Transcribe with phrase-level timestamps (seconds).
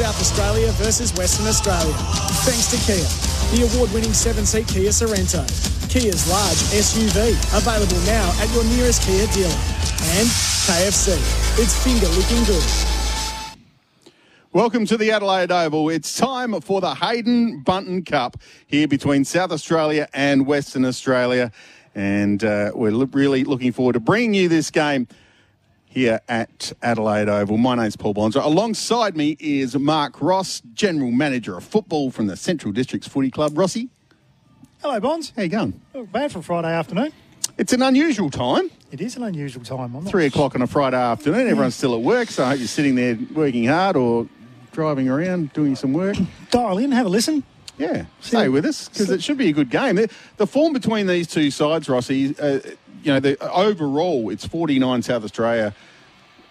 [0.00, 1.92] South Australia versus Western Australia.
[2.48, 3.04] Thanks to Kia,
[3.52, 5.44] the award-winning seven-seat Kia Sorento.
[5.90, 9.52] Kia's large SUV, available now at your nearest Kia dealer.
[10.16, 10.26] And
[10.64, 11.20] KFC,
[11.60, 12.64] it's finger looking good.
[14.54, 15.90] Welcome to the Adelaide Oval.
[15.90, 21.52] It's time for the Haydn Bunton Cup here between South Australia and Western Australia.
[21.94, 25.08] And uh, we're lo- really looking forward to bringing you this game
[25.90, 27.58] here at Adelaide Oval.
[27.58, 28.38] My name's Paul Bonsor.
[28.38, 33.58] Alongside me is Mark Ross, General Manager of Football from the Central Districts Footy Club.
[33.58, 33.88] Rossi,
[34.80, 35.32] Hello, Bonds.
[35.36, 35.78] how you going?
[35.92, 37.12] Not bad for a Friday afternoon.
[37.58, 38.70] It's an unusual time.
[38.92, 39.94] It is an unusual time.
[39.96, 41.48] I'm Three o'clock on a Friday afternoon.
[41.48, 44.28] Everyone's still at work, so I hope you're sitting there working hard or
[44.72, 46.16] driving around doing some work.
[46.50, 47.42] Dial in, have a listen.
[47.78, 49.96] Yeah, stay with us because it should be a good game.
[49.96, 52.60] The, the form between these two sides, Rossi, uh,
[53.02, 55.74] you know, the, overall it's 49 South Australia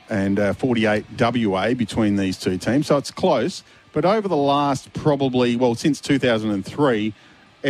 [0.10, 3.64] and uh, 48 WA between these two teams, so it's close.
[3.92, 7.14] But over the last probably, well, since 2003,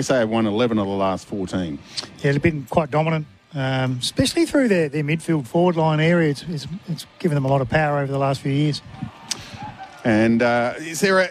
[0.01, 1.79] SA have won 11 of the last 14.
[2.19, 6.31] Yeah, they've been quite dominant, um, especially through their, their midfield forward line area.
[6.31, 8.81] It's, it's, it's given them a lot of power over the last few years.
[10.03, 11.27] And uh, is there a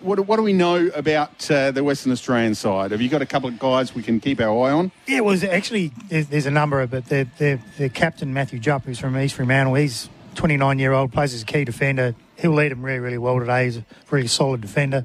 [0.00, 2.90] what, what do we know about uh, the Western Australian side?
[2.90, 4.92] Have you got a couple of guys we can keep our eye on?
[5.06, 7.58] Yeah, it was actually, there's, there's a number, of, but their
[7.94, 11.64] captain, Matthew Jupp, who's from East Fremantle, he's 29 year old, plays as a key
[11.64, 12.14] defender.
[12.36, 13.64] He'll lead them really, really well today.
[13.64, 15.04] He's a really solid defender.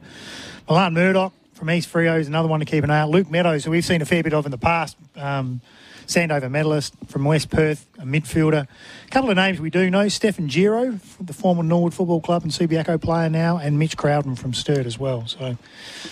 [0.68, 3.10] Milan Murdoch from East Freo is another one to keep an eye on.
[3.10, 5.62] Luke Meadows, who we've seen a fair bit of in the past, um,
[6.08, 8.66] Sandover medalist from West Perth, a midfielder.
[9.06, 12.52] A couple of names we do know Stefan Giro, the former Norwood Football Club and
[12.52, 15.28] Subiaco player now, and Mitch Crowden from Sturt as well.
[15.28, 15.58] So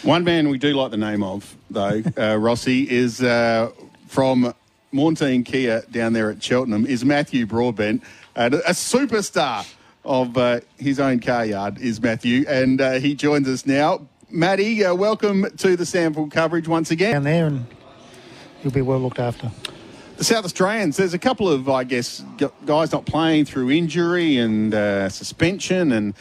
[0.03, 3.71] One man we do like the name of, though, uh, Rossi, is uh,
[4.07, 4.53] from
[4.93, 8.03] Mornteen Kia down there at Cheltenham, is Matthew Broadbent,
[8.35, 9.65] uh, a superstar
[10.03, 14.01] of uh, his own car yard, is Matthew, and uh, he joins us now.
[14.29, 17.13] Matty, uh, welcome to the SANFL coverage once again.
[17.13, 17.65] down there, and
[18.61, 19.51] you'll be well looked after.
[20.17, 22.23] The South Australians, there's a couple of, I guess,
[22.65, 26.13] guys not playing through injury and uh, suspension, and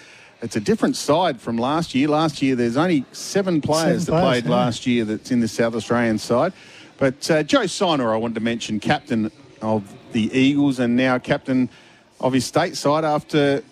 [0.43, 2.09] it's a different side from last year.
[2.09, 4.57] Last year, there's only seven players Seven that players, played yeah.
[4.57, 6.53] last year that's in the South Australian side.
[6.99, 9.31] But uh, Joe Sinor, I wanted to mention, captain
[9.63, 11.71] of the Eagles and now captain
[12.21, 13.63] of his state side after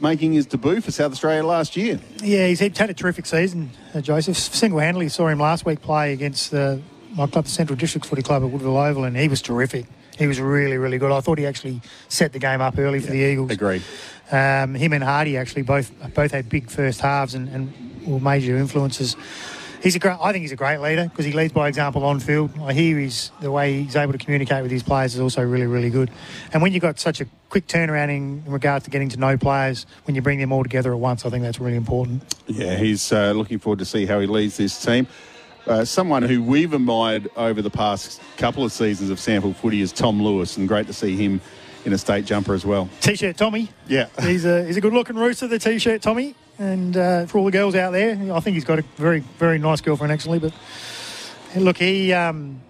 [0.00, 1.98] making his debut for South Australia last year.
[2.22, 4.36] Yeah, he's had a terrific season, uh, Joseph.
[4.36, 6.76] Single handedly saw him last week play against uh,
[7.12, 9.86] my club, the Central District Footy Club at Woodville Oval, and he was terrific.
[10.18, 11.12] He was really, really good.
[11.12, 13.52] I thought he actually set the game up early for the Eagles.
[13.52, 13.82] Agree.
[14.32, 18.56] Um, him and Hardy actually both both had big first halves and, and were major
[18.56, 19.16] influences.
[19.82, 20.16] He's a great.
[20.20, 22.50] I think he's a great leader because he leads by example on field.
[22.60, 25.66] I hear he's the way he's able to communicate with his players is also really,
[25.66, 26.10] really good.
[26.52, 29.38] And when you've got such a quick turnaround in, in regards to getting to know
[29.38, 32.22] players, when you bring them all together at once, I think that's really important.
[32.48, 35.06] Yeah, he's uh, looking forward to see how he leads this team.
[35.68, 39.92] Uh, someone who we've admired over the past couple of seasons of SANFL footy is
[39.92, 41.42] Tom Lewis, and great to see him
[41.84, 42.88] in a state jumper as well.
[43.00, 43.68] T-shirt Tommy.
[43.86, 44.08] Yeah.
[44.22, 46.34] He's a he's a good looking rooster, the T-shirt Tommy.
[46.58, 49.58] And uh, for all the girls out there, I think he's got a very very
[49.58, 50.38] nice girlfriend actually.
[50.38, 50.54] But
[51.54, 52.62] look, he um,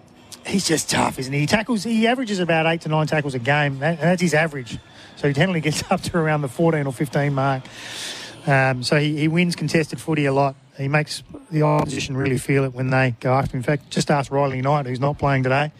[0.45, 1.39] he's just tough, isn't he?
[1.39, 1.85] He tackles.
[1.85, 3.79] He averages about eight to nine tackles a game.
[3.79, 4.77] That, that's his average.
[5.15, 7.63] So he generally gets up to around the 14 or 15 mark.
[8.45, 10.55] Um, so he, he wins contested footy a lot.
[10.79, 13.59] He makes the opposition really feel it when they go after him.
[13.59, 15.71] In fact, just ask Riley Knight, who's not playing today,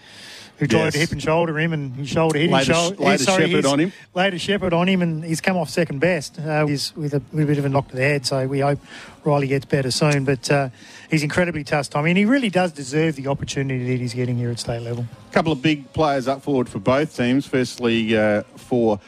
[0.57, 0.93] who tried Yes.
[0.93, 2.95] to hip and shoulder him, and he shoulder hit Laid his a- shoulder.
[3.03, 3.93] laid a shepherd on him.
[4.13, 6.37] Laid a shepherd on him, and he's come off second best.
[6.37, 8.59] Uh, he's with a, with a bit of a knock to the head, so we
[8.59, 8.79] hope
[9.23, 10.25] Riley gets better soon.
[10.25, 10.67] But uh,
[11.09, 14.51] he's incredibly tough, Tommy, and he really does deserve the opportunity that he's getting here
[14.51, 15.05] at state level.
[15.29, 17.45] A couple of big players up forward for both teams.
[17.45, 18.99] Firstly, uh, for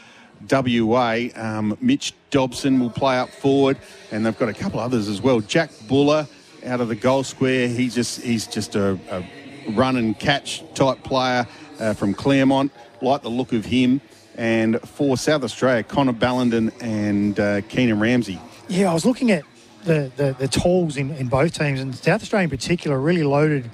[0.49, 3.77] WA, um, Mitch Dobson will play up forward,
[4.11, 5.39] and they've got a couple others as well.
[5.41, 6.27] Jack Buller
[6.65, 7.67] out of the goal square.
[7.67, 11.47] He's just he's just a, a run and catch type player
[11.79, 12.71] uh, from Claremont.
[13.01, 14.01] Like the look of him.
[14.37, 18.39] And for South Australia, Connor Ballenden and uh, Keenan Ramsey.
[18.69, 19.43] Yeah, I was looking at
[19.83, 23.69] the, the, the tools in, in both teams, and South Australia in particular really loaded.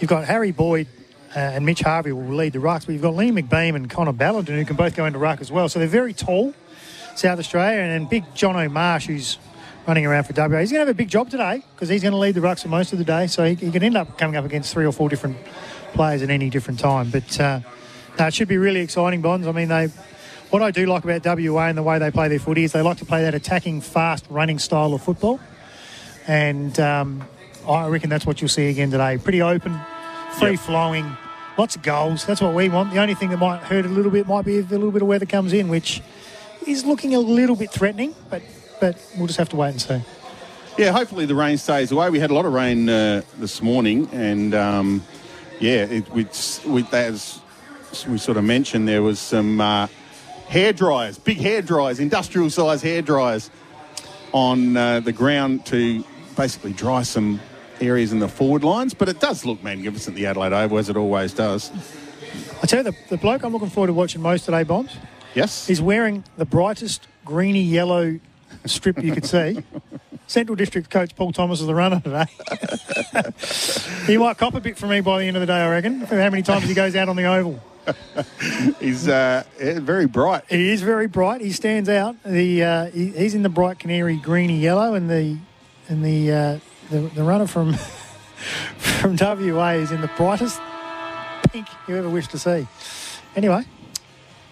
[0.00, 0.86] You've got Harry Boyd
[1.34, 4.12] uh, and Mitch Harvey will lead the rucks, but you've got Liam McBean and Connor
[4.12, 5.68] Ballenden who can both go into ruck as well.
[5.68, 6.54] So they're very tall,
[7.16, 9.38] South Australia, and then big John O'Marsh who's
[9.86, 10.60] running around for WA.
[10.60, 12.62] He's going to have a big job today because he's going to lead the rucks
[12.62, 14.84] for most of the day, so he, he can end up coming up against three
[14.84, 15.36] or four different
[15.94, 17.10] players at any different time.
[17.10, 17.60] But uh,
[18.18, 19.46] no, it should be really exciting, Bonds.
[19.46, 19.88] I mean, they.
[20.50, 22.82] What I do like about WA and the way they play their footy is they
[22.82, 25.40] like to play that attacking, fast, running style of football.
[26.26, 27.24] And um,
[27.66, 29.16] I reckon that's what you'll see again today.
[29.16, 29.80] Pretty open,
[30.38, 31.16] free flowing,
[31.56, 32.24] lots of goals.
[32.24, 32.92] That's what we want.
[32.92, 35.02] The only thing that might hurt a little bit might be if a little bit
[35.02, 36.02] of weather comes in, which
[36.66, 38.14] is looking a little bit threatening.
[38.30, 38.42] But
[38.80, 40.02] but we'll just have to wait and see.
[40.76, 42.10] Yeah, hopefully the rain stays away.
[42.10, 45.04] We had a lot of rain uh, this morning, and um,
[45.60, 47.40] yeah, it, with as
[48.06, 49.86] we sort of mentioned, there was some uh,
[50.48, 53.50] hair dryers, big hair dryers, industrial size hair dryers
[54.32, 56.02] on uh, the ground to
[56.36, 57.38] basically dry some
[57.82, 58.94] areas in the forward lines.
[58.94, 61.70] But it does look magnificent, the Adelaide Oval, as it always does.
[62.62, 64.96] I tell you, the, the bloke I'm looking forward to watching most today, Bombs,
[65.34, 65.66] Yes?
[65.66, 68.20] He's wearing the brightest greeny yellow
[68.66, 69.62] strip you could see.
[70.26, 72.26] Central District coach Paul Thomas is the runner today.
[74.06, 76.00] he might cop a bit from me by the end of the day, I reckon,
[76.00, 77.62] how many times he goes out on the oval.
[78.80, 80.44] He's uh, very bright.
[80.48, 81.40] He is very bright.
[81.40, 82.16] He stands out.
[82.22, 85.36] The uh, he, he's in the bright canary greeny yellow, and the
[85.88, 86.58] and the uh,
[86.92, 87.72] the, the runner from
[89.00, 90.60] from WA is in the brightest
[91.48, 92.66] pink you ever wish to see.
[93.34, 93.64] Anyway,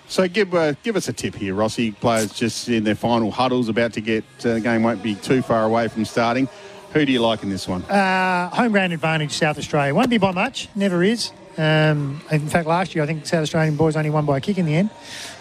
[0.09, 1.93] So give uh, give us a tip here, Rossi.
[1.93, 5.43] Players just in their final huddles, about to get uh, the game won't be too
[5.43, 6.49] far away from starting.
[6.93, 7.83] Who do you like in this one?
[7.85, 9.95] Uh, home ground advantage, South Australia.
[9.95, 11.31] Won't be by much, never is.
[11.57, 14.57] Um, in fact, last year I think South Australian boys only won by a kick
[14.59, 14.91] in the end,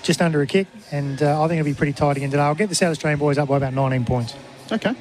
[0.03, 2.43] just under a kick, and uh, I think it'll be pretty tight again today.
[2.43, 4.35] I'll get the South Australian boys up by about 19 points.
[4.71, 4.93] Okay.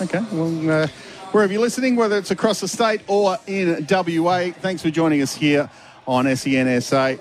[0.00, 0.20] Okay.
[0.32, 0.86] Well, uh,
[1.32, 5.34] wherever you're listening, whether it's across the state or in WA, thanks for joining us
[5.34, 5.70] here
[6.06, 7.20] on SENSA.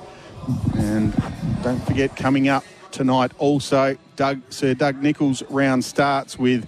[0.75, 1.13] And
[1.61, 6.67] don't forget, coming up tonight also, Doug, Sir Doug Nicholls round starts with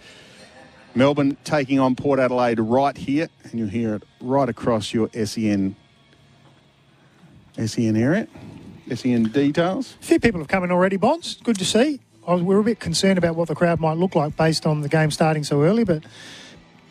[0.94, 5.76] Melbourne taking on Port Adelaide right here, and you'll hear it right across your SEN,
[7.58, 8.28] SEN area,
[8.94, 9.96] SEN details.
[10.00, 11.40] A few people have come in already, Bonds.
[11.44, 12.02] Good to see.
[12.28, 14.82] Was, we were a bit concerned about what the crowd might look like based on
[14.82, 16.04] the game starting so early, but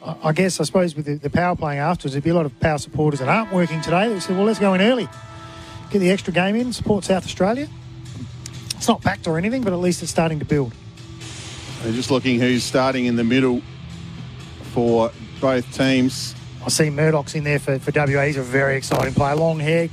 [0.03, 2.59] I, guess, I suppose, with the, the power playing afterwards, there'd be a lot of
[2.59, 4.09] power supporters that aren't working today.
[4.09, 5.09] They said, well, let's go in early,
[5.91, 7.69] get the extra game in, support South Australia.
[8.77, 10.73] It's not packed or anything, but at least it's starting to build.
[11.83, 13.61] They're just looking who's starting in the middle
[14.73, 16.35] for both teams.
[16.65, 18.23] I see Murdoch's in there for, for WA.
[18.23, 19.35] He's a very exciting player.
[19.35, 19.89] Long hair.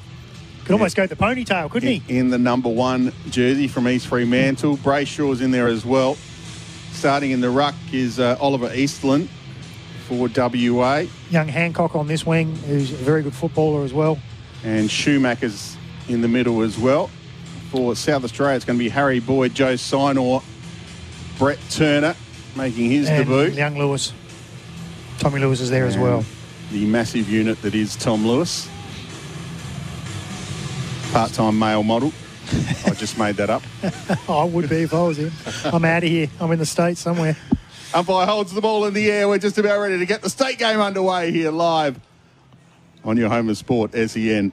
[0.63, 2.03] Could almost go the ponytail, couldn't he?
[2.09, 4.75] in the number one jersey from East Fremantle.
[4.77, 6.17] Brayshaw's in there as well.
[6.91, 9.29] Starting in the ruck is uh, Oliver Eastland
[10.07, 11.03] for WA.
[11.29, 14.17] Young Hancock on this wing, who's a very good footballer as well.
[14.63, 15.75] And Schumacher's
[16.07, 17.09] in the middle as well.
[17.71, 20.41] For South Australia, it's going to be Harry Boyd, Joe Sinor,
[21.37, 22.15] Brett Turner
[22.55, 23.53] making his and debut.
[23.53, 24.13] Young Lewis.
[25.19, 26.23] Tommy Lewis is there as well.
[26.71, 28.69] The massive unit that is Tom Lewis.
[31.11, 32.13] Part time male model.
[32.85, 33.63] I just made that up.
[34.29, 35.31] I would be if I was him.
[35.65, 36.29] I'm out of here.
[36.39, 37.35] I'm in the States somewhere.
[37.93, 39.27] Umpire holds the ball in the air.
[39.27, 41.99] We're just about ready to get the state game underway here live
[43.03, 44.51] on your home of sport, SEN.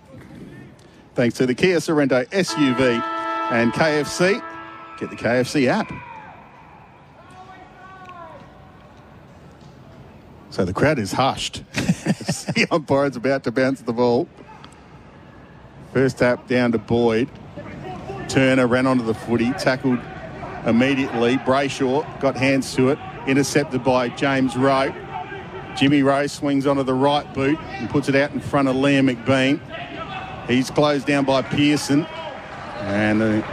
[1.15, 3.03] Thanks to the Kia Sorento SUV
[3.51, 4.43] and KFC.
[4.99, 5.93] Get the KFC app.
[10.51, 11.65] So the crowd is hushed.
[11.73, 14.29] the umpire's about to bounce the ball.
[15.93, 17.29] First tap down to Boyd.
[18.29, 19.99] Turner ran onto the footy, tackled
[20.65, 21.39] immediately.
[21.39, 24.95] Brayshaw got hands to it, intercepted by James Rowe.
[25.77, 29.13] Jimmy Rowe swings onto the right boot and puts it out in front of Liam
[29.13, 29.61] McBean.
[30.47, 32.05] He's closed down by Pearson,
[32.81, 33.45] and the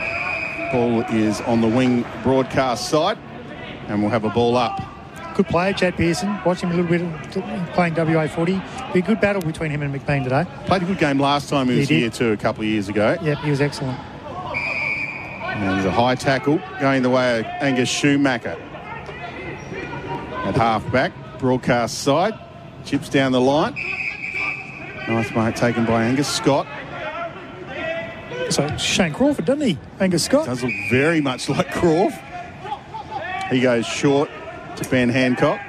[0.72, 3.18] ball is on the wing broadcast side,
[3.88, 4.80] and we'll have a ball up.
[5.36, 6.38] Good player, Chad Pearson.
[6.46, 7.02] Watch him a little bit
[7.74, 8.62] playing WA footy.
[8.94, 10.46] Be a good battle between him and McBean today.
[10.66, 12.90] Played a good game last time he was He here too, a couple of years
[12.90, 13.18] ago.
[13.22, 13.98] Yep, he was excellent.
[13.98, 18.58] And there's a high tackle going the way of Angus Schumacher.
[20.44, 22.34] At half back, broadcast side,
[22.84, 23.76] chips down the line.
[25.08, 26.68] Nice mark taken by Angus Scott.
[28.50, 29.78] So Shane Crawford, doesn't he?
[30.00, 30.46] Angus Scott.
[30.46, 32.20] Does look very much like Crawford.
[33.50, 34.30] He goes short
[34.78, 35.60] to Ben Hancock.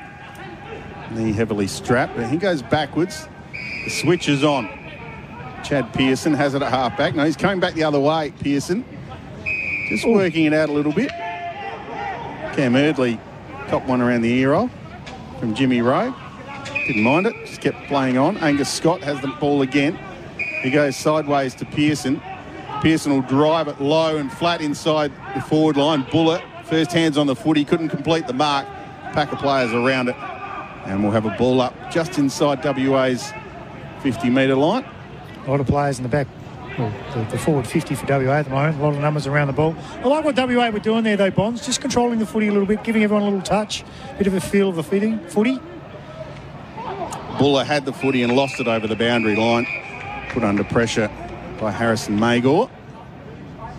[1.11, 3.29] Knee heavily strapped, but he goes backwards.
[3.85, 4.69] The switch is on.
[5.65, 7.15] Chad Pearson has it at half back.
[7.15, 8.85] No, he's coming back the other way, Pearson.
[9.89, 10.13] Just oh.
[10.13, 11.11] working it out a little bit.
[11.11, 13.21] Cam Erdley
[13.73, 14.69] copped one around the ear roll
[15.41, 16.15] from Jimmy Rowe.
[16.87, 18.37] Didn't mind it, just kept playing on.
[18.37, 19.99] Angus Scott has the ball again.
[20.61, 22.21] He goes sideways to Pearson.
[22.83, 26.07] Pearson will drive it low and flat inside the forward line.
[26.13, 28.67] Buller, first hands on the footy, couldn't complete the mark.
[29.15, 30.17] Pack of players around it.
[30.85, 33.33] And we'll have a ball up just inside WA's
[34.03, 34.85] 50 metre line.
[35.47, 36.27] A lot of players in the back.
[36.77, 38.79] The, the forward 50 for WA at the moment.
[38.79, 39.77] A lot of numbers around the ball.
[39.97, 41.65] I like what WA were doing there, though, Bonds.
[41.65, 44.35] Just controlling the footy a little bit, giving everyone a little touch, a bit of
[44.35, 45.19] a feel of the footy.
[45.29, 45.61] footy.
[47.39, 49.67] Buller had the footy and lost it over the boundary line.
[50.31, 51.11] Put under pressure
[51.61, 52.69] by Harrison Magor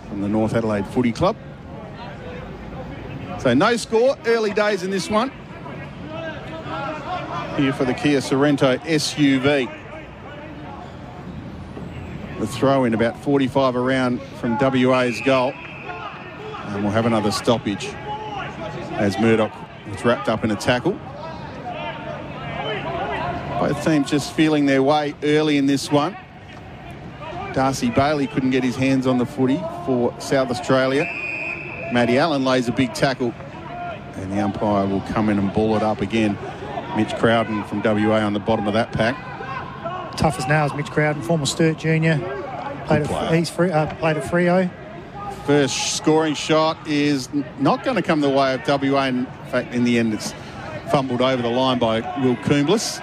[0.09, 1.35] from the North Adelaide Footy Club.
[3.39, 5.29] So no score, early days in this one.
[7.57, 9.82] Here for the Kia Sorento SUV.
[12.43, 15.53] The throw in about 45 around from WA's goal.
[15.53, 17.85] And we'll have another stoppage
[18.95, 19.53] as Murdoch
[19.89, 20.91] was wrapped up in a tackle.
[23.61, 26.17] Both teams just feeling their way early in this one.
[27.53, 31.05] Darcy Bailey couldn't get his hands on the footy for South Australia.
[31.93, 33.33] Matty Allen lays a big tackle
[34.15, 36.37] and the umpire will come in and ball it up again.
[36.97, 39.32] Mitch Crowden from WA on the bottom of that pack.
[40.17, 42.17] Tough as nails, Mitch Crowden, former Sturt junior.
[42.87, 44.69] Played at, he's free, uh, played at Freo.
[45.45, 47.29] First scoring shot is
[47.59, 49.05] not going to come the way of WA.
[49.07, 50.33] In fact, in the end, it's
[50.91, 52.99] fumbled over the line by Will Coombs.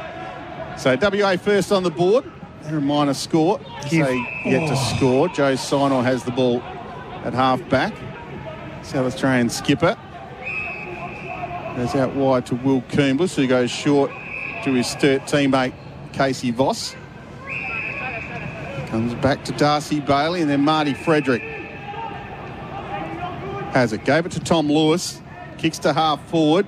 [0.79, 2.25] So WA first on the board.
[2.62, 3.59] They're a minor score.
[3.88, 4.95] Give- They yet to Oh.
[4.97, 5.29] score.
[5.29, 6.62] Joe Sinor has the ball
[7.25, 7.93] at half back.
[8.83, 9.97] South Australian skipper
[11.76, 14.11] goes out wide to Will Coombs, who goes short
[14.64, 15.73] to his Sturt teammate
[16.12, 16.95] Casey Voss.
[18.90, 21.42] Comes back to Darcy Bailey and then Marty Frederick
[23.73, 24.04] has it.
[24.04, 25.20] Gave it to Tom Lewis.
[25.59, 26.66] Kicks to half forward.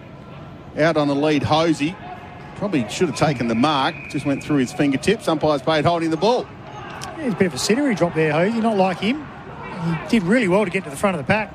[0.78, 1.96] Out on the lead, Hosey.
[2.56, 3.96] Probably should have taken the mark.
[4.10, 5.26] Just went through his fingertips.
[5.26, 6.46] Umpire's paid holding the ball.
[7.20, 9.26] He's a bit of a he dropped there, Hosey, not like him.
[9.82, 11.52] He did really well to get to the front of the pack.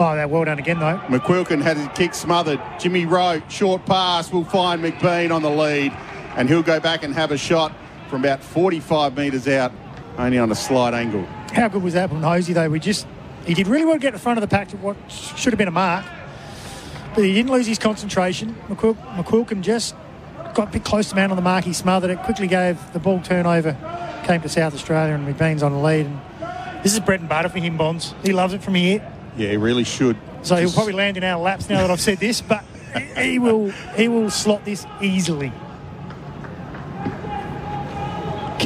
[0.00, 0.98] Oh, that well done again, though.
[1.06, 2.60] McQuilkin had his kick smothered.
[2.80, 5.92] Jimmy Rowe, short pass, will find McBean on the lead.
[6.36, 7.72] And he'll go back and have a shot
[8.08, 9.72] from about 45 metres out,
[10.16, 11.24] only on a slight angle.
[11.52, 12.68] How good was that from Hosey, though?
[12.68, 13.06] We just
[13.46, 15.58] he did really well to get in front of the pack to what should have
[15.58, 16.04] been a mark,
[17.14, 18.54] but he didn't lose his concentration.
[18.68, 19.94] McQuil- McQuilkin just
[20.54, 21.64] got a bit close to man on the mark.
[21.64, 23.76] He smothered it, quickly gave the ball turnover,
[24.24, 26.06] came to South Australia, and McBean's on the lead.
[26.06, 26.20] And
[26.84, 28.14] this is bread and butter for him, Bonds.
[28.22, 29.00] He loves it from here,
[29.36, 30.16] Yeah, he really should.
[30.42, 32.64] so he'll probably land in our laps now that I've said this, but
[33.16, 35.52] he will he will slot this easily.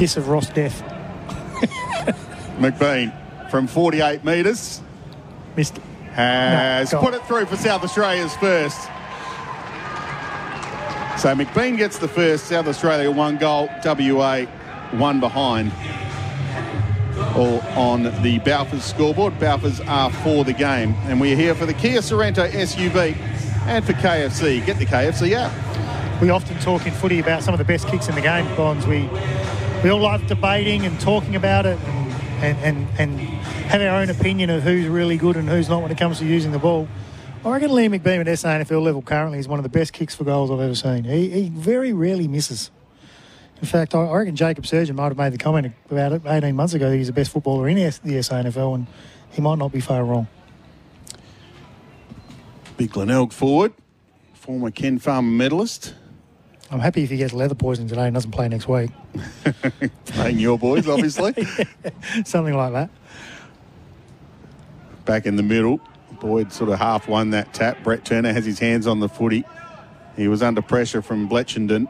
[0.03, 0.81] Kiss of Ross death.
[2.59, 3.09] McBean
[3.49, 4.81] from 48 metres
[5.55, 5.79] Missed
[6.11, 8.81] has No, put it through for South Australia's first.
[11.17, 12.47] So McBean gets the first.
[12.47, 13.69] South Australia one goal.
[13.85, 14.41] WA
[14.91, 15.71] one behind.
[17.37, 19.39] All on the Balfours scoreboard.
[19.39, 20.95] Balfours are for the game.
[21.05, 23.15] And we're here for the Kia Sorento SUV
[23.67, 24.65] and for KFC.
[24.65, 26.21] Get the KFC app.
[26.21, 28.85] we often talk in footy about some of the best kicks in the game, Bonds.
[28.85, 29.09] We
[29.83, 31.77] we all like debating and talking about it
[32.39, 35.91] and, and, and have our own opinion of who's really good and who's not when
[35.91, 36.87] it comes to using the ball.
[37.43, 40.23] I reckon Liam McBean at SANFL level currently is one of the best kicks for
[40.23, 41.03] goals I've ever seen.
[41.03, 42.71] He, he very rarely misses.
[43.59, 46.55] In fact, I I reckon Jacob Surjan might have made the comment about it 18
[46.55, 48.87] months ago that he's the best footballer in the SANFL and
[49.31, 50.27] he might not be far wrong.
[52.77, 53.73] Big Glenelg forward.
[54.33, 55.93] Former Ken Farmer medalist.
[56.73, 58.89] I'm happy if he gets leather poisoning today and doesn't play next week.
[60.05, 61.33] Playing your boys, obviously.
[62.25, 62.89] Something like that.
[65.05, 65.79] back in the middle.
[66.19, 67.83] Boyd sort of half won that tap.
[67.83, 69.43] Brett Turner has his hands on the footy.
[70.15, 71.87] He was under pressure from Bletchenden.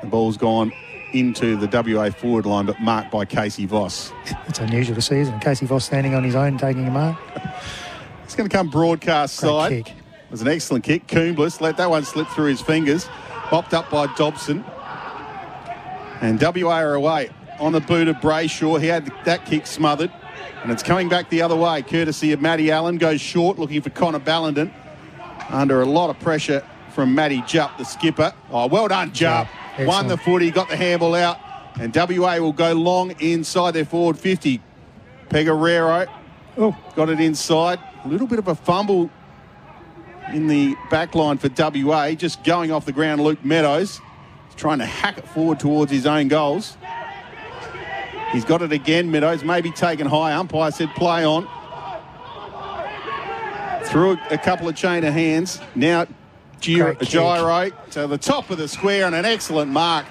[0.00, 0.72] The ball's gone
[1.12, 4.12] into the WA forward line, but marked by Casey Voss.
[4.46, 5.40] It's unusual to see, isn't?
[5.40, 7.18] Casey Voss standing on his own, taking a mark.
[8.24, 9.70] It's going to come broadcast Great side.
[9.86, 9.88] kick.
[9.88, 11.08] It was an excellent kick.
[11.08, 13.08] Coombs let that one slip through his fingers.
[13.50, 14.64] Bopped up by Dobson.
[16.20, 18.80] And WA are away on the boot of Brayshaw.
[18.80, 20.12] He had that kick smothered.
[20.62, 22.98] And it's coming back the other way, courtesy of Matty Allen.
[22.98, 24.72] Goes short, looking for Connor Ballenden.
[25.48, 26.64] Under a lot of pressure
[26.94, 28.32] from Matty Jupp, the skipper.
[28.50, 29.48] Oh, well done, Jupp.
[29.78, 31.38] Yeah, Won the footy, got the handball out.
[31.80, 34.60] And WA will go long inside their forward 50.
[35.28, 36.06] Pegarero
[36.56, 37.78] Oh, got it inside.
[38.04, 39.10] A little bit of a fumble
[40.34, 42.12] in the back line for WA.
[42.12, 44.00] Just going off the ground, Luke Meadows.
[44.46, 46.76] He's trying to hack it forward towards his own goals.
[48.32, 49.42] He's got it again, Meadows.
[49.42, 50.32] Maybe taken high.
[50.34, 51.48] Umpire said play on.
[53.84, 55.60] Through a, a couple of chain of hands.
[55.74, 56.06] Now
[56.60, 60.06] Giro, Giro to the top of the square and an excellent mark.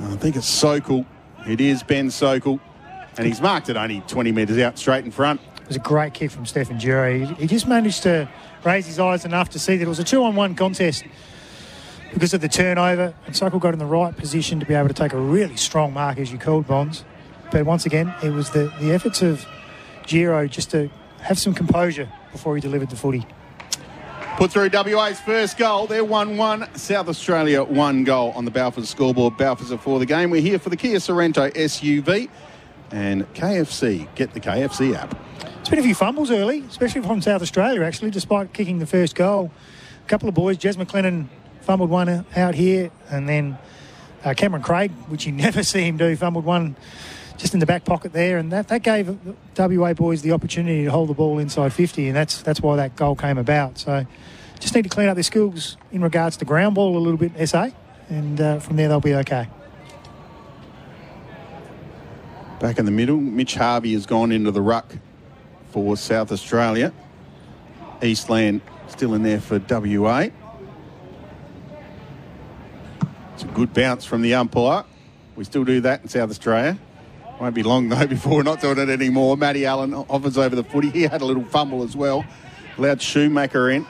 [0.00, 1.06] I think it's Sokol.
[1.46, 2.60] It is Ben Sokol.
[3.16, 5.40] And he's marked it only 20 metres out straight in front.
[5.72, 7.24] Was a great kick from Stephen Giro.
[7.24, 8.28] He, just managed to
[8.62, 11.02] raise his eyes enough to see that it was a two-on-one contest
[12.12, 13.14] because of the turnover.
[13.24, 15.94] And Sokol got in the right position to be able to take a really strong
[15.94, 17.06] mark, as you called Bonds.
[17.50, 19.46] But once again, it was the, the efforts of
[20.06, 20.90] Giro just to
[21.22, 23.26] have some composure before he delivered the footy.
[24.36, 25.86] Put through WA's first goal.
[25.86, 26.74] They're 1 1.
[26.74, 29.38] South Australia, one goal on the Balfours scoreboard.
[29.38, 30.28] Balfours are for the game.
[30.28, 32.28] We're here for the Kia Sorento SUV
[32.90, 34.14] and KFC.
[34.14, 35.18] Get the KFC app.
[35.72, 39.50] Been a few fumbles early, especially from South Australia, actually, despite kicking the first goal.
[40.04, 41.28] A couple of boys, Jez McLennan
[41.62, 43.56] fumbled one out here, and then
[44.22, 46.76] uh, Cameron Craig, which you never see him do, fumbled one
[47.38, 49.18] just in the back pocket there, and that, that gave
[49.56, 52.94] WA boys the opportunity to hold the ball inside 50, and that's that's why that
[52.94, 53.78] goal came about.
[53.78, 54.04] So
[54.60, 57.48] just need to clean up their skills in regards to ground ball a little bit,
[57.48, 57.70] SA,
[58.10, 59.48] and uh, from there they'll be okay.
[62.60, 64.96] Back in the middle, Mitch Harvey has gone into the ruck
[65.72, 66.92] for South Australia.
[68.02, 70.28] Eastland still in there for WA.
[73.34, 74.84] It's a good bounce from the umpire.
[75.34, 76.78] We still do that in South Australia.
[77.40, 79.36] Won't be long though before we're not doing it anymore.
[79.36, 80.90] Matty Allen offers over the footy.
[80.90, 82.24] He had a little fumble as well.
[82.76, 83.86] Allowed Schumacher in.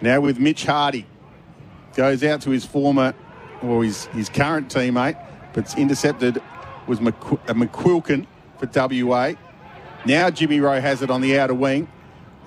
[0.00, 1.06] Now with Mitch Hardy.
[1.94, 3.14] Goes out to his former,
[3.62, 5.18] or his, his current teammate,
[5.54, 6.42] but it's intercepted
[6.86, 8.26] was McQu- uh, McQuilkin
[8.58, 9.32] for WA.
[10.06, 11.88] Now Jimmy Rowe has it on the outer wing.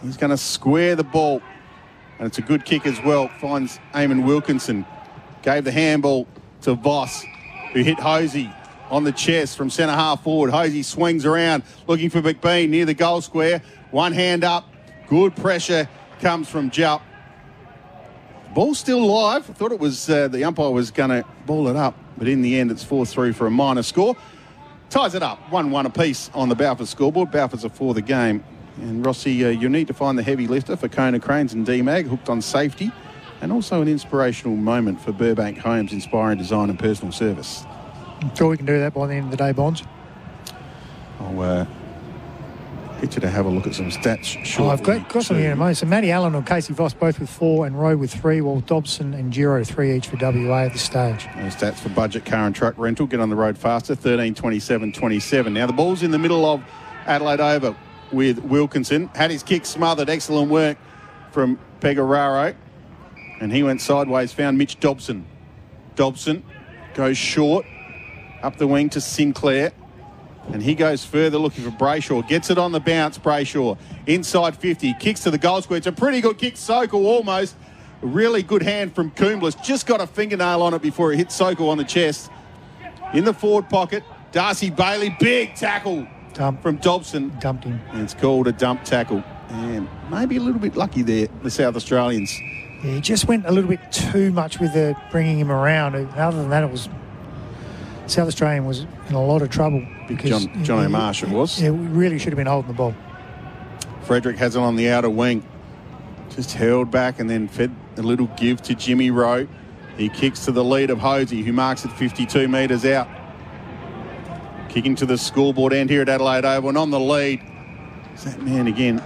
[0.01, 1.41] He's going to square the ball.
[2.17, 3.27] And it's a good kick as well.
[3.41, 4.85] Finds Eamon Wilkinson.
[5.41, 6.25] Gave the handball
[6.61, 7.25] to Voss,
[7.73, 8.49] who hit Hosey
[8.89, 10.51] on the chest from centre half forward.
[10.51, 13.61] Hosey swings around looking for McBean near the goal square.
[13.91, 14.65] One hand up.
[15.07, 15.89] Good pressure
[16.21, 17.01] comes from Jupp.
[18.53, 19.49] Ball still live.
[19.49, 22.41] I thought it was uh, the umpire was going to ball it up, but in
[22.41, 24.15] the end it's 4 3 for a minor score.
[24.89, 27.29] Ties it up 1 1 apiece on the Balfour scoreboard.
[27.29, 28.43] Balfour's are for the game.
[28.77, 32.29] And Rossi, uh, you need to find the heavy lifter for Konecranes and Demag, hooked
[32.29, 32.91] on safety,
[33.41, 37.65] and also an inspirational moment for Burbank Homes, inspiring design and personal service.
[38.21, 39.83] I'm sure we can do that by the end of the day, Bonds.
[41.19, 41.65] I'll uh,
[42.99, 44.69] get you to have a look at some stats Oh.
[44.69, 45.77] I've got, got some here in a moment.
[45.77, 49.13] So Matty Allen and Casey Voss both with four and Rowe with three, while Dobson
[49.13, 51.25] and Giro three each for WA at this stage.
[51.35, 53.07] Those stats for budget car and truck rental.
[53.07, 53.95] Get on the road faster.
[53.95, 55.53] 13, 27, 27.
[55.53, 56.61] Now the ball's in the middle of
[57.05, 57.75] Adelaide Oval
[58.11, 59.07] with Wilkinson.
[59.15, 60.09] Had his kick smothered.
[60.09, 60.77] Excellent work
[61.31, 62.55] from Pegararo.
[63.39, 65.25] And he went sideways, found Mitch Dobson.
[65.95, 66.43] Dobson
[66.93, 67.65] goes short
[68.43, 69.71] up the wing to Sinclair.
[70.51, 72.27] And he goes further looking for Brayshaw.
[72.27, 73.77] Gets it on the bounce, Brayshaw.
[74.07, 74.93] Inside 50.
[74.95, 75.77] Kicks to the goal square.
[75.77, 76.57] It's a pretty good kick.
[76.57, 77.55] Sokol almost.
[78.01, 79.61] Really good hand from Coomblas.
[79.63, 82.31] Just got a fingernail on it before it hit Sokol on the chest.
[83.13, 85.15] In the forward pocket, Darcy Bailey.
[85.19, 87.31] Big tackle Dump, from Dobson.
[87.39, 87.79] dumped him.
[87.91, 89.23] And it's called a dump tackle.
[89.49, 92.31] And maybe a little bit lucky there, the South Australians.
[92.83, 95.95] Yeah, he just went a little bit too much with the bringing him around.
[95.95, 96.87] Other than that, it was
[98.09, 101.61] South Australian was in a lot of trouble because John- John O'Marsh it was.
[101.61, 102.95] Yeah, we really should have been holding the ball.
[104.03, 105.43] Frederick has it on the outer wing.
[106.35, 109.47] Just held back and then fed a little give to Jimmy Rowe.
[109.97, 113.07] He kicks to the lead of Hosey, who marks it 52 metres out.
[114.69, 116.69] Kicking to the scoreboard end here at Adelaide Oval.
[116.69, 117.41] And on the lead
[118.15, 119.01] is that man again,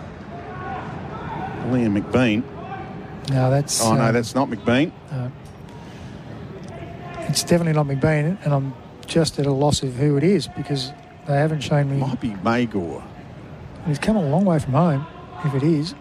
[1.72, 2.44] Liam McBean.
[3.32, 4.92] No, that's Oh, no, uh, that's not McBean.
[7.30, 8.74] it's definitely not McBean, and I'm
[9.14, 10.92] just at a loss of who it is because
[11.28, 11.98] they haven't shown me.
[11.98, 13.04] Might be Magor.
[13.86, 15.06] He's come a long way from home,
[15.46, 15.94] if it is.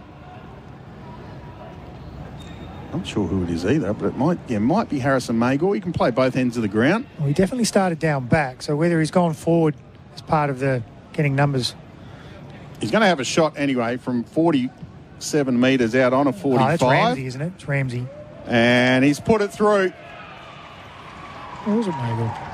[2.91, 5.75] I'm not sure who it is either, but it might yeah, might be Harrison Magor.
[5.75, 7.07] He can play both ends of the ground.
[7.19, 9.75] Well, he definitely started down back, so whether he's gone forward
[10.15, 11.75] as part of the getting numbers.
[12.81, 16.71] He's going to have a shot anyway from 47 metres out on a Oh, 45.
[16.71, 17.53] that's Ramsey, isn't it?
[17.57, 18.07] It's Ramsey.
[18.47, 19.93] And he's put it through.
[21.67, 22.52] Or was it Nagel?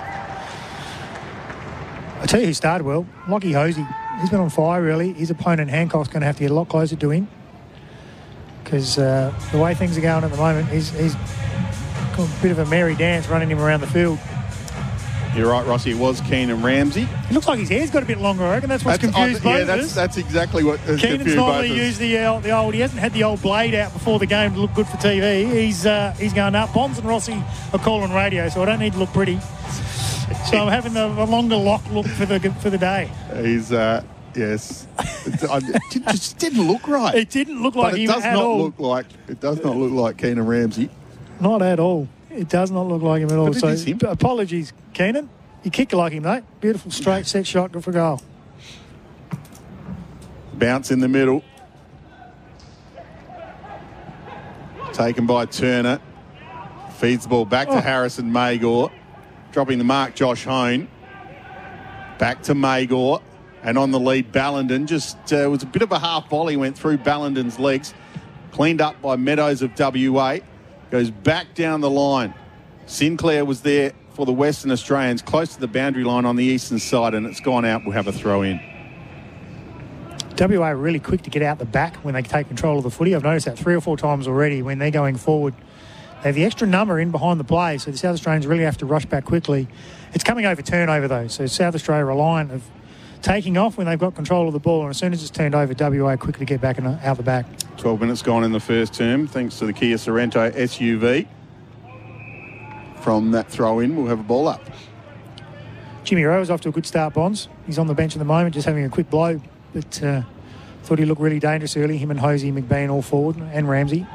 [2.20, 3.06] I tell you who started well.
[3.28, 3.86] Lockie Hosey.
[4.20, 5.12] He's been on fire, really.
[5.12, 7.28] His opponent, Hancock's going to have to get a lot closer to him.
[8.64, 12.50] Because uh, the way things are going at the moment, he's, he's got a bit
[12.50, 14.18] of a merry dance running him around the field.
[15.36, 15.92] You're right, Rossi.
[15.92, 17.02] It was Keenan Ramsey.
[17.02, 18.68] It looks like his hair's got a bit longer, I reckon.
[18.68, 22.18] That's what's That's- confused I- yeah, that's, that's exactly what has Keenan's normally used the,
[22.18, 24.74] uh, the old, he hasn't had the old blade out before the game to look
[24.74, 25.50] good for TV.
[25.52, 26.74] He's uh, he's going up.
[26.74, 27.40] Bonds and Rossi
[27.72, 29.38] are calling radio, so I don't need to look pretty.
[30.50, 33.10] So I'm having the, the longer lock look for the for the day.
[33.36, 34.02] He's, uh,
[34.34, 34.86] yes.
[35.26, 37.14] It, I- it just didn't look right.
[37.14, 38.58] It didn't look like but it him does at not all.
[38.62, 40.88] look like it does not look like Keenan Ramsey.
[41.40, 42.08] Not at all.
[42.30, 43.52] It does not look like him at all.
[43.52, 43.74] So
[44.08, 45.28] apologies, Keenan.
[45.64, 46.44] You kick like him, mate.
[46.60, 48.22] Beautiful straight set shot, good for goal.
[50.54, 51.42] Bounce in the middle.
[54.92, 56.00] Taken by Turner.
[56.96, 57.74] Feeds the ball back Oh.
[57.74, 58.88] to Harrison Magor.
[59.52, 60.88] Dropping the mark, Josh Hone.
[62.18, 63.18] Back to Magor.
[63.62, 64.86] And on the lead, Ballenden.
[64.86, 67.94] Just uh, was a bit of a half volley, went through Ballenden's legs.
[68.52, 70.38] Cleaned up by Meadows of WA.
[70.90, 72.34] Goes back down the line.
[72.86, 76.78] Sinclair was there for the Western Australians, close to the boundary line on the eastern
[76.78, 77.82] side, and it's gone out.
[77.84, 78.60] We'll have a throw in.
[80.40, 83.14] WA really quick to get out the back when they take control of the footy.
[83.14, 85.54] I've noticed that three or four times already when they're going forward.
[86.22, 88.76] They have the extra number in behind the play, so the South Australians really have
[88.78, 89.68] to rush back quickly.
[90.14, 92.64] It's coming over turnover though, so South Australia reliant of
[93.22, 95.54] taking off when they've got control of the ball, and as soon as it's turned
[95.54, 97.46] over, WA quickly get back and out the back.
[97.76, 101.28] 12 minutes gone in the first term, thanks to the Kia Sorento SUV.
[103.00, 104.60] From that throw in, we'll have a ball up.
[106.02, 107.48] Jimmy Rowe is off to a good start, Bonds.
[107.66, 109.40] He's on the bench at the moment, just having a quick blow,
[109.72, 110.22] but uh,
[110.82, 111.96] thought he looked really dangerous early.
[111.96, 114.06] Him and Hosey McBean all forward, and Ramsey.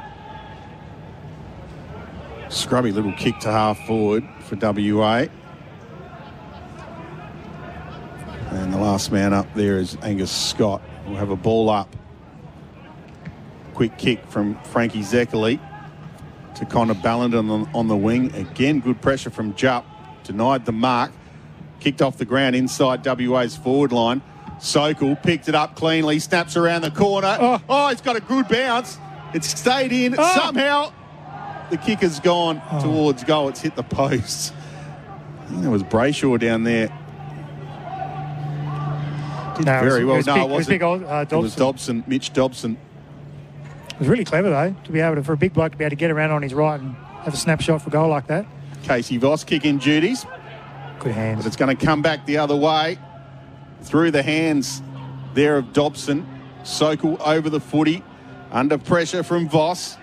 [2.54, 5.26] Scrubby little kick to half forward for WA.
[8.50, 10.80] And the last man up there is Angus Scott.
[11.06, 11.94] We'll have a ball up.
[13.74, 15.58] Quick kick from Frankie Zekeli
[16.54, 18.32] to Connor Ballard on the, on the wing.
[18.36, 19.84] Again, good pressure from Jupp.
[20.22, 21.10] Denied the mark.
[21.80, 24.22] Kicked off the ground inside WA's forward line.
[24.60, 27.36] Sokol picked it up cleanly, snaps around the corner.
[27.40, 27.60] Oh.
[27.68, 28.96] Oh, it's got a good bounce.
[29.34, 30.14] It's stayed in.
[30.16, 30.34] Oh.
[30.36, 30.92] Somehow
[31.70, 33.48] the kick has gone towards goal.
[33.48, 34.52] It's hit the post.
[35.40, 36.88] I think there was Brayshaw down there.
[39.56, 40.16] Did No, it was- very it well.
[40.16, 40.68] was no, big- it it was wasn't.
[40.68, 41.98] big uh, It was Dobson.
[41.98, 42.76] Dobson, Mitch Dobson.
[43.90, 45.84] It was really clever though to be able to, for a big bloke to be
[45.84, 48.46] able to get around on his right and have a snapshot for goal like that.
[48.82, 50.26] Casey Voss kicking duties,
[50.98, 51.38] Good hands.
[51.38, 52.98] but it's going to come back the other way
[53.82, 54.82] through the hands
[55.34, 56.26] there of Dobson.
[56.64, 58.02] Sokol over the footy,
[58.50, 59.96] under pressure from Voss.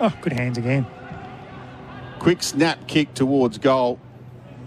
[0.00, 0.86] Oh, good hands again.
[2.24, 4.00] Quick snap kick towards goal.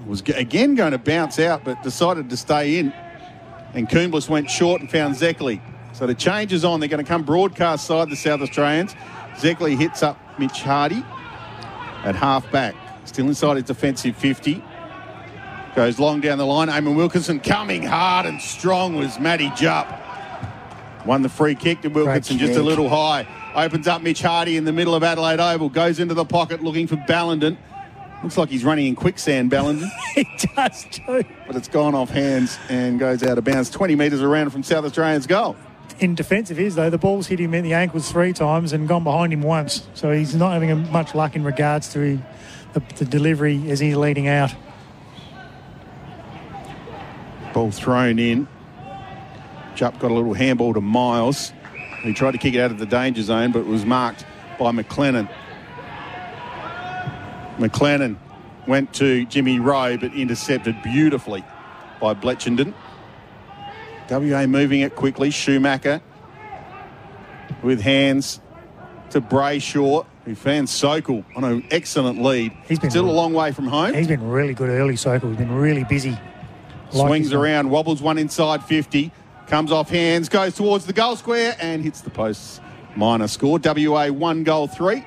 [0.05, 2.93] Was again going to bounce out, but decided to stay in.
[3.73, 5.59] And Coombs went short and found Zekeli.
[5.91, 6.79] So the change is on.
[6.79, 8.93] They're going to come broadcast side, the South Australians.
[9.37, 11.03] Zekeli hits up Mitch Hardy
[12.03, 12.75] at half back.
[13.05, 14.63] Still inside his defensive 50.
[15.75, 16.67] Goes long down the line.
[16.67, 19.87] Eamon Wilkinson coming hard and strong was Matty Jupp.
[21.07, 23.27] Won the free kick to Wilkinson, just a little high.
[23.57, 25.69] Opens up Mitch Hardy in the middle of Adelaide Oval.
[25.69, 27.57] Goes into the pocket looking for Ballenden.
[28.21, 31.23] Looks like he's running in quicksand, Ballenden, he does too.
[31.47, 34.85] but it's gone off hands and goes out of bounds 20 metres around from South
[34.85, 35.55] Australians' goal.
[35.99, 38.87] In defence of his though, the ball's hit him in the ankles three times and
[38.87, 39.87] gone behind him once.
[39.95, 42.19] So he's not having much luck in regards to
[42.73, 44.53] the, the delivery as he's leading out.
[47.53, 48.47] Ball thrown in.
[49.73, 51.53] Jupp got a little handball to Miles.
[52.07, 54.25] He tried to kick it out of the danger zone, but it was marked
[54.57, 55.29] by McLennan.
[57.57, 58.17] McLennan
[58.67, 61.43] went to Jimmy Rowe, but intercepted beautifully
[61.99, 62.73] by Bletchenden.
[64.09, 65.29] WA moving it quickly.
[65.29, 66.01] Schumacher
[67.63, 68.39] with hands
[69.09, 72.51] to Brayshaw, who found Sokol on an excellent lead.
[72.67, 73.93] He's been Still a long way from home.
[73.93, 75.29] He's been really good early, Sokol.
[75.29, 76.17] He's been really busy.
[76.93, 79.11] Like Swings around, wobbles one inside 50,
[79.47, 82.61] comes off hands, goes towards the goal square and hits the posts.
[82.95, 83.59] Minor score.
[83.63, 85.05] WA one goal three.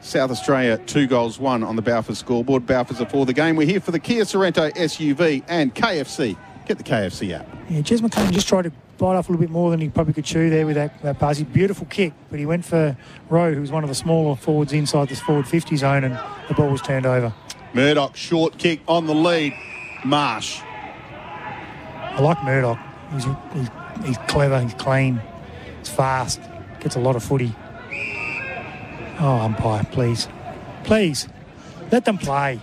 [0.00, 2.66] South Australia two goals one on the Balfour scoreboard.
[2.66, 3.56] Balfour's are for the game.
[3.56, 6.36] We're here for the Kia Sorento SUV and KFC.
[6.66, 7.46] Get the KFC app.
[7.68, 10.12] Yeah, Jez McLean just tried to bite off a little bit more than he probably
[10.12, 11.38] could chew there with that, that pass.
[11.38, 12.96] He beautiful kick, but he went for
[13.28, 16.70] Rowe, who's one of the smaller forwards inside this forward 50 zone, and the ball
[16.70, 17.34] was turned over.
[17.74, 19.52] Murdoch short kick on the lead.
[20.04, 20.60] Marsh.
[20.62, 22.78] I like Murdoch.
[23.12, 23.68] He's, he's,
[24.04, 25.20] he's clever, he's clean,
[25.78, 26.40] he's fast,
[26.80, 27.54] gets a lot of footy.
[29.18, 30.28] Oh, umpire, please.
[30.84, 31.28] Please,
[31.92, 32.58] let them play.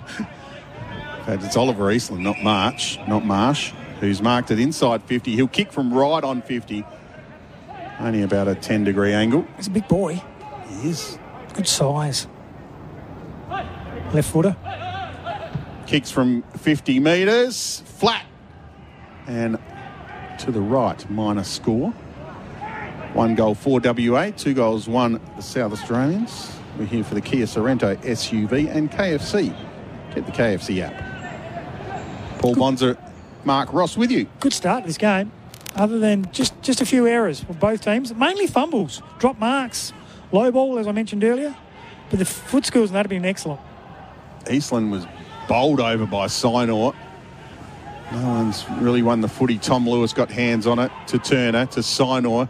[1.25, 5.35] Fact, It's Oliver Eastland, not March, not Marsh, who's marked it inside 50.
[5.35, 6.83] He'll kick from right on 50.
[7.99, 9.45] Only about a 10 degree angle.
[9.57, 10.21] He's a big boy,
[10.69, 11.17] He is.
[11.53, 12.27] good size.
[14.13, 14.55] Left footer.
[15.85, 18.25] Kicks from 50 metres, flat,
[19.27, 19.57] and
[20.39, 21.89] to the right, minor score.
[23.13, 26.51] One goal for WA, two goals, one the South Australians.
[26.77, 29.55] We're here for the Kia Sorento SUV and KFC.
[30.13, 32.39] Get the KFC app.
[32.39, 32.97] Paul Bonsor,
[33.43, 34.27] Mark Ross with you.
[34.39, 35.31] good start to this game,
[35.75, 38.13] other than just, just a few errors for both teams.
[38.13, 39.93] Mainly fumbles, drop marks,
[40.31, 41.55] low ball, as I mentioned earlier.
[42.09, 43.59] But the foot skills, that have been excellent.
[44.49, 45.07] Eastland was
[45.47, 46.95] bowled over by Sinor.
[48.11, 49.57] No one's really won the footy.
[49.57, 52.49] Tom Lewis got hands on it to Turner, to Sinor.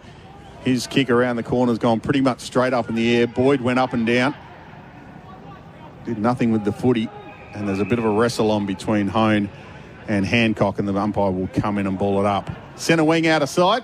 [0.63, 3.27] His kick around the corner's gone pretty much straight up in the air.
[3.27, 4.35] Boyd went up and down.
[6.05, 7.09] Did nothing with the footy.
[7.53, 9.49] And there's a bit of a wrestle on between Hone
[10.07, 12.49] and Hancock, and the umpire will come in and ball it up.
[12.75, 13.83] Centre wing out of sight.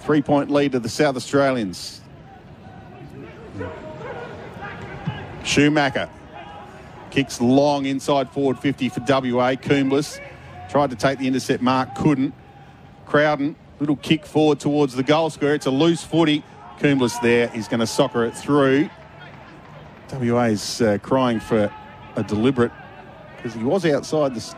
[0.00, 2.00] Three point lead to the South Australians.
[5.44, 6.08] Schumacher
[7.10, 9.54] Kicks long inside forward 50 for WA.
[9.56, 10.20] Coombs
[10.68, 12.34] tried to take the intercept mark, couldn't.
[13.06, 15.54] Crowden Little kick forward towards the goal square.
[15.54, 16.42] It's a loose footy.
[16.80, 17.48] Coombs there.
[17.48, 18.90] He's going to soccer it through.
[20.12, 21.72] WA's uh, crying for
[22.16, 22.72] a deliberate
[23.36, 24.56] because he was outside the,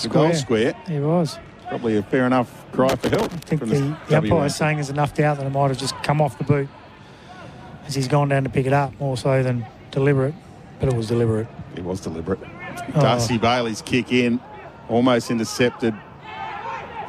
[0.00, 0.74] the goal square.
[0.86, 1.38] He was.
[1.68, 3.32] Probably a fair enough cry for help.
[3.32, 5.94] I think the, the umpire is saying there's enough doubt that it might have just
[6.02, 6.68] come off the boot
[7.86, 10.34] as he's gone down to pick it up more so than deliberate,
[10.82, 11.46] but it was deliberate.
[11.76, 12.40] It was deliberate.
[12.42, 13.00] Oh.
[13.00, 14.40] Darcy Bailey's kick in,
[14.88, 15.94] almost intercepted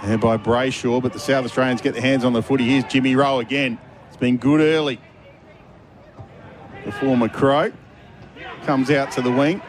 [0.04, 2.66] and by Brayshaw, but the South Australians get their hands on the footy.
[2.66, 3.80] Here's Jimmy Rowe again.
[4.10, 5.02] It's been good early.
[6.86, 7.72] The former Crow
[8.64, 9.60] comes out to the wing,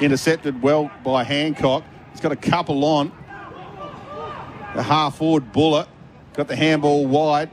[0.00, 1.82] intercepted well by Hancock.
[2.10, 3.10] He's got a couple on.
[4.74, 5.86] The half forward Buller
[6.34, 7.50] got the handball wide.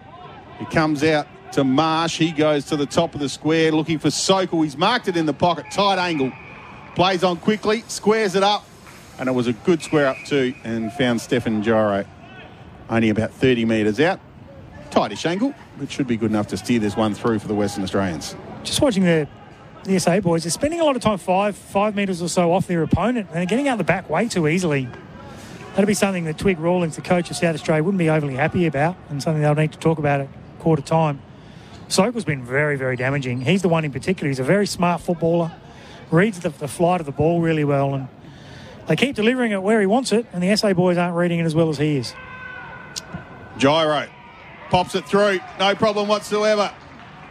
[0.59, 2.17] He comes out to Marsh.
[2.17, 4.61] He goes to the top of the square looking for Sokol.
[4.61, 6.31] He's marked it in the pocket, tight angle.
[6.95, 8.65] Plays on quickly, squares it up,
[9.17, 12.05] and it was a good square up too, and found Stefan Giro
[12.89, 14.19] only about 30 metres out.
[14.91, 17.83] Tightish angle, but should be good enough to steer this one through for the Western
[17.83, 18.35] Australians.
[18.63, 19.27] Just watching the
[19.83, 22.67] the SA boys, they're spending a lot of time five five metres or so off
[22.67, 24.87] their opponent, and they're getting out the back way too easily.
[25.71, 28.67] That'd be something that Twig Rawlings, the coach of South Australia, wouldn't be overly happy
[28.67, 30.27] about, and something they'll need to talk about at
[30.59, 31.19] quarter time.
[31.93, 33.41] Sokol's been very, very damaging.
[33.41, 34.27] He's the one in particular.
[34.27, 35.51] He's a very smart footballer,
[36.09, 38.07] reads the, the flight of the ball really well, and
[38.87, 41.43] they keep delivering it where he wants it, and the SA boys aren't reading it
[41.43, 42.15] as well as he is.
[43.59, 44.07] Giro
[44.71, 46.73] pops it through, no problem whatsoever.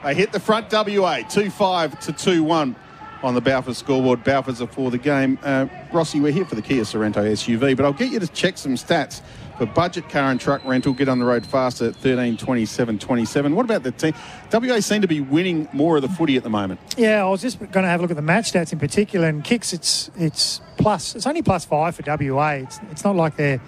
[0.04, 2.76] They hit the front WA 2 5 to 2 1
[3.24, 4.22] on the Balfour scoreboard.
[4.22, 5.40] Balfour's are for the game.
[5.42, 8.56] Uh, Rossi, we're here for the Kia Sorento SUV, but I'll get you to check
[8.58, 9.22] some stats
[9.66, 10.92] for budget car and truck rental.
[10.92, 13.54] Get on the road faster at 13 27 27.
[13.54, 14.12] What about the team?
[14.52, 16.80] WA seem to be winning more of the footy at the moment.
[16.96, 19.28] Yeah, I was just going to have a look at the match stats in particular.
[19.28, 21.14] And kicks, it's it's plus.
[21.14, 22.50] It's only plus five for WA.
[22.50, 23.60] It's, it's not like they're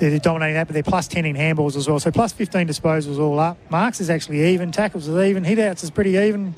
[0.00, 2.00] they're dominating that, but they're plus 10 in handballs as well.
[2.00, 3.58] So plus 15 disposals all up.
[3.70, 4.72] Marks is actually even.
[4.72, 5.44] Tackles is even.
[5.44, 6.54] Hit outs is pretty even.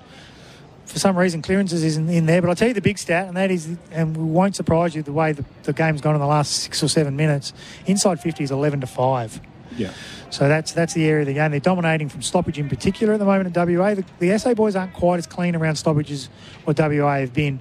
[0.86, 2.40] For some reason, clearances isn't in there.
[2.40, 5.02] But I'll tell you the big stat, and that is, and we won't surprise you
[5.02, 7.52] the way the, the game's gone in the last six or seven minutes.
[7.86, 9.40] Inside 50 is 11 to 5.
[9.76, 9.92] Yeah.
[10.30, 11.50] So that's that's the area of the game.
[11.50, 13.94] They're dominating from stoppage in particular at the moment at WA.
[13.94, 16.28] The, the SA boys aren't quite as clean around stoppage as
[16.64, 17.60] what WA have been.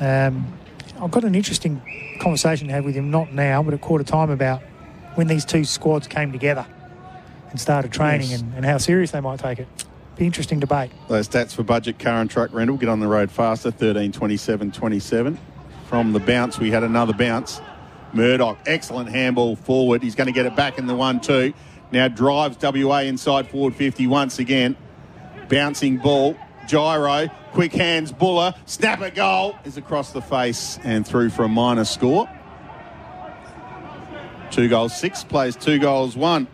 [0.00, 0.58] Um,
[1.00, 1.82] I've got an interesting
[2.20, 4.62] conversation to have with him, not now, but at quarter time about
[5.14, 6.66] when these two squads came together
[7.50, 8.40] and started training yes.
[8.40, 9.68] and, and how serious they might take it.
[10.16, 10.92] Be interesting debate.
[11.08, 14.12] Those uh, stats for budget car and truck rental get on the road faster 13
[14.12, 15.38] 27 27.
[15.86, 17.60] From the bounce, we had another bounce.
[18.12, 20.02] Murdoch, excellent handball forward.
[20.02, 21.52] He's going to get it back in the 1 2.
[21.90, 24.76] Now drives WA inside forward 50 once again.
[25.48, 26.36] Bouncing ball.
[26.66, 31.48] Giro, quick hands, Buller, snap a goal is across the face and through for a
[31.48, 32.28] minor score.
[34.50, 36.46] Two goals, six plays, two goals, one.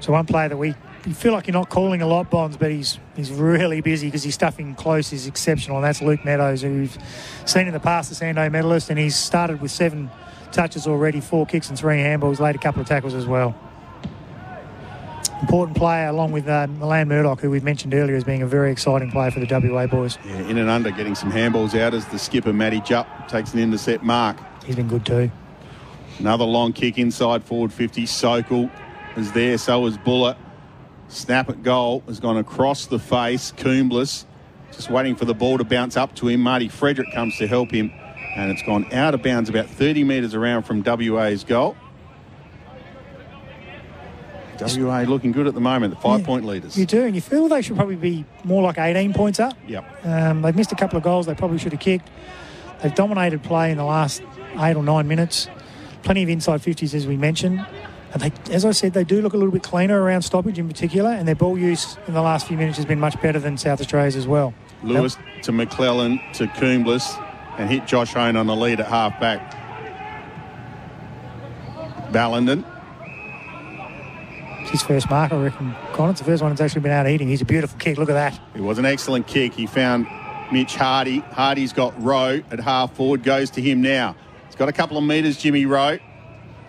[0.00, 0.74] So one player that we
[1.06, 4.22] you feel like you're not calling a lot, Bonds, but he's he's really busy because
[4.22, 6.98] he's stuffing close is exceptional, and that's Luke Meadows, who we've
[7.44, 10.10] seen in the past the Sando medalist, and he's started with seven
[10.52, 13.54] touches already, four kicks and three handballs, laid a couple of tackles as well
[15.40, 18.72] important player along with uh, Milan Murdoch, who we've mentioned earlier as being a very
[18.72, 20.18] exciting player for the WA boys.
[20.24, 23.60] Yeah, in and under, getting some handballs out as the skipper, Matty Jupp, takes an
[23.60, 24.38] intercept mark.
[24.64, 25.30] He's been good too.
[26.18, 28.06] Another long kick inside forward 50.
[28.06, 28.70] Sokol
[29.16, 30.36] is there, so is Buller.
[31.08, 33.52] Snap at goal has gone across the face.
[33.56, 34.26] Coombs
[34.72, 36.40] just waiting for the ball to bounce up to him.
[36.40, 37.90] Marty Frederick comes to help him,
[38.36, 41.76] and it's gone out of bounds about 30 metres around from WA's goal.
[44.60, 46.78] WA looking good at the moment, the five yeah, point leaders.
[46.78, 49.54] You do, and you feel they should probably be more like 18 points up.
[49.66, 50.04] Yep.
[50.04, 52.08] Um, they've missed a couple of goals they probably should have kicked.
[52.82, 54.22] They've dominated play in the last
[54.58, 55.48] eight or nine minutes.
[56.02, 57.66] Plenty of inside 50s, as we mentioned.
[58.16, 60.66] And they, as I said, they do look a little bit cleaner around stoppage in
[60.66, 63.58] particular, and their ball use in the last few minutes has been much better than
[63.58, 64.54] South Australia's as well.
[64.82, 65.42] Lewis yep.
[65.42, 67.06] to McClellan to Coombs
[67.58, 69.52] and hit Josh Hone on the lead at half back.
[72.10, 72.64] Ballenden
[74.62, 75.74] It's his first mark, I reckon.
[75.92, 77.28] Con, it's the first one that's actually been out eating.
[77.28, 77.98] He's a beautiful kick.
[77.98, 78.40] Look at that.
[78.54, 79.52] It was an excellent kick.
[79.52, 80.06] He found
[80.50, 81.18] Mitch Hardy.
[81.18, 83.24] Hardy's got Rowe at half forward.
[83.24, 84.16] Goes to him now.
[84.46, 85.98] He's got a couple of metres, Jimmy Rowe.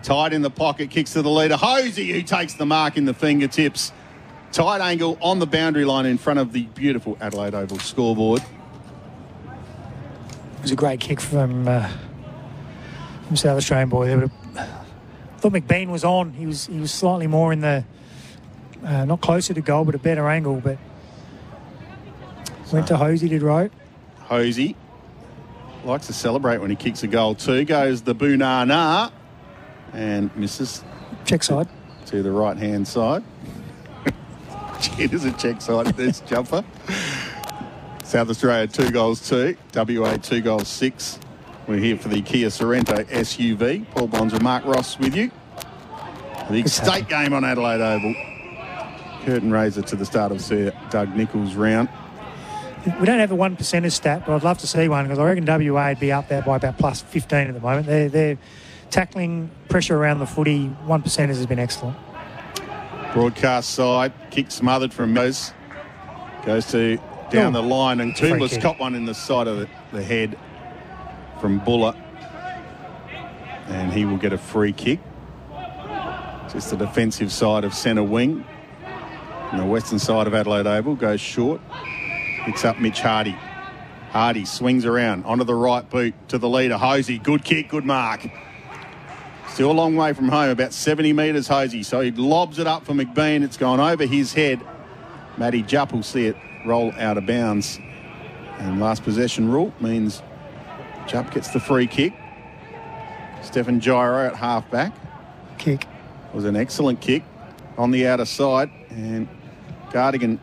[0.02, 1.56] Tight in the pocket, kicks to the leader.
[1.56, 3.92] Hosey, who takes the mark in the fingertips.
[4.52, 8.40] Tight angle on the boundary line in front of the beautiful Adelaide Oval scoreboard.
[10.56, 11.90] It was a great kick from uh,
[13.26, 16.32] from South Australian boy there, But I thought McBean was on.
[16.32, 17.84] He was he was slightly more in the
[18.82, 20.60] uh, not closer to goal, but a better angle.
[20.60, 20.78] But
[22.72, 23.70] went to Hosey, did right.
[24.20, 24.76] Hosey
[25.84, 27.64] likes to celebrate when he kicks a goal too.
[27.64, 29.12] Goes the Bunana
[29.92, 30.84] and misses.
[31.24, 31.68] Check side.
[32.06, 33.22] to the right hand side.
[34.80, 36.64] Gee, there's a check side this jumper.
[38.04, 41.18] South Australia two goals two, WA two goals six.
[41.66, 43.90] We're here for the Kia Sorrento SUV.
[43.90, 45.30] Paul Bonds and Mark Ross with you.
[46.46, 48.14] The big state game on Adelaide Oval.
[49.26, 51.90] Curtain raiser to the start of Sir Doug Nichols round.
[52.98, 55.24] We don't have a one percenter stat, but I'd love to see one because I
[55.24, 57.86] reckon WA would be up there by about plus 15 at the moment.
[57.86, 58.38] They're, they're
[58.90, 60.66] tackling pressure around the footy.
[60.66, 61.96] One percenters has been excellent.
[63.12, 65.52] Broadcast side, kick smothered from Mose.
[66.44, 66.98] Goes to
[67.30, 68.60] down Oh, the line and kick.
[68.62, 70.38] caught one in the side of the, the head
[71.40, 71.94] from Buller.
[73.68, 75.00] And he will get a free kick.
[76.52, 78.44] Just the defensive side of centre wing.
[79.52, 81.60] And the western side of Adelaide Oval goes short.
[82.44, 83.36] Picks up Mitch Hardy.
[84.10, 86.78] Hardy swings around onto the right boot to the leader.
[86.78, 88.26] Hosey, good kick, good mark.
[89.58, 91.82] Still a long way from home, about 70 metres, Hosey.
[91.82, 93.42] So he lobs it up for McBean.
[93.42, 94.64] It's gone over his head.
[95.36, 97.80] Matty Jupp will see it roll out of bounds.
[98.60, 100.22] And last possession rule means
[101.08, 102.12] Jupp gets the free kick.
[103.42, 104.92] Stephen Giro at half back
[105.58, 105.86] Kick.
[106.32, 107.24] was an excellent kick
[107.76, 108.70] on the outer side.
[108.90, 109.26] And
[109.90, 110.38] Gardigan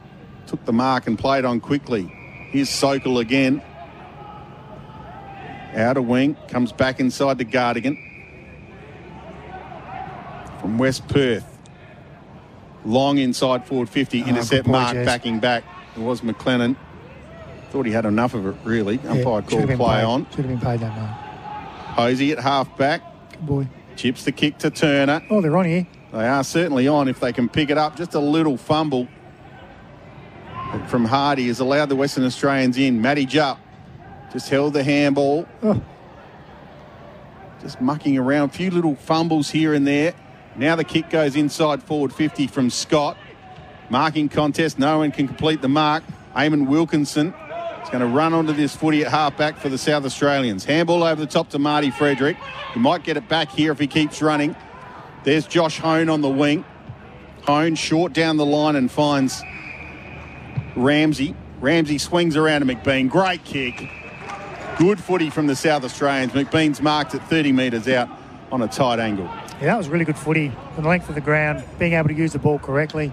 [0.45, 2.03] took the mark and played on quickly.
[2.49, 3.61] Here's Sokol again.
[5.73, 8.04] Outer wing, comes back inside to Gardigan.
[10.65, 11.45] From West Perth.
[12.85, 15.05] Long inside forward 50, Oh, intercept mark, Jez.
[15.05, 15.63] backing back.
[15.95, 16.75] It was McLennan.
[17.69, 18.97] Thought he had enough of it, really.
[19.07, 20.03] Umpire should called play paid.
[20.03, 20.25] on.
[20.31, 21.11] Should have been paid that mark.
[21.97, 23.03] Hosey at half back.
[23.29, 23.67] Good boy.
[23.95, 25.21] Chips the kick to Turner.
[25.29, 25.85] Oh, they're on here.
[26.11, 27.95] They are certainly on if they can pick it up.
[27.95, 29.07] Just a little fumble
[30.87, 32.99] from Hardy has allowed the Western Australians in.
[33.03, 33.59] Matty Jupp
[34.33, 35.45] just held the handball.
[35.61, 35.79] Oh.
[37.61, 38.49] Just mucking around.
[38.49, 40.15] A few little fumbles here and there.
[40.57, 43.17] Now the kick goes inside forward 50 from Scott.
[43.89, 44.79] Marking contest.
[44.79, 46.03] No one can complete the mark.
[46.35, 47.33] Eamon Wilkinson
[47.83, 50.65] is going to run onto this footy at halfback for the South Australians.
[50.65, 52.37] Handball over the top to Marty Frederick.
[52.73, 54.55] He might get it back here if he keeps running.
[55.23, 56.65] There's Josh Hone on the wing.
[57.43, 59.41] Hone short down the line and finds
[60.75, 61.35] Ramsey.
[61.59, 63.09] Ramsey swings around to McBean.
[63.09, 63.87] Great kick.
[64.77, 66.33] Good footy from the South Australians.
[66.33, 68.09] McBean's marked at 30 metres out
[68.51, 69.29] on a tight angle.
[69.59, 70.51] Yeah, that was really good footy.
[70.75, 73.11] The length of the ground, being able to use the ball correctly.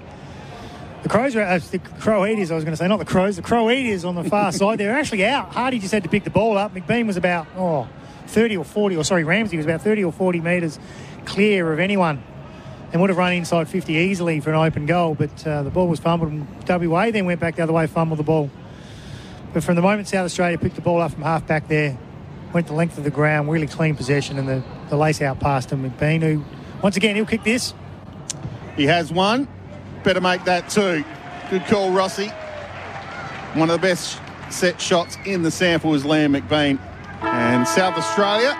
[1.05, 3.37] The Crows are, uh, the Crow Eaters, I was going to say, not the Crows,
[3.37, 4.79] the Crow Eaters on the far side.
[4.79, 5.53] They're actually out.
[5.53, 6.75] Hardy just had to pick the ball up.
[6.75, 7.89] McBean was about, oh,
[8.27, 10.79] 30 or 40, or sorry, Ramsey was about 30 or 40 metres
[11.25, 12.23] clear of anyone
[12.93, 15.15] and would have run inside 50 easily for an open goal.
[15.15, 18.19] But uh, the ball was fumbled and WA then went back the other way, fumbled
[18.19, 18.51] the ball.
[19.53, 21.99] But from the moment South Australia picked the ball up from half back there,
[22.53, 25.71] went the length of the ground, really clean possession, and the, the lace out past
[25.71, 25.89] him.
[25.89, 26.45] McBean, who,
[26.83, 27.75] once again, he'll kick this.
[28.77, 29.49] He has one.
[30.05, 31.05] Better make that two.
[31.51, 32.29] Good call, Rossi.
[33.55, 36.79] One of the best set shots in the SANFL is Liam McBean.
[37.23, 38.57] And South Australia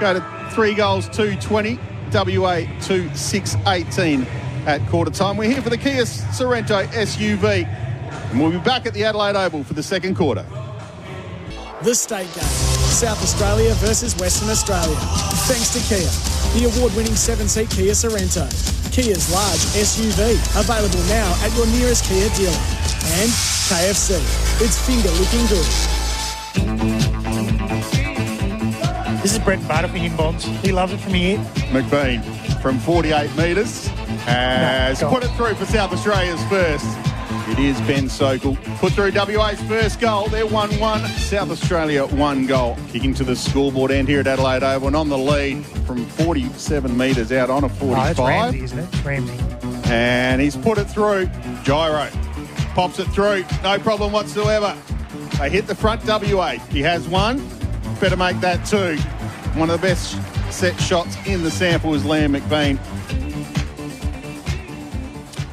[0.00, 1.78] go to three goals, 220.
[2.12, 4.22] WA 2 6 18
[4.66, 5.36] at quarter time.
[5.36, 7.66] We're here for the Kia Sorento SUV.
[8.30, 10.46] And we'll be back at the Adelaide Oval for the second quarter.
[11.82, 12.75] The state game.
[12.96, 14.96] South Australia versus Western Australia.
[15.44, 16.08] Thanks to Kia,
[16.56, 18.48] the award-winning seven-seat Kia Sorento.
[18.90, 22.56] Kia's large SUV, available now at your nearest Kia dealer.
[23.20, 23.28] And
[23.68, 24.16] KFC.
[24.64, 25.68] It's finger looking good.
[29.20, 30.46] This is Brett Butter for him, Bonds.
[30.64, 31.36] He loves it from here.
[31.68, 32.22] McBean
[32.62, 33.88] from 48 metres
[34.24, 37.05] has No, put it through for South Australia's first.
[37.48, 38.56] It is Ben Sokol.
[38.78, 40.26] Put through WA's first goal.
[40.28, 41.06] They're 1 1.
[41.10, 42.76] South Australia, one goal.
[42.88, 46.96] Kicking to the scoreboard end here at Adelaide Oval and on the lead from 47
[46.96, 48.18] metres out on a Oh, that's 45.
[48.18, 49.04] Ramsey, isn't it?
[49.04, 49.38] Ramsey.
[49.92, 51.26] and he's put it through.
[51.64, 52.08] Giro
[52.74, 53.44] pops it through.
[53.62, 54.76] No problem whatsoever.
[55.38, 56.52] They hit the front WA.
[56.70, 57.38] He has one.
[58.00, 58.96] Better make that two.
[59.58, 60.18] One of the best
[60.52, 62.78] set shots in the SANFL is Liam McBean.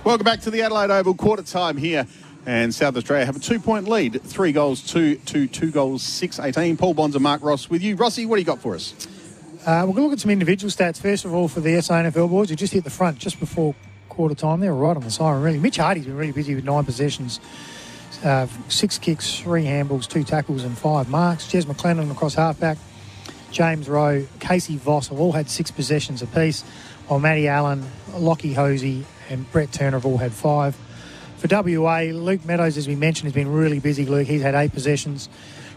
[0.04, 2.06] Welcome back to the Adelaide Oval quarter time here.
[2.45, 4.22] And South Australia have a two point lead.
[4.22, 6.76] Three goals, two, two, two goals, six, 18.
[6.76, 7.95] Paul Bonsor and Mark Ross with you.
[7.95, 8.93] Rossi, what do you got for us?
[9.66, 11.01] Uh, we're going to look at some individual stats.
[11.01, 13.76] First of all, for the SANFL boys, who just hit the front just before
[14.10, 14.60] quarter time.
[14.60, 15.58] They were right on the siren, really.
[15.58, 17.39] Mitch Hardy's been really busy with nine possessions,
[18.26, 21.47] uh, six kicks, three handballs, two tackles, and five marks.
[21.47, 22.78] Jez McLennan across halfback,
[23.51, 26.64] James Rowe, Casey Voss have all had six possessions apiece,
[27.08, 30.76] while Matty Allen, Lockie Hosey, and Brett Turner have all had five.
[31.38, 34.06] For WA, Luke Meadows, as we mentioned, has been really busy.
[34.06, 35.28] Luke, he's had eight possessions.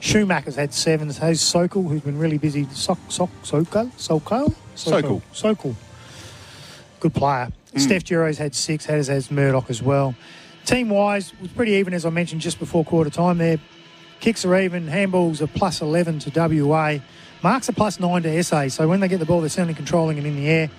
[0.00, 1.10] Schumacher's had seven.
[1.10, 2.66] Has Sokol, who's been really busy.
[2.70, 3.90] Sok, Sok, Sokol?
[3.96, 4.54] Sokol?
[4.74, 5.22] Sokol.
[5.32, 5.74] Sokol.
[7.00, 7.50] Good player.
[7.72, 7.78] Hmm.
[7.78, 10.14] Steph Giro's had six, as has Murdoch as well.
[10.64, 13.58] Team wise, was pretty even, as I mentioned just before quarter time there.
[14.20, 16.98] Kicks are even, handballs are plus 11 to WA.
[17.42, 20.18] Marks are plus 9 to SA, so when they get the ball, they're certainly controlling
[20.18, 20.70] it in the air.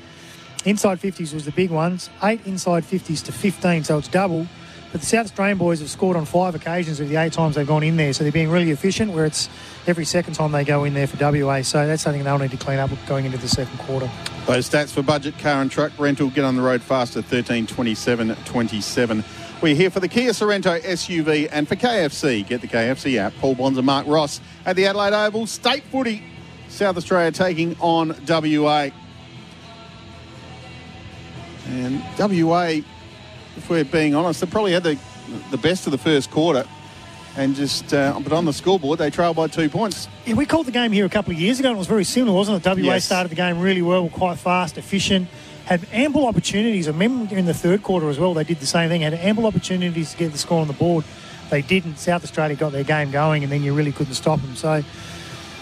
[0.66, 4.48] Inside 50s was the big ones, eight inside 50s to 15, so it's double.
[4.92, 7.68] But the South Australian boys have scored on five occasions of the eight times they've
[7.68, 9.12] gone in there, so they're being really efficient.
[9.12, 9.50] Where it's
[9.86, 12.58] every second time they go in there for WA, so that's something they'll need to
[12.58, 14.10] clean up going into the second quarter.
[14.46, 18.36] Those stats for budget car and truck rental get on the road faster 13 27
[18.46, 19.24] 27.
[19.62, 22.48] We're here for the Kia Sorento SUV and for KFC.
[22.48, 23.34] Get the KFC app.
[23.40, 25.48] Paul Bonsor and Mark Ross at the Adelaide Oval.
[25.48, 26.24] State footy.
[26.70, 28.90] South Australia taking on WA.
[31.70, 32.82] And WA,
[33.56, 34.98] if we're being honest, they probably had the,
[35.52, 36.66] the best of the first quarter.
[37.36, 40.08] And just, uh, but on the scoreboard, they trail by two points.
[40.26, 42.04] Yeah, we called the game here a couple of years ago and it was very
[42.04, 42.68] similar, wasn't it?
[42.68, 43.06] WA Yes.
[43.06, 45.28] started the game really well, quite fast, efficient,
[45.66, 46.88] had ample opportunities.
[46.88, 49.46] I remember in the third quarter as well, they did the same thing, had ample
[49.46, 51.06] opportunities to get the score on the board.
[51.52, 52.00] They didn't.
[52.00, 54.56] South Australia got their game going and then you really couldn't stop them.
[54.56, 54.84] So,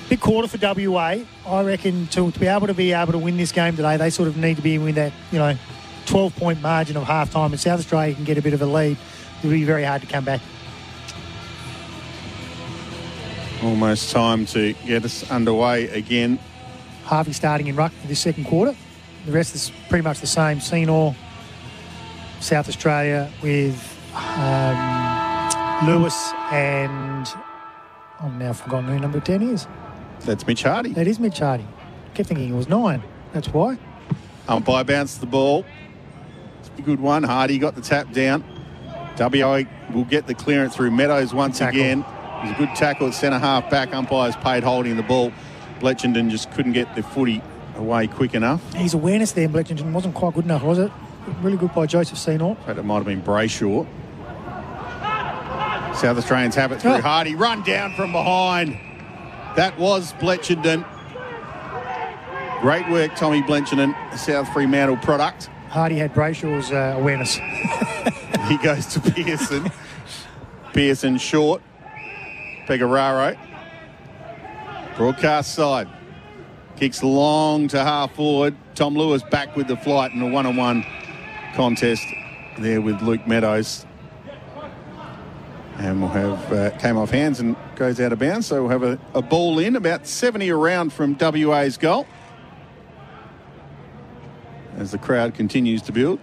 [0.07, 1.17] big quarter for WA.
[1.45, 4.09] I reckon to, to be able to be able to win this game today, they
[4.11, 5.57] sort of need to be in that, you know,
[6.05, 7.51] 12 point margin of half time.
[7.51, 8.97] And South Australia can get a bit of a lead.
[9.39, 10.41] It'll be very hard to come back.
[13.63, 16.39] Almost time to get us underway again.
[17.03, 18.75] Harvey starting in ruck for this second quarter.
[19.25, 20.59] The rest is pretty much the same.
[20.59, 21.15] Sinor,
[22.39, 23.75] South Australia with
[24.13, 27.27] um, Lewis and
[28.19, 29.67] I've now forgotten who number 10 is.
[30.21, 30.93] That's Mitch Hardy.
[30.93, 31.65] That is Mitch Hardy.
[31.65, 33.03] I kept thinking it was nine.
[33.33, 33.77] That's why.
[34.47, 35.65] Umpire bounced the ball.
[36.83, 37.23] Good one.
[37.23, 38.43] Hardy got the tap down.
[39.17, 39.61] WA
[39.93, 41.79] will get the clearance through Meadows once Tackle.
[41.79, 41.99] again.
[41.99, 43.93] It was a good tackle at centre half back.
[43.93, 45.31] Umpires paid holding the ball.
[45.79, 47.41] Bletchenden just couldn't get the footy
[47.77, 48.61] away quick enough.
[48.73, 50.91] His awareness there in Bletchington wasn't quite good enough, was it?
[51.41, 52.27] Really good by Joseph.
[52.27, 53.87] In fact, it might have been Brayshaw.
[55.95, 57.01] South Australians have it through Oh.
[57.01, 57.35] Hardy.
[57.35, 58.77] Run down from behind.
[59.55, 60.85] That was Bletchenden.
[62.61, 65.49] Great work, Tommy Bletchenden, a South Fremantle product.
[65.75, 67.37] Hardy had Brayshaw's uh, awareness.
[68.47, 69.71] He goes to Pearson.
[70.71, 71.63] Pearson short.
[72.67, 73.35] Pecoraro.
[74.95, 75.89] Broadcast side.
[76.75, 78.55] Kicks long to half forward.
[78.75, 80.85] Tom Lewis back with the flight in a one on one
[81.55, 82.03] contest
[82.59, 83.83] there with Luke Meadows.
[85.79, 88.45] And we'll have, uh, came off hands and goes out of bounds.
[88.45, 92.05] So we'll have a, a ball in, about 70 around from WA's goal.
[94.85, 96.19] As the crowd continues to build.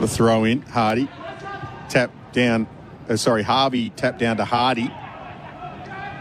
[0.00, 1.06] The throw in, Hardy.
[1.90, 2.66] Tap down,
[3.10, 4.90] uh, sorry, Harvey tap down to Hardy.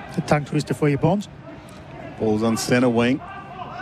[0.09, 1.29] It's a tongue twister for your bonds.
[2.19, 3.21] Ball's on centre wing.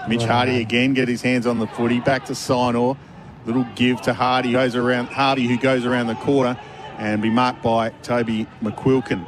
[0.08, 0.28] Mitch Wow.
[0.28, 2.02] Hardy again get his hands on the footy.
[2.02, 3.00] Back to Sinor.
[3.48, 4.52] Little give to Hardy.
[4.52, 6.56] Goes around Hardy who goes around the corner
[7.00, 9.26] and be marked by Toby McQuilkin.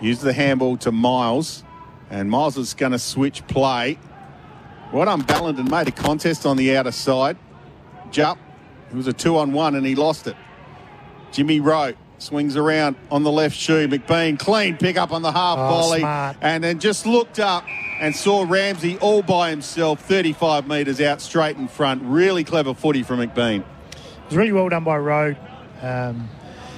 [0.00, 1.64] Use the handball to Miles.
[2.10, 3.98] And Miles is going to switch play.
[4.92, 7.36] Well done, Ballenden made a contest on the outer side.
[8.10, 8.38] Jupp.
[8.90, 10.34] It was a two on one and he lost it.
[11.30, 13.86] Jimmy Rowe swings around on the left shoe.
[13.86, 16.36] McBean clean pick up on the half Oh, volley smart.
[16.40, 17.64] and then just looked up
[18.00, 22.02] and saw Ramsey all by himself, 35 metres out straight in front.
[22.02, 23.60] Really clever footy from McBean.
[23.60, 23.96] It
[24.26, 25.36] was really well done by Rowe.
[25.80, 26.28] Um,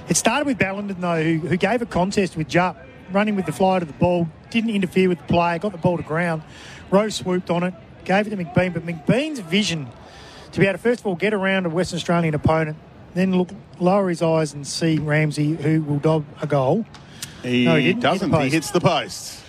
[0.08, 2.76] it started with Ballenden, though, who, who gave a contest with Jupp,
[3.12, 5.96] running with the fly to the ball, didn't interfere with the play, got the ball
[5.96, 6.42] to ground.
[6.90, 9.88] Rowe swooped on it, gave it to McBean, but McBean's vision
[10.52, 12.76] to be able to, first of all, get around a Western Australian opponent,
[13.14, 16.84] then look, lower his eyes and see Ramsey, who will dob a goal.
[17.42, 18.40] He, No, he didn't hit doesn't.
[18.40, 19.40] He hits the post.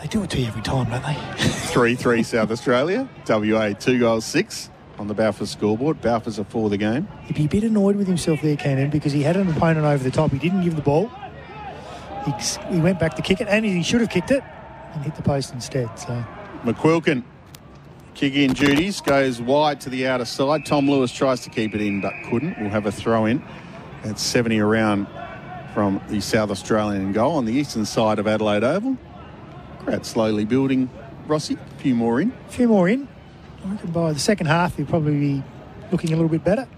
[0.00, 1.14] They do it to you every time, don't they?
[1.38, 3.08] 3 3 South Australia.
[3.28, 6.00] WA 2 goals 6 on the Balfour scoreboard.
[6.00, 7.08] Balfour's are for the game.
[7.24, 10.02] He'd be a bit annoyed with himself there, Cannon, because he had an opponent over
[10.02, 10.30] the top.
[10.30, 11.10] He didn't give the ball.
[12.24, 12.32] He,
[12.74, 14.42] he went back to kick it, and he should have kicked it
[14.92, 15.98] and hit the post instead.
[15.98, 16.24] So
[16.64, 17.22] McQuilkin
[18.14, 20.66] kick in duties goes wide to the outer side.
[20.66, 22.58] Tom Lewis tries to keep it in but couldn't.
[22.60, 23.42] We'll have a throw in
[24.04, 25.06] at 70 around
[25.72, 28.96] from the South Australian goal on the eastern side of Adelaide Oval.
[29.84, 30.90] Crowd slowly building.
[31.26, 32.32] Rossi, a few more in.
[32.32, 33.06] a few more in.
[33.64, 35.42] I reckon by the second half, he'll probably be
[35.90, 36.68] looking a little bit better.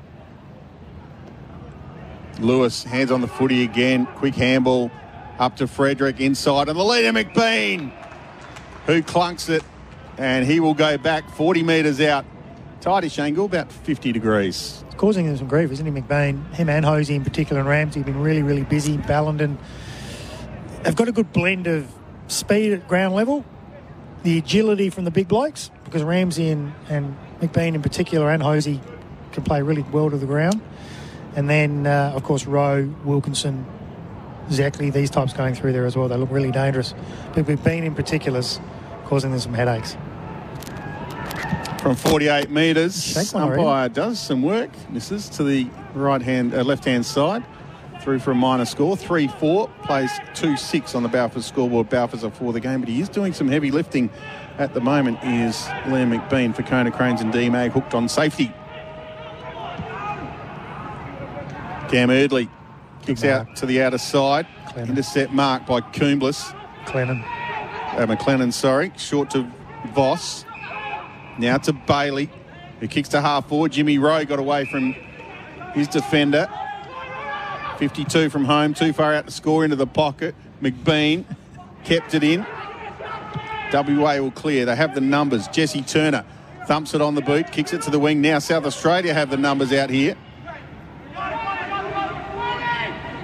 [2.38, 4.06] Lewis hands on the footy again.
[4.16, 4.90] Quick handball
[5.38, 7.92] up to Frederick inside, and the leader McBean,
[8.86, 9.62] who clunks it,
[10.18, 12.24] and he will go back 40 metres out.
[12.80, 14.82] Tidy Shangle, about 50 degrees.
[14.86, 16.50] It's causing him some grief, isn't he, McBean?
[16.54, 18.96] Him and Hosey in particular, and Ramsey have been really, really busy.
[18.96, 19.58] Ballenden
[20.84, 21.86] have got a good blend of
[22.28, 23.44] speed at ground level,
[24.22, 28.80] the agility from the big blokes, because Ramsey and, and McBean in particular and Hosey
[29.32, 30.60] can play really well to the ground.
[31.36, 33.64] And then, uh, of course, Rowe, Wilkinson,
[34.48, 36.08] Zackley, these types going through there as well.
[36.08, 36.92] They look really dangerous.
[37.34, 38.60] But McBean in particular's
[39.06, 39.96] causing them some headaches.
[41.80, 43.62] From 48 metres, Shake one already.
[43.62, 44.68] umpire does some work.
[44.90, 47.42] Misses to the right hand, uh, left hand side.
[48.00, 48.96] Through for a minor score.
[48.96, 49.68] 3 4.
[49.82, 51.90] Plays 2 6 on the Balfour scoreboard.
[51.90, 54.10] Balfour's are for the game, but he is doing some heavy lifting
[54.58, 55.18] at the moment.
[55.22, 58.52] Is Liam McBean for Konecranes and Demag hooked on safety.
[61.90, 62.48] Cam Erdley
[63.02, 64.46] kicks out to the outer side.
[64.68, 64.90] Clennon.
[64.90, 66.56] Intercept mark by Coomblas.
[66.86, 67.22] Clennon.
[67.22, 68.92] Uh, McLennan, sorry.
[68.96, 69.50] Short to
[69.88, 70.44] Voss.
[71.38, 72.30] Now to Bailey,
[72.78, 73.72] who kicks to half forward.
[73.72, 74.94] Jimmy Rowe got away from
[75.74, 76.48] his defender.
[77.80, 80.34] 52 from home, too far out to score into the pocket.
[80.60, 81.24] McBean
[81.82, 82.46] kept it in.
[83.72, 84.66] WA will clear.
[84.66, 85.48] They have the numbers.
[85.48, 86.26] Jesse Turner
[86.66, 88.20] thumps it on the boot, kicks it to the wing.
[88.20, 90.14] Now South Australia have the numbers out here.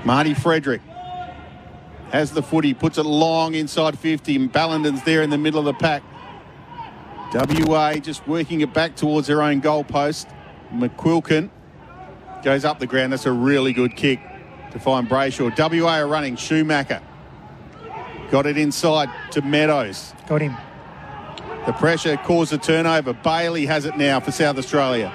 [0.06, 0.80] Marty Frederick
[2.10, 5.66] has the footy, puts it long inside 50, and Ballenden's there in the middle of
[5.66, 6.02] the pack.
[7.34, 10.32] WA just working it back towards their own goalpost.
[10.72, 11.50] McQuilkin
[12.42, 13.12] goes up the ground.
[13.12, 14.18] That's a really good kick
[14.72, 15.56] to find Brayshaw.
[15.56, 16.36] WA are running.
[16.36, 17.02] Schumacher
[18.30, 20.12] got it inside to Meadows.
[20.26, 20.56] Got him.
[21.66, 23.12] The pressure caused a turnover.
[23.12, 25.12] Bailey has it now for South Australia.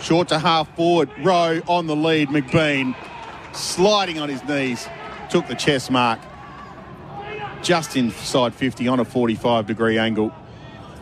[0.00, 1.10] Short to half forward.
[1.18, 2.28] Rowe on the lead.
[2.28, 2.94] McBean
[3.52, 4.88] sliding on his knees.
[5.30, 6.20] Took the chest mark.
[7.62, 10.32] Just inside 50 on a 45 degree angle.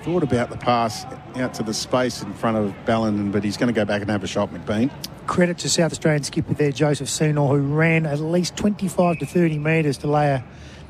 [0.03, 1.05] Thought about the pass
[1.37, 4.11] out to the space in front of Ballenden, but he's going to go back and
[4.11, 4.91] have a shot, McBean.
[5.27, 9.59] Credit to South Australian skipper there, Joseph Sinor, who ran at least 25 to 30
[9.59, 10.45] metres to lay a.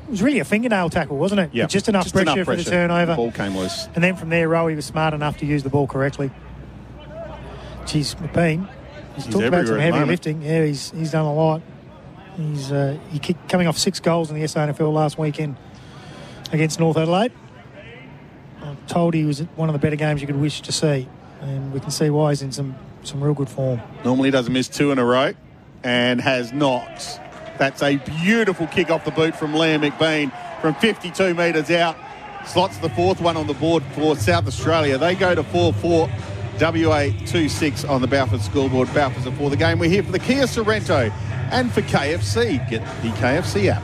[0.07, 1.49] It was really a fingernail tackle, wasn't it?
[1.51, 3.15] Yeah, Just enough, pressure, for the turnover.
[3.15, 3.89] ball came loose.
[3.93, 6.31] And then from there, Rowie was smart enough to use the ball correctly.
[7.85, 8.69] Geez, McBean.
[9.15, 10.41] He's, He's talked about some heavy lifting.
[10.41, 11.61] Yeah, he's he's done a lot.
[12.37, 15.57] He's uh, he kicked, coming off six goals in the SANFL last weekend
[16.51, 17.31] against North Adelaide.
[18.61, 21.07] I'm told he was one of the better games you could wish to see,
[21.41, 22.75] and we can see why he's in some
[23.07, 23.81] some real good form.
[24.03, 25.33] Normally doesn't miss two in a row
[25.83, 27.19] and has not.
[27.57, 30.31] That's a beautiful kick off the boot from Liam McBean
[30.61, 31.95] from 52 metres out.
[32.45, 34.97] Slots the fourth one on the board for South Australia.
[34.97, 36.09] They go to 4 4.
[36.59, 38.91] WA 2 6 on the Balfour scoreboard.
[38.91, 39.77] Balfour's are for the game.
[39.77, 41.11] We're here for the Kia Sorento
[41.51, 42.67] and for KFC.
[42.67, 43.83] Get the KFC app.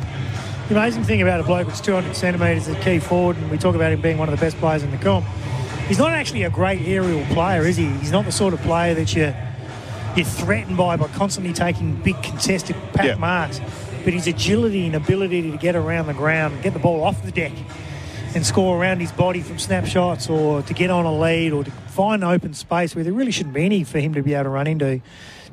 [0.70, 3.76] The amazing thing about a bloke that's 200 centimetres at key forward, and we talk
[3.76, 5.26] about him being one of the best players in the comp,
[5.88, 7.86] he's not actually a great aerial player, is he?
[7.86, 9.34] He's not the sort of player that you,
[10.16, 13.16] you're threatened by by constantly taking big contested pack Yeah.
[13.16, 13.60] marks.
[14.04, 17.32] But his agility and ability to get around the ground, get the ball off the
[17.32, 17.54] deck,
[18.36, 21.72] and score around his body from snapshots or to get on a lead or to
[21.72, 24.50] find open space where there really shouldn't be any for him to be able to
[24.50, 25.02] run into.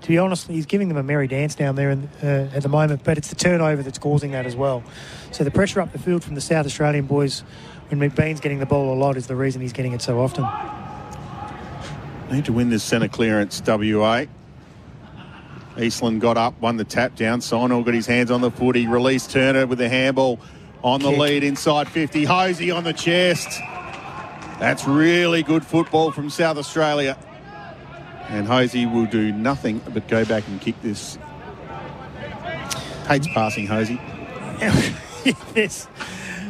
[0.01, 2.71] To be honest, he's giving them a merry dance down there in, uh, at the
[2.71, 4.83] moment, but it's the turnover that's causing that as well.
[5.31, 7.45] So the pressure up the field from the South Australian boys
[7.91, 10.47] when McBean's getting the ball a lot is the reason he's getting it so often.
[12.31, 14.27] Need to win this centre clearance, WA.
[15.79, 17.41] Eastland got up, won the tap down.
[17.41, 20.39] Sinor got his hands on the footy, released Turner with the handball
[20.83, 21.19] on the Kick.
[21.19, 22.25] lead inside 50.
[22.25, 23.61] Hosey on the chest.
[24.59, 27.19] That's really good football from South Australia.
[28.29, 31.19] And Hosey will do nothing but go back and kick this.
[33.09, 34.01] Hates passing Hosey.
[35.57, 35.89] yes,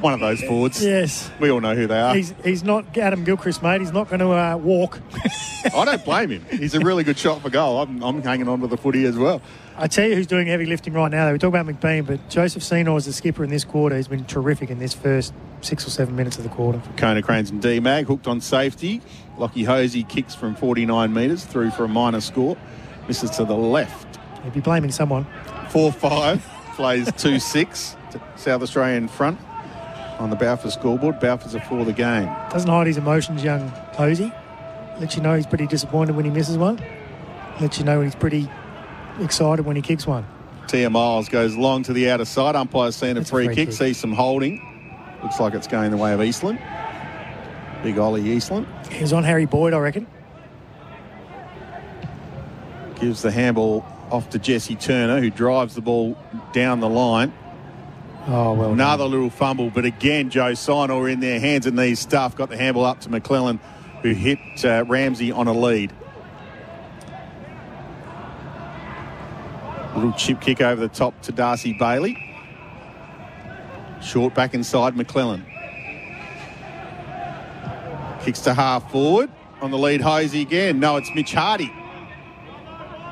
[0.00, 0.82] One of those forwards.
[0.82, 1.30] yes.
[1.40, 2.14] We all know who they are.
[2.14, 3.80] He's, he's not Adam Gilchrist, mate.
[3.80, 5.00] He's not going to uh, walk.
[5.74, 6.44] I don't blame him.
[6.50, 7.82] He's a really good shot for goal.
[7.82, 9.42] I'm, I'm hanging on to the footy as well.
[9.76, 11.30] I tell you who's doing heavy lifting right now.
[11.32, 13.96] We talk about McBean, but Joseph Sinor is the skipper in this quarter.
[13.96, 16.78] He's been terrific in this first six or seven minutes of the quarter.
[16.96, 19.00] Konecranes and Demag hooked on safety.
[19.38, 22.56] Lockie Hosey kicks from 49 metres through for a minor score.
[23.06, 24.18] Misses to the left.
[24.44, 25.26] He'd be blaming someone.
[25.70, 26.42] 4 5
[26.76, 29.38] plays 2 6 to South Australian front
[30.20, 31.18] on the Balfour scoreboard.
[31.18, 32.28] Balfour's are for the game.
[32.50, 34.30] Doesn't hide his emotions, young Hosey.
[35.00, 36.78] Lets you know he's pretty disappointed when he misses one.
[37.60, 38.48] Lets you know when he's pretty
[39.18, 40.26] excited when he kicks one.
[40.68, 42.54] Tia Miles goes long to the outer side.
[42.54, 43.76] Umpire's seen a a free, free kick, kick.
[43.76, 44.60] sees some holding.
[45.22, 46.60] Looks like it's going the way of Eastland.
[47.82, 48.66] Big Ollie Eastland.
[48.90, 50.06] He was on Harry Boyd, I reckon.
[53.00, 56.16] Gives the handball off to Jesse Turner, who drives the ball
[56.52, 57.32] down the line.
[58.26, 58.68] Oh, well.
[58.68, 58.72] done.
[58.72, 62.36] Another little fumble, but again, Joe Sinor in their hands and knees stuff.
[62.36, 63.60] Got the handball up to McClellan,
[64.02, 65.92] who hit uh, Ramsey on a lead.
[69.94, 72.16] Little chip kick over the top to Darcy Bailey.
[74.02, 75.44] Short back inside McClellan.
[78.22, 80.78] Kicks to half forward on the lead Hosey again.
[80.78, 81.72] No, it's Mitch Hardy.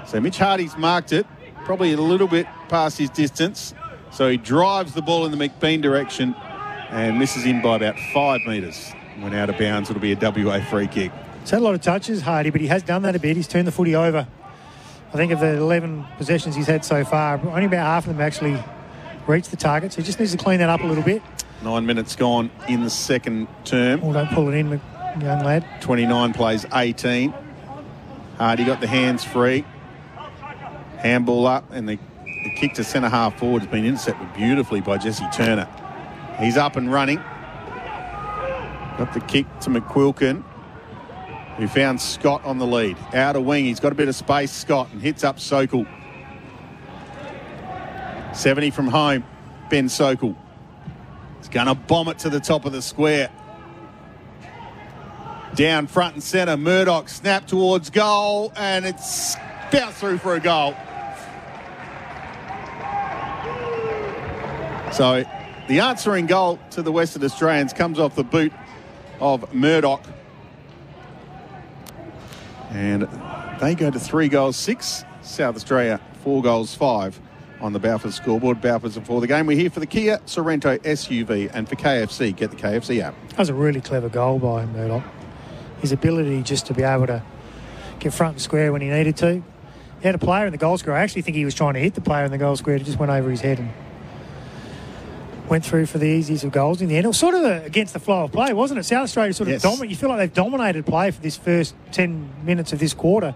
[0.06, 1.26] So Mitch Hardy's marked it,
[1.64, 3.74] probably a little bit past his distance.
[4.18, 6.34] So he drives the ball in the McBean direction
[6.90, 8.90] and misses in by about five metres.
[9.20, 11.12] When out of bounds, it'll be a WA free kick.
[11.42, 13.36] He's had a lot of touches, Hardy, but he has done that a bit.
[13.36, 14.26] He's turned the footy over.
[15.12, 18.20] I think of the 11 possessions he's had so far, only about half of them
[18.20, 18.60] actually
[19.28, 19.92] reached the target.
[19.92, 21.22] So he just needs to clean that up a little bit.
[21.62, 24.00] Nine minutes gone in the second term.
[24.02, 24.68] Oh, don't pull it in,
[25.20, 25.64] young lad.
[25.80, 27.32] 29 plays 18.
[28.36, 29.64] Hardy got the hands free.
[30.96, 32.00] Handball up, and the,
[32.44, 35.68] the kick to centre half forward has been intercepted beautifully by Jesse Turner.
[36.38, 37.18] He's up and running.
[38.96, 40.42] Got the kick to McQuilkin,
[41.56, 42.96] who found Scott on the lead.
[43.14, 45.86] Outer wing, he's got a bit of space, Scott, and hits up Sokol.
[48.34, 49.24] 70 from home,
[49.70, 50.36] Ben Sokol.
[51.38, 53.30] He's going to bomb it to the top of the square.
[55.54, 59.34] Down front and centre, Murdoch snap towards goal, and it's
[59.72, 60.76] bounced through for a goal.
[64.92, 65.24] So
[65.68, 68.52] the answering goal to the Western Australians comes off the boot
[69.20, 70.04] of Murdoch.
[72.70, 73.08] And
[73.60, 75.04] they go to three goals, six.
[75.22, 77.20] South Australia, four goals, five
[77.60, 78.60] on the Balfour scoreboard.
[78.60, 79.46] Balfour's before the game.
[79.46, 82.34] We're here for the Kia Sorento SUV and for KFC.
[82.34, 83.14] Get the KFC app.
[83.30, 85.04] That was a really clever goal by Murdoch.
[85.80, 87.22] His ability just to be able to
[87.98, 89.42] get front and square when he needed to.
[90.00, 90.96] He had a player in the goal square.
[90.96, 92.76] I actually think he was trying to hit the player in the goal square.
[92.76, 93.70] It just went over his head and
[95.48, 97.04] went through for the easiest of goals in the end.
[97.04, 98.84] It was sort of a, against the flow of play, wasn't it?
[98.84, 99.62] South Australia sort of Yes.
[99.62, 99.90] dominant.
[99.90, 103.34] You feel like they've dominated play for this first 10 minutes of this quarter.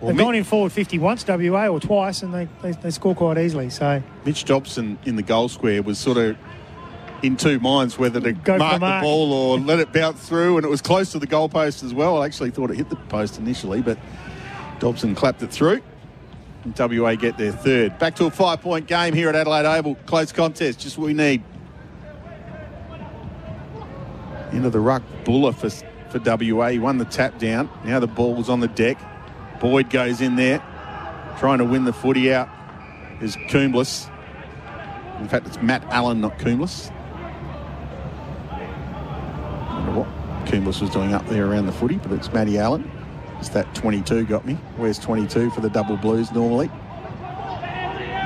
[0.00, 2.90] Well, they've Mi- gone in forward 50 once, WA, or twice, and they, they, they
[2.90, 3.70] score quite easily.
[3.70, 6.36] So Mitch Dobson in the goal square was sort of
[7.22, 10.56] in two minds whether to Go mark the the ball or let it bounce through,
[10.56, 12.22] and it was close to the goalpost as well.
[12.22, 13.98] I actually thought it hit the post initially, but
[14.78, 15.80] Dobson clapped it through.
[16.64, 17.98] And WA get their third.
[17.98, 19.94] Back to a five point game here at Adelaide Oval.
[20.06, 21.42] Close contest, just what we need.
[24.52, 26.68] Into the ruck, Buller for, for WA.
[26.68, 27.70] He won the tap down.
[27.84, 28.98] Now the ball's on the deck.
[29.60, 30.62] Boyd goes in there,
[31.38, 32.48] trying to win the footy out.
[33.20, 34.08] Is Coombs.
[35.20, 36.38] In fact, it's Matt Allen, not
[39.98, 40.06] what
[40.46, 42.90] Coombs was doing up there around the footy, but it's Matty Allen.
[43.38, 44.54] It's that 22 got me.
[44.76, 46.68] Where's 22 for the double blues normally?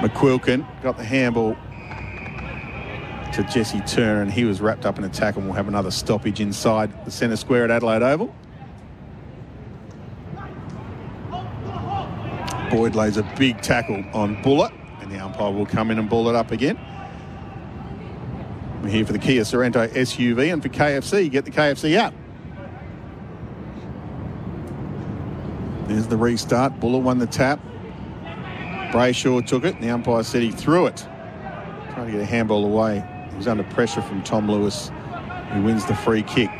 [0.00, 1.56] McQuilkin got the handball
[3.32, 5.42] to Jesse Turner, and he was wrapped up in a tackle.
[5.42, 8.34] We'll have another stoppage inside the centre square at Adelaide Oval.
[12.70, 16.28] Boyd lays a big tackle on Buller, and the umpire will come in and ball
[16.28, 16.78] it up again.
[18.82, 21.30] We're here for the Kia Sorento SUV and for KFC.
[21.30, 22.14] Get the KFC app.
[25.92, 26.80] There's the restart.
[26.80, 27.60] Buller won the tap.
[28.92, 29.78] Brayshaw took it.
[29.80, 31.06] The umpire said he threw it.
[31.92, 33.04] Trying to get a handball away.
[33.30, 34.90] He was under pressure from Tom Lewis,
[35.52, 36.50] who wins the free kick.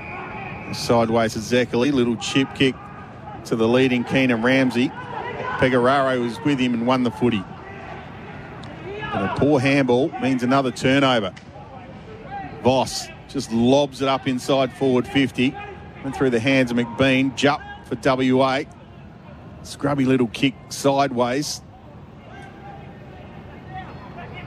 [0.75, 1.93] Sideways to Zekeli.
[1.93, 2.75] Little chip kick
[3.47, 4.91] to the leading Keenan Ramsey.
[5.59, 7.43] Pecoraro was with him and won the footy.
[8.85, 11.33] And a poor handball means another turnover.
[12.63, 15.57] Voss just lobs it up inside forward 50.
[16.05, 17.35] Went through the hands of McBean.
[17.35, 18.65] Jump for WA.
[19.63, 21.63] Scrubby little kick sideways.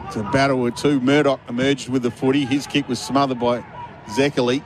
[0.06, 1.00] It's a battle with two.
[1.00, 2.46] Murdoch emerged with the footy.
[2.46, 3.64] His kick was smothered by
[4.08, 4.64] Zekeli.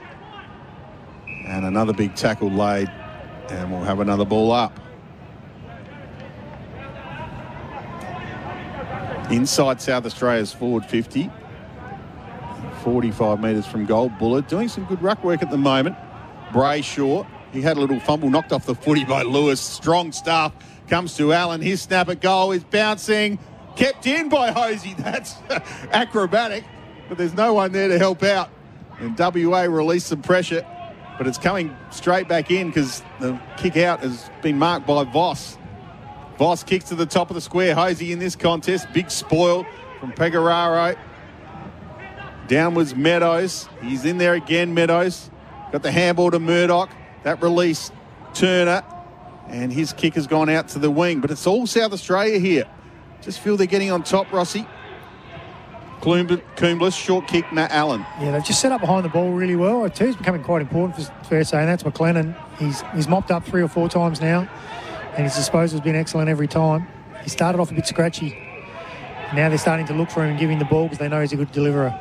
[1.46, 2.88] And another big tackle laid.
[3.48, 4.78] And we'll have another ball up.
[9.30, 11.30] Inside South Australia's forward 50.
[12.82, 14.08] 45 metres from goal.
[14.08, 15.96] Buller doing some good ruck work at the moment.
[16.52, 19.60] Bray Brayshaw, he had a little fumble knocked off the footy by Lewis.
[19.60, 20.52] Strong stuff.
[20.88, 21.60] Comes to Allen.
[21.60, 23.38] His snap at goal is bouncing.
[23.76, 24.94] Kept in by Hosey.
[24.98, 25.36] That's
[25.92, 26.64] acrobatic.
[27.08, 28.50] But there's no one there to help out.
[28.98, 30.66] And WA released some pressure.
[31.18, 35.58] But it's coming straight back in because the kick out has been marked by Voss.
[36.38, 37.74] Voss kicks to the top of the square.
[37.74, 38.86] Hosey in this contest.
[38.92, 39.66] Big spoil
[39.98, 40.96] from Pecoraro.
[42.48, 43.68] Downwards Meadows.
[43.82, 45.30] He's in there again, Meadows.
[45.72, 46.90] Got the handball to Murdoch.
[47.24, 47.90] That release,
[48.34, 48.82] Turner.
[49.48, 51.20] And his kick has gone out to the wing.
[51.20, 52.66] But it's all South Australia here.
[53.20, 54.66] Just feel they're getting on top, Rossi.
[56.00, 58.06] Coomb- Coombs, short kick, Matt Allen.
[58.20, 59.88] Yeah, they've just set up behind the ball really well.
[59.90, 61.66] Too, it's becoming quite important for fair saying.
[61.66, 62.34] That's McLennan.
[62.58, 64.48] He's he's mopped up three or four times now,
[65.14, 66.86] and his disposal's been excellent every time.
[67.22, 68.30] He started off a bit scratchy.
[69.34, 71.20] Now they're starting to look for him and give him the ball because they know
[71.20, 71.94] he's a good deliverer.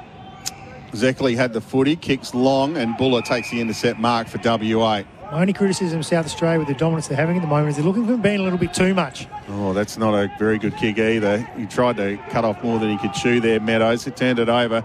[0.91, 5.03] Zeckley had the footy, kicks long, and Buller takes the intercept mark for WA.
[5.31, 7.75] My only criticism of South Australia with the dominance they're having at the moment is
[7.75, 9.27] they're looking for being a little bit too much.
[9.49, 11.37] Oh, that's not a very good kick either.
[11.55, 14.05] He tried to cut off more than he could chew there, Meadows.
[14.05, 14.83] He turned it over.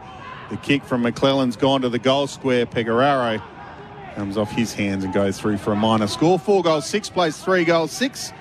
[0.50, 2.66] The kick from McClelland's gone to the goal square.
[2.66, 3.42] Pecoraro
[4.14, 6.38] comes off his hands and goes through for a minor score.
[6.38, 8.32] Four goals, six plays, three goals, six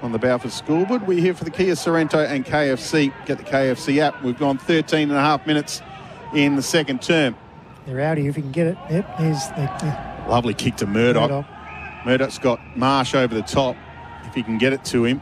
[0.00, 1.06] on the Balfour Scoreboard.
[1.06, 3.12] We're here for the Kia Sorento and KFC.
[3.26, 4.22] Get the KFC app.
[4.22, 5.82] We've gone 13 and a half minutes
[6.34, 7.36] in the second term.
[7.86, 8.78] They're out here if you can get it.
[8.90, 11.30] Yep, here's the, the Lovely kick to Murdoch.
[11.30, 11.46] Murdoch.
[12.06, 13.76] Murdoch's got Marsh over the top.
[14.24, 15.20] If he can get it to him,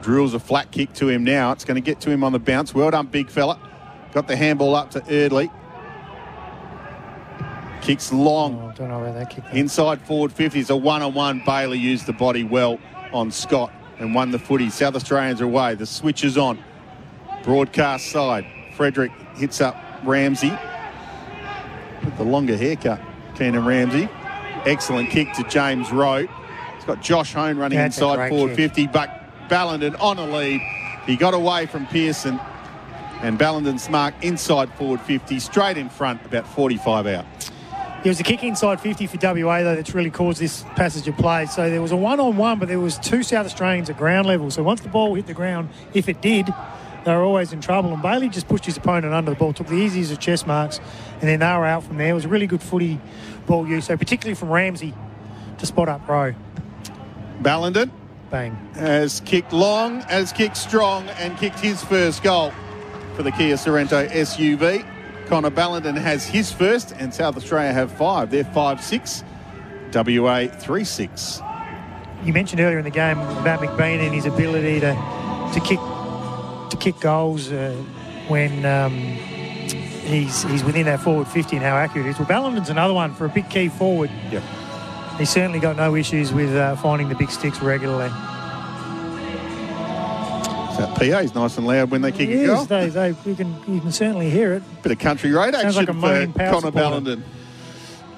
[0.00, 1.52] drills a flat kick to him now.
[1.52, 2.74] It's going to get to him on the bounce.
[2.74, 3.58] Well done, big fella.
[4.12, 5.50] Got the handball up to Erdley.
[7.82, 8.60] Kicks long.
[8.60, 9.44] Oh, don't know where that kick.
[9.52, 11.42] Inside forward 50s, a one on one.
[11.44, 12.78] Bailey used the body well
[13.12, 14.70] on Scott and won the footy.
[14.70, 15.74] South Australians are away.
[15.74, 16.62] The switch is on.
[17.42, 18.46] Broadcast side.
[18.76, 20.52] Frederick hits up Ramsey
[22.04, 23.00] with the longer haircut.
[23.36, 24.08] Keenan Ramsey.
[24.64, 26.26] Excellent kick to James Rowe.
[26.76, 28.72] He's got Josh Hone running That's inside forward kick.
[28.72, 30.60] 50, but Ballenden on a lead.
[31.06, 32.38] He got away from Pearson.
[33.22, 37.24] And Ballenden's mark inside forward 50, straight in front, about 45 out.
[38.02, 41.16] There was a kick inside 50 for WA though that's really caused this passage of
[41.16, 41.46] play.
[41.46, 44.50] So there was a one-on-one, but there was two South Australians at ground level.
[44.50, 46.52] So once the ball hit the ground, if it did,
[47.04, 47.92] they were always in trouble.
[47.92, 50.80] And Bailey just pushed his opponent under the ball, took the easiest of chest marks,
[51.20, 52.10] and then they were out from there.
[52.10, 53.00] It was a really good footy
[53.46, 53.86] ball use.
[53.86, 54.94] So particularly from Ramsey
[55.58, 56.34] to spot up Rowe.
[57.40, 57.90] Ballenden
[58.30, 58.56] Bang.
[58.74, 62.52] has kicked long, has kicked strong, and kicked his first goal
[63.14, 64.86] for the Kia Sorento SUV.
[65.26, 68.30] Connor Ballenden has his first, and South Australia have five.
[68.30, 69.24] They're 5 6,
[69.94, 71.40] WA 3 6.
[72.24, 74.94] You mentioned earlier in the game about McBean and his ability to
[75.52, 75.78] to kick
[76.72, 77.72] to kick goals uh,
[78.28, 82.18] when um, he's he's within that forward 50 and how accurate he is.
[82.18, 84.10] Well, Ballenden's another one for a big key forward.
[84.30, 84.42] Yep.
[85.18, 88.08] He's certainly got no issues with uh, finding the big sticks regularly.
[90.76, 92.64] So PA's nice and loud when they kick a Yes, goal.
[92.64, 94.62] they, they, you can you can certainly hear it.
[94.82, 96.70] Bit of country road Sounds action like a for Connor.
[96.72, 97.22] Ballenden.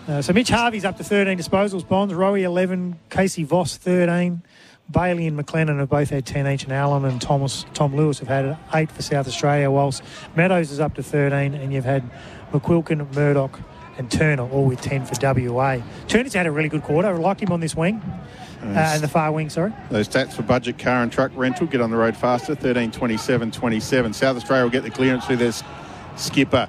[0.07, 1.87] Uh, so Mitch Harvey's up to 13 disposals.
[1.87, 4.43] Bonds, Rowie 11, Casey Voss 13.
[4.91, 8.29] Bailey and McLennan have both had 10 each, and Allen and Thomas Tom Lewis have
[8.29, 10.03] had eight for South Australia, whilst
[10.37, 12.09] Meadows is up to 13, and you've had
[12.53, 13.59] McQuilkin, Murdoch,
[13.97, 15.15] and Turner all with 10 for
[15.51, 15.79] WA.
[16.09, 17.09] Turner's had a really good quarter.
[17.09, 18.03] I liked him on this wing,
[18.63, 19.73] uh, and the far wing, sorry.
[19.91, 23.51] Those stats for budget car and truck rental get on the road faster 13 27
[23.53, 24.13] 27.
[24.13, 25.63] South Australia will get the clearance through their s-
[26.17, 26.69] skipper,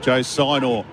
[0.00, 0.84] Joe Sinor.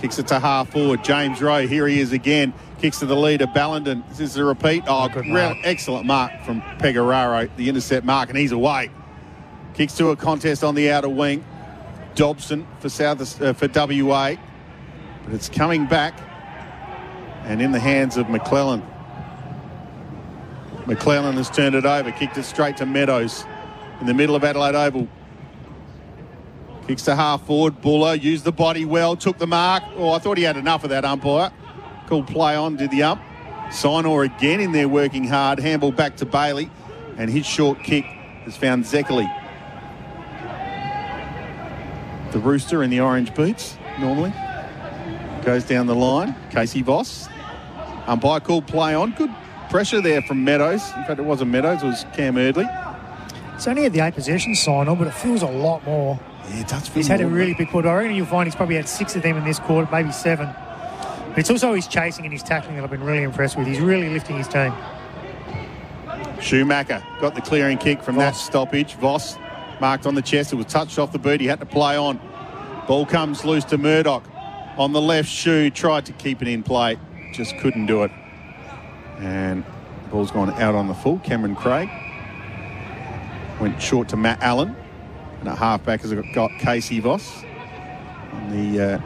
[0.00, 1.04] Kicks it to half forward.
[1.04, 2.52] James Rowe, here he is again.
[2.82, 4.02] Kicks to the leader, Ballenden.
[4.08, 4.82] This is a repeat.
[4.88, 5.58] Oh, good real mark.
[5.62, 8.90] excellent mark from Pecoraro, the intercept mark, and he's away.
[9.74, 11.44] Kicks to a contest on the outer wing.
[12.16, 14.34] Dobson for South uh, for WA,
[15.24, 16.18] but it's coming back
[17.44, 18.82] and in the hands of McClellan.
[20.88, 23.44] McClellan has turned it over, kicked it straight to Meadows
[24.00, 25.06] in the middle of Adelaide Oval.
[26.88, 27.80] Kicks to half forward.
[27.80, 29.84] Buller used the body well, took the mark.
[29.94, 31.52] Oh, I thought he had enough of that umpire.
[32.12, 33.18] Called play on, did the up.
[33.68, 35.58] Sinor again in there working hard.
[35.58, 36.68] Handball back to Bailey,
[37.16, 39.26] and his short kick has found Zeckley.
[42.32, 44.30] The rooster in the orange boots, normally.
[45.42, 46.36] Goes down the line.
[46.50, 47.30] Casey Voss.
[48.06, 49.12] Umpire called play on.
[49.12, 49.30] Good
[49.70, 50.82] pressure there from Meadows.
[50.88, 52.68] In fact, it wasn't Meadows, it was Cam Erdley.
[53.54, 56.20] It's only had the eight possession sign on, but it feels a lot more.
[56.50, 57.88] Yeah, it does feel He's had a really big quarter.
[57.88, 60.54] I reckon you'll find he's probably had six of them in this quarter, maybe seven.
[61.32, 63.66] But it's also his chasing and his tackling that I've been really impressed with.
[63.66, 64.74] He's really lifting his team.
[66.42, 68.96] Schumacher got the clearing kick from that stoppage.
[68.96, 69.38] Voss
[69.80, 70.52] marked on the chest.
[70.52, 71.40] It was touched off the boot.
[71.40, 72.20] He had to play on.
[72.86, 74.24] Ball comes loose to Murdoch.
[74.76, 76.98] On the left shoe, tried to keep it in play.
[77.32, 78.10] Just couldn't do it.
[79.18, 79.64] And
[80.04, 81.18] the ball's gone out on the full.
[81.20, 81.88] Cameron Craig
[83.58, 84.76] went short to Matt Allen.
[85.40, 87.42] And a halfback has got Casey Voss
[88.32, 89.00] on the uh,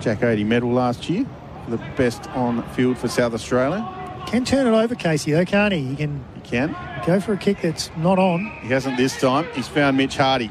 [0.00, 1.26] Jack Oatey medal last year
[1.64, 3.86] for the best on field for South Australia.
[4.26, 5.82] Can turn it over, Casey, though, can't he?
[5.84, 6.76] He can He can.
[7.06, 8.44] go for a kick that's not on.
[8.62, 9.46] He hasn't this time.
[9.54, 10.50] He's found Mitch Hardy.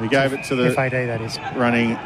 [0.00, 1.38] He gave it to the FAD, that is.
[1.56, 1.96] running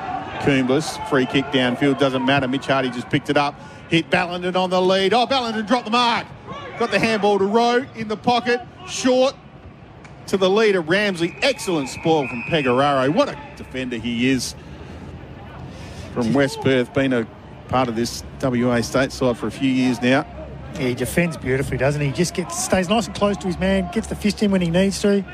[0.42, 0.96] Coombs.
[1.08, 1.98] Free kick downfield.
[1.98, 2.46] Doesn't matter.
[2.48, 3.54] Mitch Hardy just picked it up.
[3.88, 5.12] Hit Ballenden on the lead.
[5.12, 6.26] Oh, Ballenden dropped the mark.
[6.78, 8.60] Got the handball to Rowe in the pocket.
[8.88, 9.34] Short
[10.28, 11.36] to the leader, Ramsey.
[11.42, 13.08] Excellent spoil from Pecoraro.
[13.12, 14.54] What a defender he is.
[16.14, 16.94] From West Perth.
[16.94, 17.26] Been a
[17.68, 20.24] part of this WA state side for a few years now.
[20.74, 22.06] Yeah, he defends beautifully, doesn't he?
[22.06, 24.60] He just gets stays nice and close to his man, gets the fist in when
[24.60, 25.24] he needs to.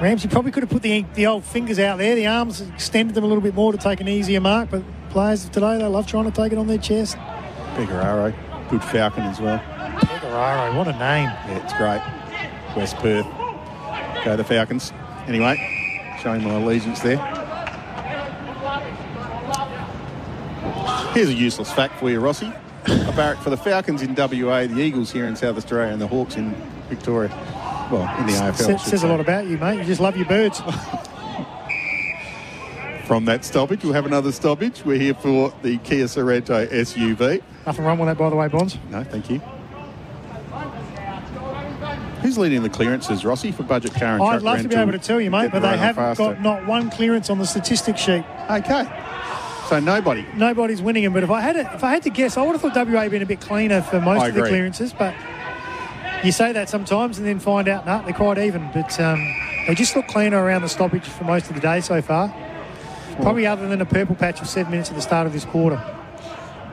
[0.00, 3.24] Ramsey probably could have put the, the old fingers out there, the arms, extended them
[3.24, 6.06] a little bit more to take an easier mark, but players of today, they love
[6.06, 7.16] trying to take it on their chest.
[7.74, 8.32] Pecoraro,
[8.70, 9.58] good falcon as well.
[9.58, 11.26] Pecoraro, what a name.
[11.26, 12.00] Yeah, it's great.
[12.76, 13.26] West Perth.
[14.24, 14.92] Go the Falcons.
[15.26, 15.56] Anyway,
[16.22, 17.39] showing my allegiance there.
[21.12, 22.52] Here's a useless fact for you, Rossi.
[22.86, 26.06] A barrack for the Falcons in WA, the Eagles here in South Australia, and the
[26.06, 26.54] Hawks in
[26.88, 27.30] Victoria.
[27.90, 28.78] Well, in the AFL.
[28.78, 29.78] Says, a lot about you, mate.
[29.78, 30.60] You just love your birds.
[33.06, 34.84] From that stoppage, we'll have another stoppage.
[34.84, 37.42] We're here for the Kia Sorento SUV.
[37.66, 38.78] Nothing wrong with that, by the way, Bonds.
[38.88, 39.42] No, thank you.
[42.22, 44.98] Who's leading the clearances, Rossi, for budget car and I'd love to be able to
[44.98, 46.34] tell you, mate, but they haven't faster.
[46.34, 48.24] got not one clearance on the statistics sheet.
[48.48, 48.86] Okay.
[49.70, 50.26] So nobody.
[50.34, 51.12] Nobody's winning them.
[51.12, 53.08] But if I had to, if I had to guess, I would have thought WA
[53.08, 54.92] been a bit cleaner for most I of the clearances.
[54.92, 55.14] But
[56.24, 58.68] you say that sometimes and then find out, no, they're quite even.
[58.74, 59.20] But um,
[59.68, 62.34] they just look cleaner around the stoppage for most of the day so far.
[63.22, 65.80] Probably other than a purple patch of seven minutes at the start of this quarter.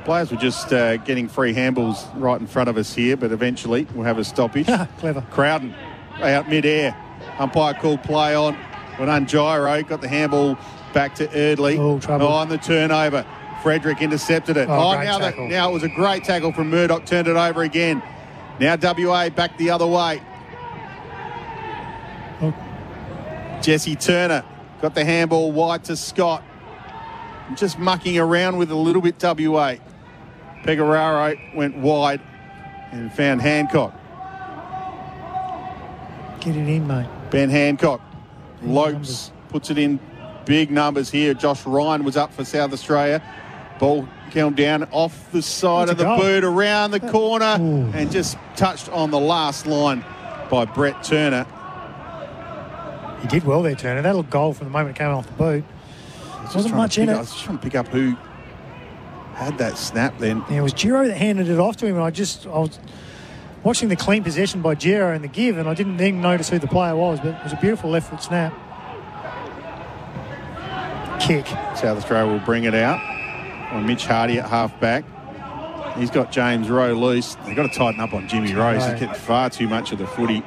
[0.04, 3.86] Players were just uh, getting free handballs right in front of us here, but eventually
[3.94, 4.66] we'll have a stoppage.
[4.98, 5.22] Clever.
[5.30, 5.76] Crowden
[6.20, 6.98] out mid-air.
[7.38, 8.58] Umpire called play on.
[8.98, 10.58] Went on Giro, got the handball
[10.98, 11.78] back to Erdley.
[11.78, 12.28] Oh, trouble.
[12.28, 13.24] on the turnover.
[13.62, 14.68] Frederick intercepted it.
[14.68, 17.62] Oh, Oh, now, that, now it was a great tackle from Murdoch, turned it over
[17.62, 18.02] again.
[18.60, 20.24] Now WA back the other way.
[22.42, 22.52] Oh.
[23.62, 24.44] Jesse Turner
[24.82, 26.44] got the handball wide to Scott.
[27.56, 29.76] Just mucking around with a little bit WA.
[30.64, 32.22] Pecoraro went wide
[32.92, 33.94] and found Hancock.
[36.40, 37.08] Get it in, mate.
[37.30, 38.02] Ben Hancock.
[38.64, 40.00] Lopes puts it in
[40.48, 41.34] big numbers here.
[41.34, 43.22] Josh Ryan was up for South Australia.
[43.80, 46.18] Ball came down off the side That's of the goal.
[46.18, 47.92] boot around the corner Ooh.
[47.94, 50.04] and just touched on the last line
[50.50, 51.46] by Brett Turner.
[53.22, 54.02] He did well there, Turner.
[54.02, 55.64] That little goal from the moment it came off the boot.
[56.56, 57.18] Wasn't much in up- it.
[57.18, 58.16] I was just trying to pick up who
[59.34, 60.44] had that snap then.
[60.50, 62.80] Yeah, it was Giro that handed it off to him, and I just I was
[63.64, 66.58] watching the clean possession by Giro and the give, and I didn't then notice who
[66.60, 68.54] the player was, but it was a beautiful left foot snap.
[71.20, 71.48] Kick.
[71.48, 73.00] South Australia will bring it out
[73.72, 75.04] on Mitch Hardy at half back.
[75.98, 77.36] He's got James Rowe loose.
[77.46, 78.74] They've got to tighten up on Jimmy Rowe.
[78.74, 80.44] He's getting far too much of the footy.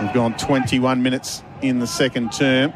[0.00, 2.72] We've gone 21 minutes in the second term.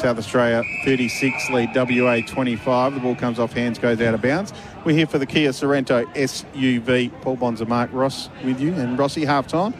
[0.00, 2.94] South Australia 36, lead WA 25.
[2.94, 4.52] The ball comes off hands, goes out of bounds.
[4.84, 7.10] We're here for the Kia Sorento SUV.
[7.22, 8.74] Paul Bonsor and Mark Ross with you.
[8.74, 9.72] And Rossi, half time.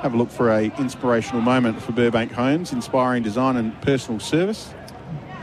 [0.00, 4.72] Have a look for a inspirational moment for Burbank Homes, inspiring design and personal service.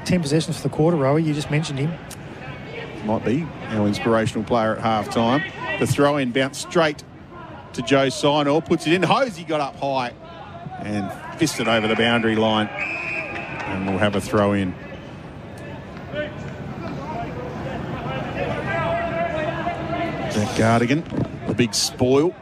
[0.05, 1.25] 10 possessions for the quarter, Rowie.
[1.25, 1.93] You just mentioned him.
[3.05, 5.43] Might be our inspirational player at half time.
[5.79, 7.03] The throw in bounced straight
[7.73, 9.03] to Joe Sinor, puts it in.
[9.03, 10.13] Hosey got up high
[10.79, 12.67] and fisted over the boundary line.
[12.67, 14.73] And we'll have a throw in.
[20.31, 22.33] That Gardigan, the big spoil.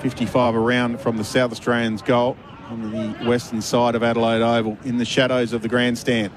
[0.00, 2.36] 55 around from the South Australians' goal
[2.68, 6.32] on the western side of Adelaide Oval in the shadows of the grandstand.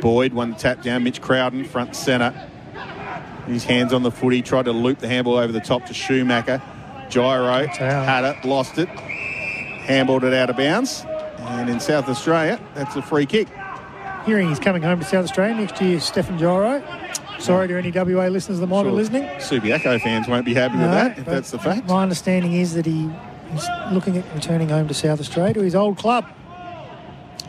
[0.00, 1.04] Boyd won the tap down.
[1.04, 2.30] Mitch Crowden, front centre.
[3.46, 6.60] His hands on the footy, tried to loop the handball over the top to Schumacher.
[7.10, 11.04] Giro had it, lost it, handballed it out of bounds.
[11.38, 13.48] And in South Australia, that's a free kick.
[14.24, 16.82] Hearing he's coming home to South Australia next year, Stefan Giro.
[17.38, 18.96] Sorry to any WA listeners that might be Sure.
[18.96, 19.22] listening.
[19.38, 21.88] Subiaco fans won't be happy with that, if that's the fact.
[21.88, 23.10] My understanding is that he
[23.54, 26.24] is looking at returning home to South Australia to his old club.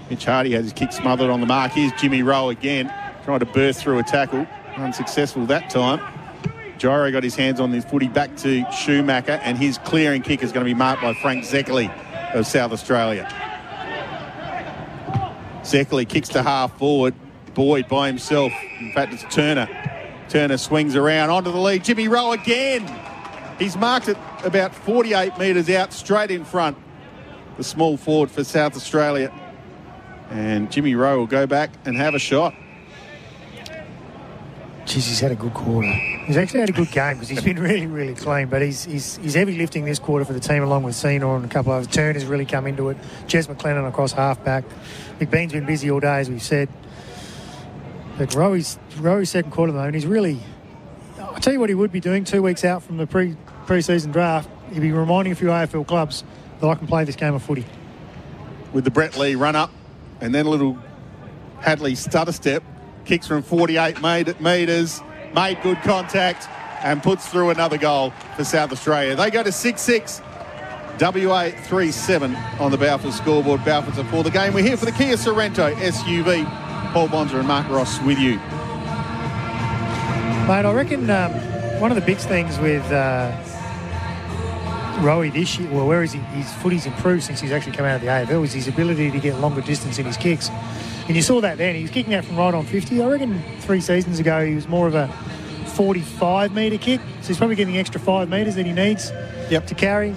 [0.09, 1.71] Mitch Hardy has his kick smothered on the mark.
[1.71, 2.91] Here's Jimmy Rowe again,
[3.25, 4.45] trying to burst through a tackle.
[4.77, 5.99] Unsuccessful that time.
[6.77, 10.51] Giro got his hands on his footy back to Schumacher, and his clearing kick is
[10.51, 11.91] going to be marked by Frank Zeckley
[12.35, 13.27] of South Australia.
[15.63, 17.15] Zeckley kicks to half forward.
[17.57, 18.53] Boyd by himself.
[18.79, 19.67] In fact, it's Turner.
[20.29, 21.83] Turner swings around onto the lead.
[21.83, 22.87] Jimmy Rowe again.
[23.57, 26.77] He's marked it about 48 metres out, straight in front.
[27.57, 29.33] The small forward for South Australia.
[30.29, 32.53] And Jimmy Rowe will go back and have a shot.
[34.85, 35.91] Jeez, he's had a good quarter.
[36.27, 38.49] He's actually had a good game because he's been really, really clean.
[38.49, 41.45] But he's, he's he's heavy lifting this quarter for the team along with Sinor and
[41.45, 41.87] a couple of others.
[41.87, 42.97] Turner's really come into it.
[43.25, 44.63] Jez McLennan across halfback.
[45.19, 46.69] McBean's been busy all day, as we've said.
[48.17, 50.39] But Rowe's, Rowe's second quarter, though, and he's really.
[51.19, 54.11] I'll tell you what he would be doing two weeks out from the pre pre-season
[54.11, 54.49] draft.
[54.73, 56.23] He'd be reminding a few AFL clubs
[56.59, 57.65] that I can play this game of footy.
[58.73, 59.71] With the Brett Lee run up
[60.19, 60.77] and then a little
[61.61, 62.63] Hadlee stutter step.
[63.05, 65.01] Kicks from 48 made- metres.
[65.35, 66.47] Made good contact.
[66.83, 69.15] and puts through another goal for South Australia.
[69.15, 70.21] They go to 6 6.
[70.99, 73.65] WA 3 7 on the Balfour scoreboard.
[73.65, 74.53] Balfour's are for the game.
[74.53, 76.66] We're here for the Kia Sorento SUV.
[76.93, 78.35] Paul Bonsor and Mark Ross with you.
[80.47, 81.31] Mate, I reckon um,
[81.81, 83.31] one of the big things with uh,
[84.99, 86.19] Rowie this year, well, where is he?
[86.19, 89.19] His footy's improved since he's actually come out of the AFL, is his ability to
[89.19, 90.49] get longer distance in his kicks.
[91.07, 91.75] And you saw that then.
[91.75, 93.01] He was kicking out from right on 50.
[93.01, 95.07] I reckon three seasons ago he was more of a
[95.75, 96.99] 45 metre kick.
[97.21, 99.11] So he's probably getting the extra five metres that he needs
[99.49, 99.67] Yep.
[99.67, 100.15] to carry.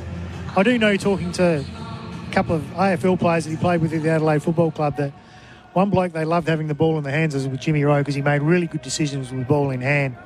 [0.57, 4.03] I do know, talking to a couple of AFL players that he played with at
[4.03, 5.13] the Adelaide Football Club, that
[5.73, 8.15] one bloke they loved having the ball in the hands was with Jimmy Rowe because
[8.15, 10.17] he made really good decisions with ball in hand.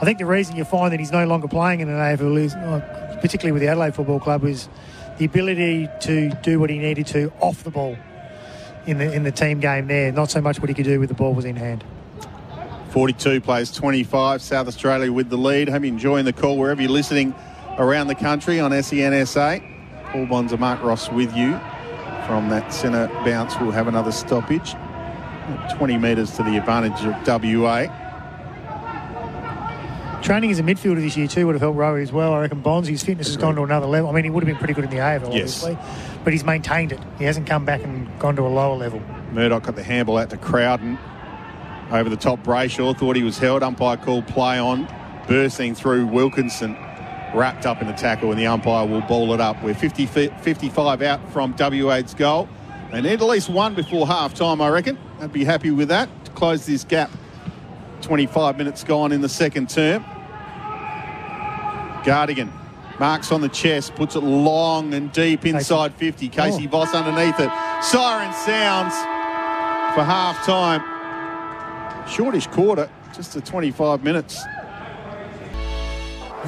[0.00, 2.54] I think the reason you find that he's no longer playing in an AFL is,
[2.54, 4.68] uh, particularly with the Adelaide Football Club, is
[5.16, 7.96] the ability to do what he needed to off the ball
[8.86, 10.12] in the in the team game there.
[10.12, 11.82] Not so much what he could do with the ball was in hand.
[12.90, 14.40] 42 plays 25.
[14.40, 15.68] South Australia with the lead.
[15.68, 17.34] Hope you're enjoying the call wherever you're listening
[17.78, 19.76] around the country on SENSA.
[20.12, 21.58] Paul Bonsor, Mark Ross with you
[22.28, 23.58] from that centre bounce.
[23.58, 24.74] We'll have another stoppage.
[25.78, 27.86] 20 metres to the advantage of WA.
[30.22, 32.34] Training as a midfielder this year too would have helped Rowie as well.
[32.34, 34.10] I reckon Bonds, his fitness has gone to another level.
[34.10, 35.62] I mean, he would have been pretty good in the AFL, Yes.
[35.64, 35.78] obviously,
[36.22, 37.00] but he's maintained it.
[37.18, 39.00] He hasn't come back and gone to a lower level.
[39.32, 40.98] Murdoch got the handball out to Crowden.
[41.90, 43.62] Over the top, Brayshaw thought he was held.
[43.62, 44.86] Umpire called play on.
[45.28, 46.76] Bursting through Wilkinson.
[47.34, 49.62] Wrapped up in the tackle, and the umpire will ball it up.
[49.62, 52.48] We're 50, 55 out from WA's goal.
[52.90, 54.98] They need at least one before half time, I reckon.
[55.20, 57.10] I'd be happy with that to close this gap.
[58.00, 60.02] 25 minutes gone in the second term.
[62.04, 62.50] Gardigan
[62.98, 66.28] marks on the chest, puts it long and deep inside 50.
[66.28, 66.70] Casey Oh.
[66.70, 67.50] Voss underneath it.
[67.82, 68.94] Siren sounds
[69.94, 70.82] for half time.
[72.08, 74.42] Shortish quarter, just to 25 minutes.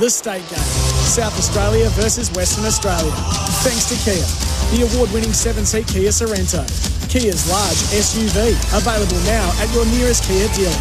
[0.00, 0.58] The state game.
[1.04, 3.12] South Australia versus Western Australia.
[3.60, 4.24] Thanks to Kia.
[4.72, 6.64] The award-winning seven-seat Kia Sorento.
[7.12, 8.56] Kia's large SUV.
[8.72, 10.72] Available now at your nearest Kia dealer.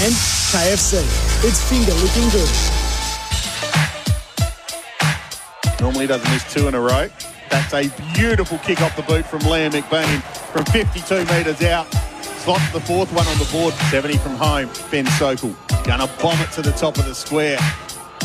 [0.00, 0.16] And
[0.48, 1.04] KFC.
[1.44, 2.48] It's finger looking good.
[5.78, 7.10] Normally doesn't miss two in a row.
[7.50, 10.22] That's a beautiful kick off the boot from Liam McBean
[10.56, 11.84] from 52 metres out.
[12.40, 13.74] Slots the fourth one on the board.
[13.90, 14.70] 70 from home.
[14.90, 15.54] Ben Sokol
[15.84, 17.58] gonna bomb it to the top of the square.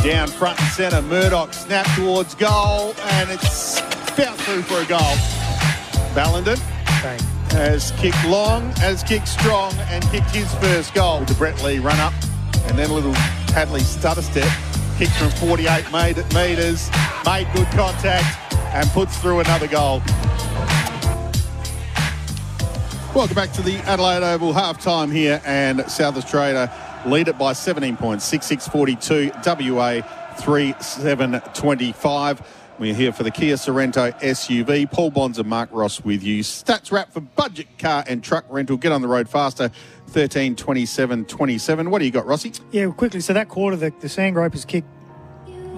[0.03, 1.01] Down front and centre.
[1.01, 3.81] Murdoch snap towards goal and it's
[4.15, 4.99] bounced through for a goal.
[6.15, 6.57] Ballenden
[7.03, 7.19] Bang.
[7.51, 11.19] has kicked long, has kicked strong, and kicked his first goal.
[11.25, 12.13] The Brett Lee run up,
[12.67, 13.11] and then a little
[13.51, 14.49] Hadlee stutter step,
[14.97, 16.89] kicked from 48 made- metres,
[17.25, 18.25] made good contact,
[18.73, 20.01] and puts through another goal.
[23.13, 26.71] Welcome back to the Adelaide Oval half time here, and South Australia
[27.05, 30.01] lead it by 17 points, 6 6 42, WA
[30.37, 32.41] 3 7 25.
[32.79, 34.89] We're here for the Kia Sorento SUV.
[34.89, 36.43] Paul Bonds and Mark Ross with you.
[36.43, 38.77] Stats wrap for budget car and truck rental.
[38.77, 39.69] Get on the road faster.
[40.07, 41.91] 13 27 27.
[41.91, 42.53] What do you got, Rossi?
[42.71, 43.19] Yeah, well, quickly.
[43.19, 44.87] So that quarter, the, the Sandgropers kicked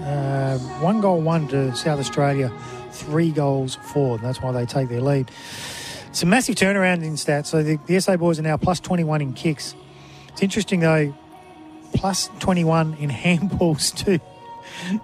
[0.03, 2.51] uh, one goal, one to South Australia,
[2.91, 4.17] three goals four.
[4.17, 5.32] And that's why they take their lead.
[6.09, 7.47] It's a massive turnaround in stats.
[7.47, 9.74] So the, the SA boys are now plus 21 in kicks.
[10.41, 11.13] It's interesting though,
[11.93, 14.19] plus 21 in handballs too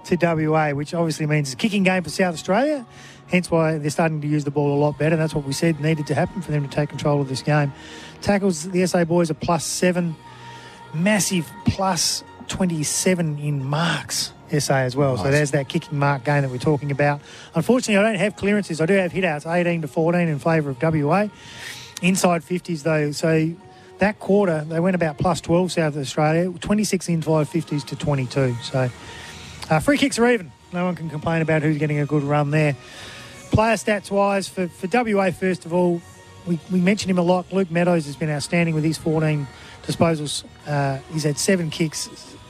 [0.06, 2.84] to WA, which obviously means it's a kicking game for South Australia.
[3.28, 5.14] Hence why they're starting to use the ball a lot better.
[5.14, 7.72] That's what we said needed to happen for them to take control of this game.
[8.20, 10.16] Tackles, the SA boys are plus seven.
[10.92, 15.18] Massive plus 27 in marks, SA as well.
[15.18, 17.20] So there's that kicking mark game that we're talking about.
[17.54, 18.80] Unfortunately, I don't have clearances.
[18.80, 21.28] I do have hitouts, 18 to 14 in favour of WA.
[22.02, 23.12] Inside 50s though.
[23.12, 23.54] So
[23.98, 28.54] that quarter, they went about plus 12 South of Australia, 26 inside 50s to 22.
[28.62, 28.90] So
[29.70, 30.52] uh, free kicks are even.
[30.72, 32.76] No one can complain about who's getting a good run there.
[33.50, 36.02] Player stats wise, for, for WA, first of all,
[36.46, 37.50] we, we mentioned him a lot.
[37.52, 39.46] Luke Meadows has been outstanding with his 14
[39.82, 40.44] disposals.
[40.66, 42.08] Uh, he's had seven kicks,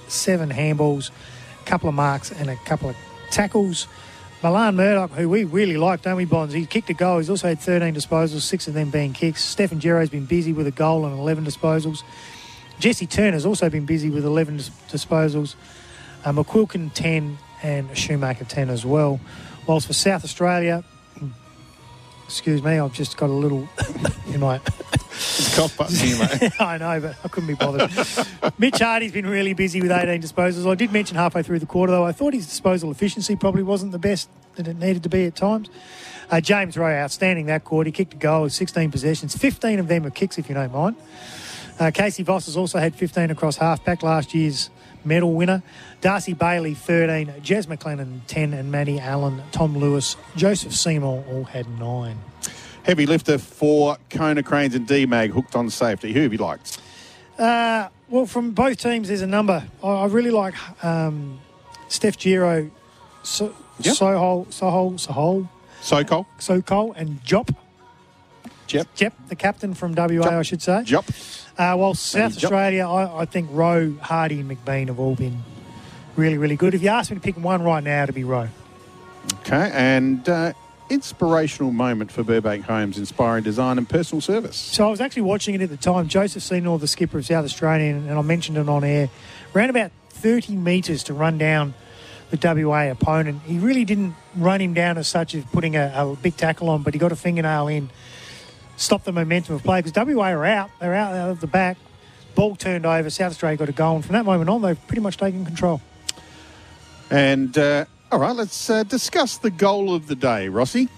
[0.09, 1.11] seven handballs,
[1.61, 2.97] a couple of marks, and a couple of
[3.31, 3.87] tackles.
[4.41, 6.55] Milan Murdoch, who we really like, don't we, Bonds?
[6.55, 7.19] He kicked a goal.
[7.19, 9.45] He's also had 13 disposals, six of them being kicks.
[9.45, 12.05] Stephen Giro's been busy with a goal and 11 disposals.
[12.79, 15.57] Jesse Turner's also been busy with 11 dis- disposals.
[16.25, 19.19] Uh, McQuilkin 10 and Schumacher 10 as well.
[19.67, 20.85] Whilst for South Australia,
[22.29, 23.67] excuse me, I've just got a little
[24.27, 24.61] in my.
[25.21, 26.53] It's cough button here, mate.
[26.61, 27.91] I know, but I couldn't be bothered.
[28.59, 30.71] Mitch Hardy's been really busy with 18 disposals.
[30.71, 33.93] I did mention halfway through the quarter, though, I thought his disposal efficiency probably wasn't
[33.93, 35.71] the best that it needed to be at times.
[36.31, 37.89] Uh, James Rowe, outstanding that quarter.
[37.89, 39.35] He kicked a goal with 16 possessions.
[39.35, 40.97] 15 of them were kicks, if you don't mind.
[41.79, 44.71] Uh, Casey Voss has also had 15 across halfback, last year's
[45.05, 45.63] medal winner.
[46.01, 47.29] Darcy Bailey, 13.
[47.41, 48.53] Jez McLennan, 10.
[48.53, 52.17] And Matty Allen, Tom Lewis, Joseph Seymour all had 9.
[52.83, 56.13] Heavy lifter for Konecranes and Demag hooked on safety.
[56.13, 56.81] Who have you liked?
[57.39, 59.63] Uh, well, from both teams, there's a number.
[59.83, 60.55] I, I really like
[60.85, 61.39] um,
[61.89, 62.71] Steph Giro,
[63.23, 63.95] so, Yep.
[63.95, 65.49] Sohol, Sohol, Sohol,
[65.81, 66.27] Sokol?
[66.41, 67.55] Sokol, and Jop.
[68.69, 68.95] Jep.
[68.95, 70.33] Jep, the captain from WA, Jop.
[70.33, 70.83] I should say.
[70.85, 71.09] Jop.
[71.59, 72.45] Uh, while South Jop.
[72.45, 75.43] Australia, I, I think Rowe, Hardy, and McBean have all been
[76.17, 76.75] really, really good.
[76.75, 78.49] If you ask me to pick one right now, to be Rowe.
[79.41, 80.53] Okay, and uh,
[80.91, 84.57] inspirational moment for Burbank Homes, inspiring design and personal service.
[84.57, 86.09] So I was actually watching it at the time.
[86.09, 89.09] Joseph Seymour, the skipper of South Australian, and I mentioned it on air,
[89.53, 91.75] ran about 30 metres to run down
[92.31, 93.43] the WA opponent.
[93.43, 96.83] He really didn't run him down as such as putting a, a big tackle on,
[96.83, 97.89] but he got a fingernail in,
[98.79, 100.71] stopped the momentum of play because WA are out.
[100.81, 101.77] They're out, out of the back.
[102.35, 103.11] Ball turned over.
[103.11, 105.81] South Australia got a goal, and from that moment on, they've pretty much taken control.
[107.11, 110.89] And uh, all right, let's uh, discuss the goal of the day, Rossi.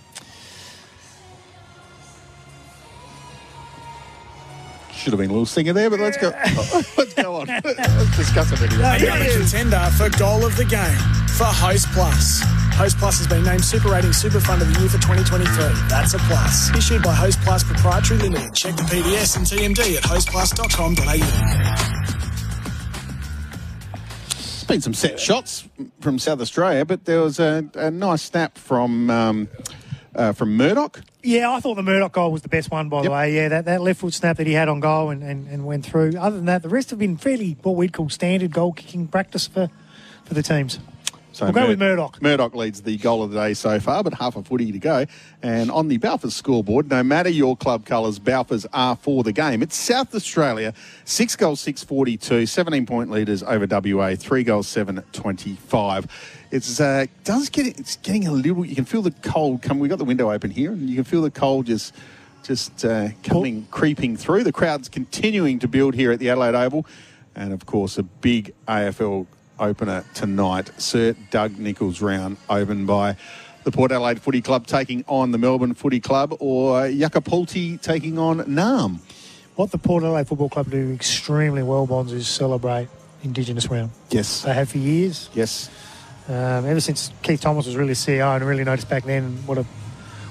[5.00, 6.28] Should have been a little singer there, but let's go.
[6.98, 7.46] let's go on.
[7.64, 8.98] let's discuss it anyway.
[9.00, 10.98] Another contender for goal of the game
[11.38, 12.42] for Hostplus.
[12.74, 15.48] Host Plus has been named Super Rating Super Fund of the Year for 2023.
[15.88, 16.68] That's a plus.
[16.76, 18.54] Issued by Hostplus Proprietary Limited.
[18.54, 21.00] Check the PDS and TMD at hostplus.com.au.
[24.34, 25.66] There's been some set shots
[26.02, 29.48] from South Australia, but there was a, a nice snap from um,
[30.14, 31.00] uh, from Murdoch.
[31.22, 33.34] Yeah, I thought the Murdoch goal was the best one, by the way.
[33.34, 35.84] Yeah, that, that left foot snap that he had on goal and, and, and went
[35.84, 36.12] through.
[36.18, 39.46] Other than that, the rest have been fairly what we'd call standard goal kicking practice
[39.46, 39.68] for,
[40.24, 40.78] for the teams.
[41.32, 42.20] So We'll go with Murdoch.
[42.20, 45.06] Murdoch leads the goal of the day so far, but half a footy to go.
[45.42, 49.62] And on the Balfours scoreboard, no matter your club colours, Balfours are for the game.
[49.62, 55.02] It's South Australia, six goals, six forty-two, 17 point leaders over WA, three goals, seven
[55.12, 56.08] twenty-five.
[56.50, 58.64] It's uh, does get it's getting a little.
[58.64, 59.78] You can feel the cold come.
[59.78, 61.94] We got the window open here, and you can feel the cold just
[62.42, 64.42] just uh, coming creeping through.
[64.44, 66.86] The crowd's continuing to build here at the Adelaide Oval,
[67.36, 69.26] and of course a big AFL
[69.60, 70.70] opener tonight.
[70.78, 73.16] Sir Doug Nicholls round opened by
[73.62, 78.38] the Port Adelaide Footy Club taking on the Melbourne Footy Club, or Yartapuulti taking on
[78.40, 78.98] Narrm.
[79.54, 82.88] What the Port Adelaide Football Club do extremely well, Bonds, is celebrate
[83.22, 83.90] Indigenous round.
[84.08, 85.28] Yes, They have for years.
[85.34, 85.70] yes.
[86.30, 89.64] Um, ever since Keith Thomas was really CEO and really noticed back then what a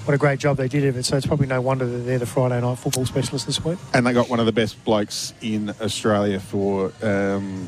[0.05, 1.03] what a great job they did of it.
[1.03, 3.77] So it's probably no wonder that they're the Friday night football specialist this week.
[3.93, 7.67] And they got one of the best blokes in Australia for um,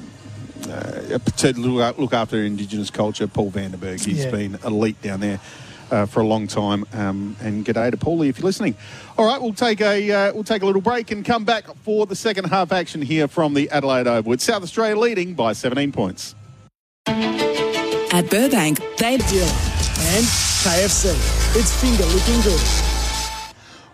[0.70, 4.04] uh, to look look after Indigenous culture, Paul Vandenbergh.
[4.06, 4.32] He's Yeah.
[4.32, 5.40] been elite down there.
[5.92, 8.76] Uh, for a long time, um, and g'day to Paulie if you're listening.
[9.18, 12.06] All right, we'll take a uh, we'll take a little break and come back for
[12.06, 14.32] the second half action here from the Adelaide Oval.
[14.32, 16.34] It's South Australia leading by 17 points.
[18.14, 20.26] At Burbank, they Dealer and
[20.66, 21.16] KFC.
[21.56, 22.62] It's finger looking good.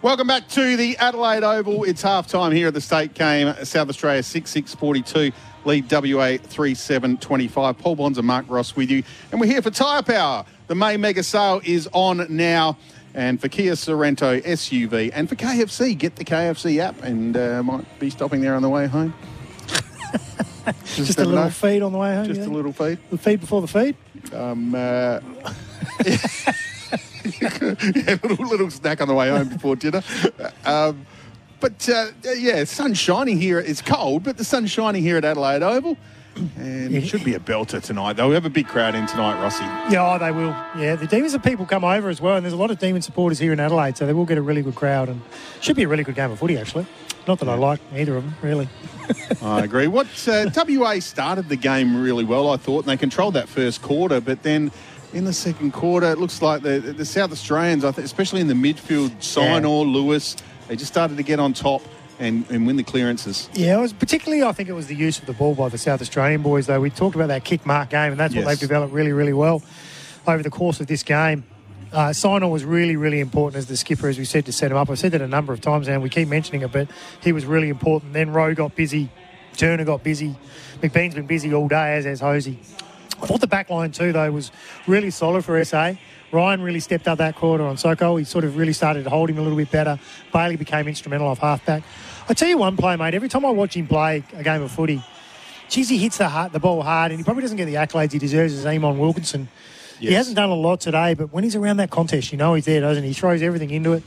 [0.01, 1.84] Welcome back to the Adelaide Oval.
[1.84, 3.53] It's half time here at the state game.
[3.63, 5.32] South Australia 6 6 42,
[5.65, 7.78] lead WA 3 7 25.
[7.78, 9.03] Paul Bonds and Mark Ross with you.
[9.32, 10.45] And we're here for Tyre Power.
[10.65, 12.76] The May Mega Sale is on now.
[13.13, 17.99] And for Kia Sorento SUV and for KFC, get the KFC app and uh, might
[17.99, 19.13] be stopping there on the way home.
[20.86, 21.49] Just a little know.
[21.51, 22.26] feed on the way home.
[22.26, 22.48] Just yeah?
[22.48, 22.98] a little feed.
[23.11, 23.95] The feed before the feed.
[24.33, 25.19] Um, uh,
[27.41, 30.03] yeah, little, little snack on the way home before dinner.
[30.65, 31.05] Um,
[31.59, 33.59] but uh, yeah, sun's shining here.
[33.59, 35.97] It's cold, but the sun's shining here at Adelaide Oval.
[36.55, 38.13] And it should be a belter tonight.
[38.13, 39.63] They'll have a big crowd in tonight, Rossi.
[39.91, 40.55] Yeah, oh, they will.
[40.77, 43.01] Yeah, the Demons of people come over as well, and there's a lot of Demon
[43.01, 45.21] supporters here in Adelaide, so they will get a really good crowd, and
[45.61, 46.85] should be a really good game of footy actually.
[47.27, 48.69] Not that I like either of them, really.
[49.41, 49.87] I agree.
[49.87, 53.81] What uh, WA started the game really well, I thought, and they controlled that first
[53.81, 54.21] quarter.
[54.21, 54.71] But then
[55.13, 58.47] in the second quarter, it looks like the, the South Australians, I think, especially in
[58.47, 60.37] the midfield, Sinor, Lewis,
[60.67, 61.81] they just started to get on top
[62.19, 63.49] and, and win the clearances.
[63.53, 65.77] Yeah, it was particularly, I think it was the use of the ball by the
[65.77, 66.79] South Australian boys, though.
[66.79, 69.61] We talked about that kick mark game, and that's what they've developed really, really well
[70.25, 71.43] over the course of this game.
[71.98, 72.14] Uh,
[72.48, 74.88] was really, really important as the skipper, as we said, to set him up.
[74.88, 76.88] I've said that a number of times now, and we keep mentioning it, but
[77.24, 78.14] he was really important.
[78.14, 79.10] Then Rowe got busy,
[79.53, 80.36] Turner got busy,
[80.80, 82.60] McBean's been busy all day, as has Hosey.
[83.19, 84.52] I thought the back line too, though, was
[84.86, 85.94] really solid for SA.
[86.32, 88.15] Ryan really stepped up that quarter on Soko.
[88.18, 89.99] He sort of really started to hold him a little bit better.
[90.32, 91.82] Bailey became instrumental off halfback.
[92.30, 93.15] I tell you one play, mate.
[93.15, 95.03] Every time I watch him play a game of footy,
[95.68, 98.11] geez, he hits the, hard, the ball hard, and he probably doesn't get the accolades
[98.11, 99.48] he deserves as Eamon Wilkinson.
[99.99, 102.65] He hasn't done a lot today, but when he's around that contest, you know he's
[102.65, 103.10] there, doesn't he?
[103.10, 104.03] He throws everything into it.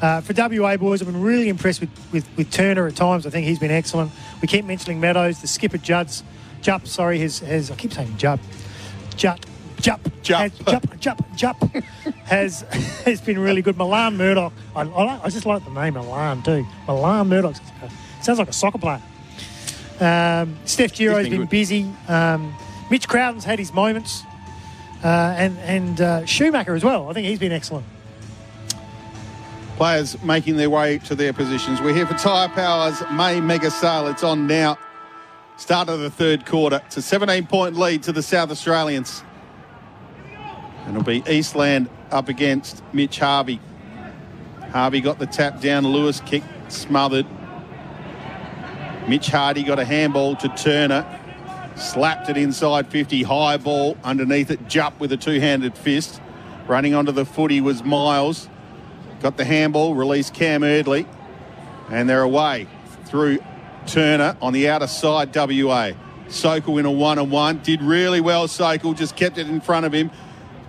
[0.00, 3.26] Uh, for WA boys, I've been really impressed with, with, with Turner at times.
[3.26, 4.12] I think he's been excellent.
[4.40, 6.22] We keep mentioning Meadows, the skipper Judd's
[6.60, 8.40] Jupp, sorry, has, has I keep saying Jupp,
[9.16, 9.40] Jupp,
[9.80, 10.40] Jupp, Jupp.
[10.40, 11.62] has, Jupp, Jupp, Jupp
[12.24, 12.62] has
[13.04, 13.76] has been really good.
[13.76, 16.66] Milan Murdoch, I, I, like, I just like the name Milan too.
[16.86, 17.56] Milan Murdoch
[18.20, 19.02] sounds like a soccer player.
[20.00, 21.90] Um, Steph Giro's been been, busy.
[22.08, 22.54] Um,
[22.90, 24.22] Mitch Crowden's had his moments,
[25.06, 27.08] and and uh, Schumacher as well.
[27.08, 27.86] I think he's been excellent.
[29.76, 31.80] Players making their way to their positions.
[31.80, 34.08] We're here for Tyre Power's May Mega Sale.
[34.08, 34.76] It's on now.
[35.56, 36.80] Start of the third quarter.
[36.86, 39.22] It's a 17 point lead to the South Australians.
[40.84, 43.60] And it'll be Eastland up against Mitch Harvey.
[44.72, 45.86] Harvey got the tap down.
[45.86, 47.26] Lewis kicked, smothered.
[49.08, 51.17] Mitch Hardy got a handball to Turner.
[51.78, 53.22] Slapped it inside 50.
[53.22, 54.68] High ball underneath it.
[54.68, 56.20] Jupp with a two handed fist.
[56.66, 58.48] Running onto the footy was Miles.
[59.20, 61.06] Got the handball, released Cam Eardley,
[61.90, 62.68] and they're away
[63.04, 63.38] through
[63.86, 65.92] Turner on the outer side, WA.
[66.28, 67.58] Sokol in a one on one.
[67.58, 70.10] Did really well, Sokol, just kept it in front of him.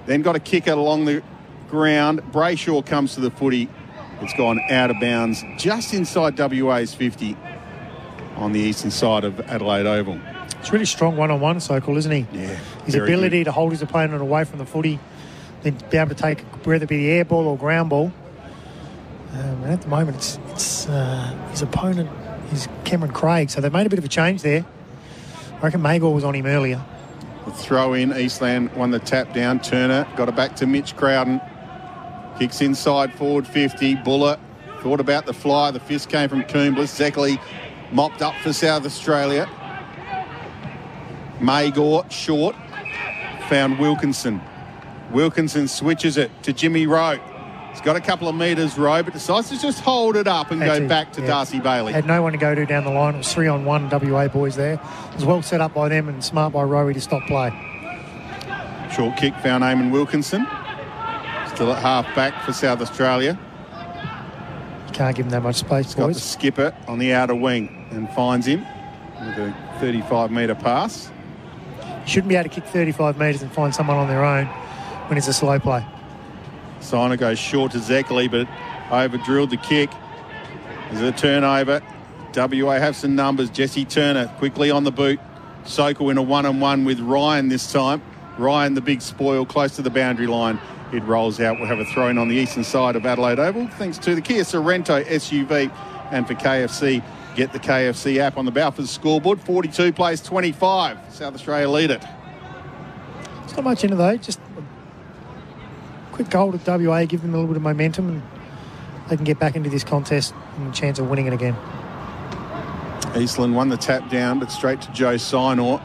[0.06, 1.22] Then got a kick it along the
[1.70, 2.22] ground.
[2.32, 3.70] Brayshaw comes to the footy.
[4.22, 7.38] It's gone out of bounds just inside WA's 50
[8.36, 10.20] on the eastern side of Adelaide Oval.
[10.60, 12.28] It's really strong one on one, Sokol, isn't he?
[12.32, 12.56] Yeah.
[12.86, 13.46] His ability good.
[13.46, 15.00] to hold his opponent away from the footy,
[15.62, 18.12] then be able to take whether it be the air ball or ground ball.
[19.34, 22.10] Um, and at the moment, it's, it's uh, his opponent
[22.52, 24.66] is Cameron Craig, so they've made a bit of a change there.
[25.54, 26.84] I reckon Magor was on him earlier.
[27.46, 29.60] The throw in, Eastland won the tap down.
[29.62, 31.42] Turner got it back to Mitch Crowden.
[32.38, 33.96] Kicks inside forward 50.
[33.96, 34.38] Buller
[34.82, 35.72] thought about the fly.
[35.72, 36.90] The fist came from Coomblas.
[36.90, 37.40] Zeckley
[37.92, 39.50] mopped up for South Australia.
[41.40, 42.56] Magor short.
[43.50, 44.42] Found Wilkinson.
[45.12, 47.20] Wilkinson switches it to Jimmy Rowe.
[47.72, 50.60] He's got a couple of metres, Rowe, but decides to just hold it up and
[50.60, 51.28] go back to yeah.
[51.28, 51.94] Darcy Bailey.
[51.94, 53.16] Had no one to go to down the line.
[53.16, 54.74] It was three on one WA boys there.
[54.74, 57.50] It was well set up by them and smart by Rowie to stop play.
[58.92, 60.46] Short kick found Eamon Wilkinson.
[61.54, 63.40] Still at half back for South Australia.
[64.94, 65.96] Can't give him that much space, boys.
[65.96, 68.66] Got the skipper on the outer wing and finds him
[69.20, 71.12] with a 35 metre pass.
[72.10, 74.48] Shouldn't be able to kick 35 metres and find someone on their own
[75.08, 75.86] when it's a slow play.
[76.80, 78.48] Sinor goes short to Zeckley, but
[78.92, 79.92] over drilled the kick.
[80.92, 81.84] There's a turnover.
[82.36, 83.52] WA have some numbers.
[83.52, 85.20] Jesse Turner quickly on the boot.
[85.66, 88.02] Sokol in a one on one with Ryan this time.
[88.40, 90.60] Ryan, the big spoil, close to the boundary line.
[90.92, 91.60] It rolls out.
[91.60, 94.22] We'll have a throw in on the eastern side of Adelaide Oval, thanks to the
[94.22, 95.72] Kia Sorento SUV.
[96.12, 97.04] And for KFC,
[97.40, 99.40] get the KFC app on the Balfours scoreboard.
[99.40, 100.98] 42 plays 25.
[101.10, 102.04] South Australia lead it.
[103.46, 104.18] It's not much into though.
[104.18, 108.22] Just a quick goal to WA, give them a little bit of momentum, and
[109.08, 111.56] they can get back into this contest and a chance of winning it again.
[113.16, 115.82] Eastland won the tap down, but straight to Joe Sinor.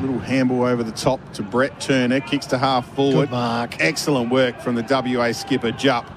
[0.00, 2.20] Little handball over the top to Brett Turner.
[2.20, 3.26] Kicks to half forward.
[3.26, 3.80] Good mark.
[3.80, 6.10] Excellent work from the WA skipper, Jupp.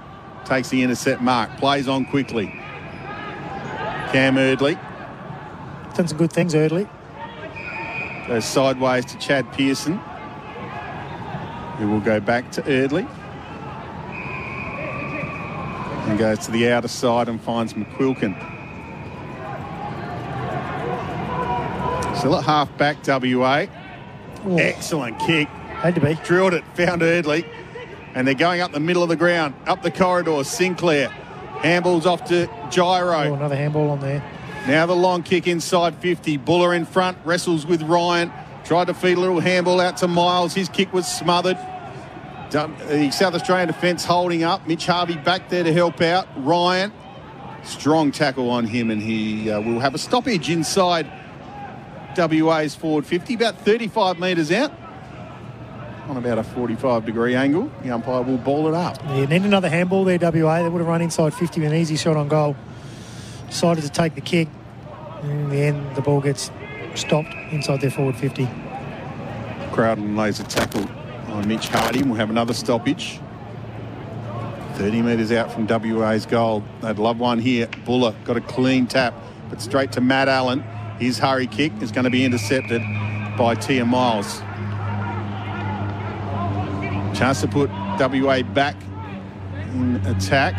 [0.45, 1.55] Takes the intercept mark.
[1.57, 2.59] Plays on quickly.
[4.12, 4.78] Cam Eardley
[5.96, 6.88] Done some good things early.
[8.28, 9.98] goes sideways to Chad Pearson.
[11.78, 13.06] Who will go back to Eardley.
[16.08, 18.36] And goes to the outer side and finds McQuilkin.
[22.18, 23.66] Still at half back, WA.
[24.46, 25.48] Oh, Excellent kick.
[25.48, 26.14] had to be.
[26.24, 27.46] Drilled it, found Eardley.
[28.14, 30.44] And they're going up the middle of the ground, up the corridor.
[30.44, 31.12] Sinclair.
[31.62, 33.34] Handballs off to Oh, Giro.
[33.34, 34.24] another handball on there.
[34.68, 36.38] Now the long kick inside 50.
[36.38, 38.32] Buller in front, wrestles with Ryan.
[38.64, 40.54] Tried to feed a little handball out to Miles.
[40.54, 41.58] His kick was smothered.
[42.52, 44.68] The South Australian defence holding up.
[44.68, 46.28] Mitch Harvey back there to help out.
[46.36, 46.92] Ryan,
[47.64, 51.10] strong tackle on him, and he uh, will have a stoppage inside
[52.18, 54.72] WA's forward 50, about 35 metres out.
[56.07, 57.72] On about a 45 degree angle.
[57.84, 59.02] The umpire will ball it up.
[59.06, 60.64] Yeah, need another handball there, WA.
[60.64, 62.56] They would have run inside 50 with an easy shot on goal.
[63.48, 64.48] Decided to take the kick.
[65.22, 66.52] And in the end, the ball gets
[66.95, 68.48] stopped inside their forward 50.
[69.72, 70.86] Crowden lays a tackle
[71.28, 72.03] on Mitch Hardy.
[72.03, 73.19] We'll have another stoppage.
[74.76, 76.64] 30 metres out from WA's goal.
[76.82, 77.68] They'd love one here.
[77.86, 79.14] Buller got a clean tap,
[79.49, 80.64] but straight to Matt Allen.
[80.99, 82.82] His hurry kick is going to be intercepted
[83.38, 84.41] by Tia Miles.
[87.14, 87.70] Chance to put
[88.00, 88.76] WA back
[89.74, 90.56] in attack.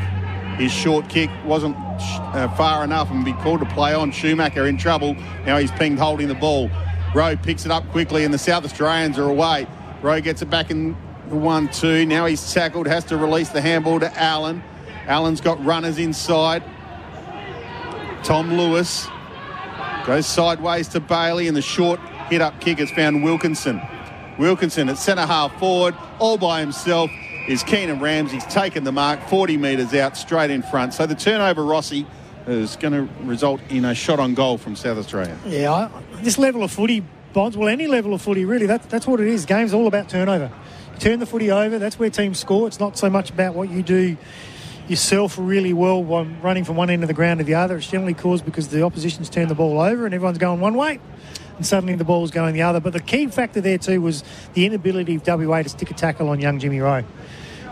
[0.59, 4.13] His short kick wasn't uh, far enough and be called to play on.
[4.13, 5.15] Schumacher in trouble.
[5.47, 6.71] Now he's pinged holding the ball.
[7.15, 9.67] Rowe picks it up quickly and the South Australians are away.
[10.03, 10.97] Rowe gets it back in
[11.29, 12.07] the 1 2.
[12.07, 14.63] Now he's tackled, has to release the handball to Allen.
[15.07, 16.63] Allen's got runners inside.
[18.23, 19.09] Tom Lewis
[20.07, 21.99] goes sideways to Bailey, and the short
[22.29, 23.81] hit up kick has found Wilkinson.
[24.39, 27.11] Wilkinson at centre half forward, all by himself,
[27.49, 30.95] is Keenan Ramsey's taken the mark 40 metres out straight in front.
[30.95, 32.07] So the turnover, Rossi,
[32.47, 35.37] is going to result in a shot on goal from South Australia.
[35.47, 35.89] Yeah,
[36.23, 39.27] this level of footy, Bonds, well, any level of footy, really, that, that's what it
[39.27, 39.47] is.
[39.47, 40.53] Game's all about turnover.
[40.95, 42.67] You turn the footy over, that's where teams score.
[42.67, 44.17] It's not so much about what you do
[44.89, 47.77] yourself really well running from one end of the ground to the other.
[47.77, 50.99] It's generally caused because the opposition's turned the ball over and everyone's going one way
[51.63, 52.81] and suddenly the ball's going the other.
[52.81, 54.25] But the key factor there too was
[54.55, 57.05] the inability of WA to stick a tackle on young Jimmy Rowe.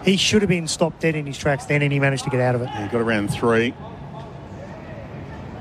[0.05, 2.41] He should have been stopped dead in his tracks then and he managed to get
[2.41, 2.71] out of it.
[2.71, 3.75] He got around three.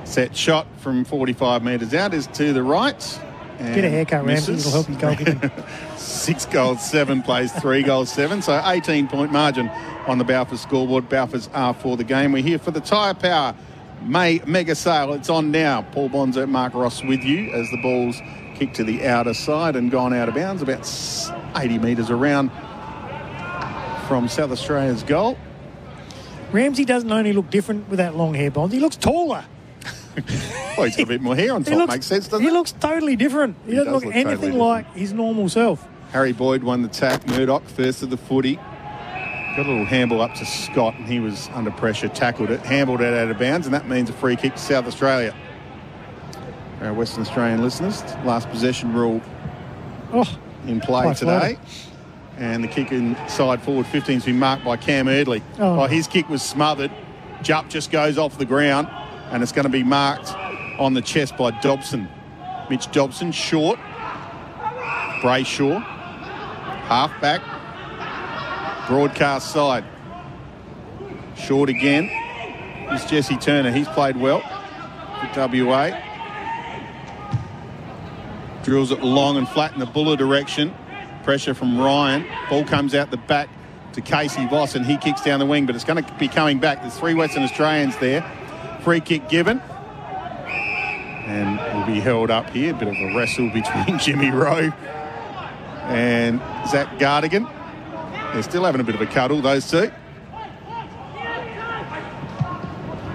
[0.03, 3.19] Set shot from 45 metres out is to the right.
[3.57, 4.53] Get a haircut, Ramsey.
[4.53, 5.97] It'll help his goalkeeping.
[5.97, 8.43] Six goals, seven plays, three goals, seven.
[8.43, 9.69] So 18 point margin
[10.05, 11.09] on the Balfour scoreboard.
[11.09, 12.31] Balfour's are for the game.
[12.31, 13.55] We're here for the Tyre Power
[14.03, 15.13] May mega sale.
[15.13, 15.81] It's on now.
[15.91, 18.19] Paul Bonsor, Mark Ross with you as the ball's
[18.55, 20.79] kicked to the outer side and gone out of bounds about
[21.55, 22.49] 80 metres around
[24.07, 25.37] from South Australia's goal.
[26.51, 28.73] Ramsey doesn't only look different with that long hair, Bonds.
[28.73, 29.45] He looks taller.
[30.77, 31.75] well, he's got a bit more hair on top.
[31.75, 32.51] looks, Makes sense, doesn't he it?
[32.51, 33.55] He looks totally different.
[33.65, 35.87] He, He doesn't does look, look anything totally like his normal self.
[36.11, 37.27] Harry Boyd won the tap.
[37.27, 38.59] Murdoch first of the footy.
[39.59, 43.01] Got a little handball up to Scott, and he was under pressure, tackled it, handled
[43.01, 45.35] it out of bounds, and that means a free kick to South Australia.
[46.79, 49.21] Our Western Australian listeners, last possession rule
[50.13, 51.57] Oh, in play today.
[52.37, 55.43] And the kick inside forward 15 has been marked by Cam Eardley.
[55.57, 55.81] Oh.
[55.81, 56.91] Oh, his kick was smothered.
[57.41, 58.87] Jupp just goes off the ground,
[59.29, 60.33] and it's going to be marked
[60.79, 62.07] on the chest by Dobson.
[62.69, 63.77] Mitch Dobson, short.
[65.21, 67.41] Brayshaw, half back.
[68.89, 69.85] Broadcast side.
[71.37, 72.09] Short again.
[72.89, 73.71] It's Jesse Turner.
[73.71, 75.91] He's played well for WA.
[78.63, 80.73] Drills it long and flat in the Buller direction.
[81.23, 82.25] Pressure from Ryan.
[82.49, 83.47] Ball comes out the back
[83.93, 86.57] to Casey Voss and he kicks down the wing, but it's going to be coming
[86.57, 86.81] back.
[86.81, 88.25] There's three Western Australians there.
[88.81, 89.59] Free kick given.
[91.27, 92.73] And will be held up here.
[92.73, 94.71] A Bit of a wrestle between Jimmy Rowe
[95.83, 97.58] and Zach Gardigan.
[98.33, 99.91] They're still having a bit of a cuddle, those two.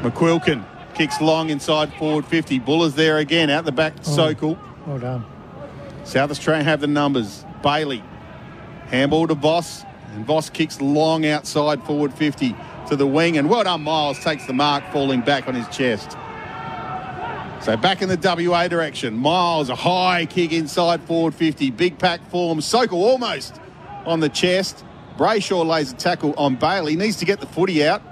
[0.03, 0.65] McQuilkin
[0.95, 2.59] kicks long inside forward 50.
[2.59, 4.03] Buller's there again, out the back oh.
[4.03, 4.59] to Sokol.
[4.87, 5.25] well done.
[6.05, 7.45] South Australia have the numbers.
[7.63, 8.03] Bailey,
[8.87, 12.55] handball to Voss, and Voss kicks long outside forward 50
[12.89, 16.13] to the wing, and well done, Miles takes the mark, falling back on his chest.
[17.63, 22.21] So back in the WA direction, Miles, a high kick inside forward 50, big pack
[22.31, 23.59] form, Sokol almost
[24.05, 24.85] on the chest.
[25.17, 28.03] Brayshaw lays a tackle on Bailey, He needs to get the footy out.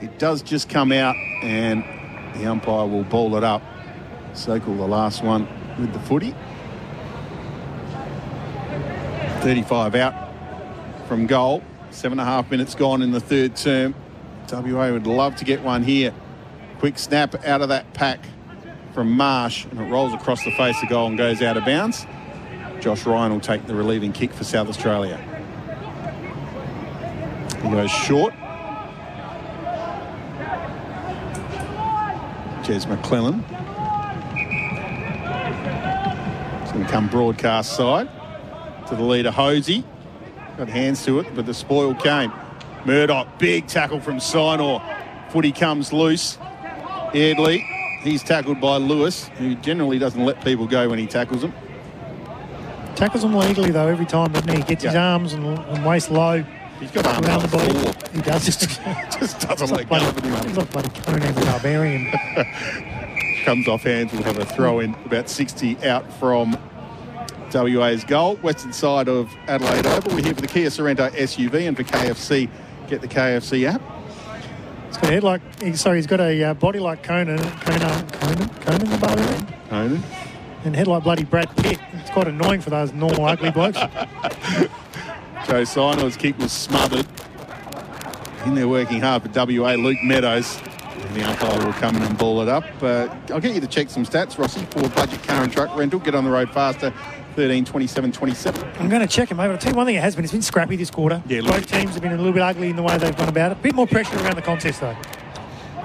[0.00, 1.84] It does just come out, and
[2.34, 3.62] the umpire will ball it up.
[4.32, 5.46] Sokol, the last one
[5.78, 6.34] with the footy.
[9.42, 10.32] 35 out
[11.06, 11.62] from goal.
[11.90, 13.94] Seven and a half minutes gone in the third term.
[14.50, 16.14] WA would love to get one here.
[16.78, 18.20] Quick snap out of that pack
[18.94, 22.06] from Marsh, and it rolls across the face of goal and goes out of bounds.
[22.80, 25.20] Josh Ryan will take the relieving kick for South Australia.
[27.62, 28.34] He goes short.
[32.64, 33.42] Jez McLennan.
[36.62, 38.08] It's going to come broadcast side
[38.88, 39.84] to the leader, Hosey.
[40.56, 42.32] Got hands to it, but the spoil came.
[42.84, 44.82] Murdoch, big tackle from Sinor.
[45.30, 46.38] Footy comes loose.
[47.14, 47.64] Eardley,
[48.02, 51.54] he's tackled by Lewis, who generally doesn't let people go when he tackles them.
[52.96, 54.56] Tackles him legally though every time, doesn't he?
[54.56, 56.44] He gets his arms and, and waist low
[56.82, 57.60] He's got around the ball.
[57.60, 58.10] four.
[58.12, 58.60] He does just.
[59.20, 60.48] Just doesn't let like go bloody, of anyone.
[60.48, 62.10] he's like bloody Conan the Barbarian.
[63.44, 64.12] comes off hands.
[64.12, 66.58] We'll have a throw in about 60 out from
[67.52, 68.34] WA's goal.
[68.36, 70.16] Western side of Adelaide Oval.
[70.16, 72.50] We're here for the Kia Sorento SUV and for KFC.
[72.88, 73.80] Get the KFC app.
[74.88, 75.40] He's got a head like.
[75.76, 77.38] Sorry, he's got a uh, body like Conan.
[77.38, 78.08] Conan.
[78.08, 78.48] Conan.
[78.48, 79.46] Conan the Barbarian.
[79.68, 80.02] Conan.
[80.64, 81.78] And head like bloody Brad Pitt.
[81.92, 83.78] It's quite annoying for those normal ugly blokes.
[85.46, 87.06] Joe Sinor's kick was smothered.
[88.46, 90.58] In there working hard for WA, Luke Meadows.
[90.96, 92.64] And the umpire will come in and ball it up.
[92.82, 96.00] Uh, I'll get you to check some stats, Rossi, for budget car and truck rental.
[96.00, 96.92] Get on the road faster.
[97.34, 98.64] 13, 27, 27.
[98.78, 99.52] I'm going to check him over.
[99.52, 100.24] I'll tell you one thing it has been.
[100.24, 101.22] It's been scrappy this quarter.
[101.26, 103.52] Yeah, Both teams have been a little bit ugly in the way they've gone about
[103.52, 103.58] it.
[103.58, 104.96] A bit more pressure around the contest though.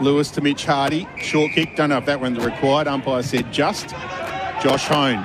[0.02, 1.08] Lewis to Mitch Hardy.
[1.18, 1.76] Short kick.
[1.76, 2.88] Don't know if that one's required.
[2.88, 3.90] Umpire said just.
[4.62, 5.20] Josh Hone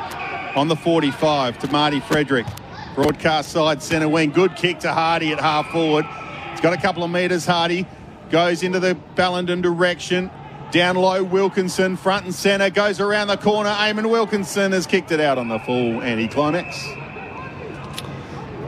[0.56, 2.46] on the 45 to Marty Frederick.
[2.94, 4.30] Broadcast side centre wing.
[4.30, 6.04] Good kick to Hardy at half forward.
[6.50, 7.86] He's got a couple of metres, Hardy.
[8.30, 10.30] goes into the Ballenden direction.
[10.72, 13.70] Down low, Wilkinson, front and centre, goes around the corner.
[13.70, 16.86] Eamon Wilkinson has kicked it out on the full anti-climax.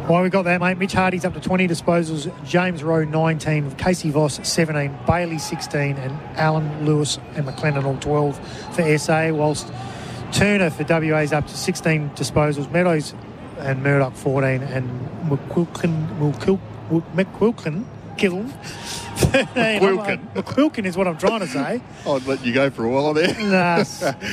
[0.06, 0.76] Why we got that, mate?
[0.76, 2.30] Mitch Hardy's up to 20 disposals.
[2.46, 8.74] James Rowe 19, Casey Voss 17, Bailey 16, and Alan Lewis and McLennan all 12
[8.74, 9.32] for SA.
[9.32, 9.72] Whilst
[10.34, 12.70] Turner for WA's up to 16 disposals.
[12.72, 13.14] Meadows
[13.59, 16.60] and Murdoch 14, and McQuilkin, McQuil,
[17.14, 17.85] McQuilkin,
[18.16, 18.51] Kiln.
[19.14, 20.35] McQuilkin.
[20.35, 21.81] McQuilkin is what I'm trying to say.
[22.06, 23.35] I'd let you go for a while there.
[23.39, 23.85] Nah,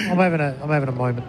[0.09, 1.25] I'm having a I'm having a moment.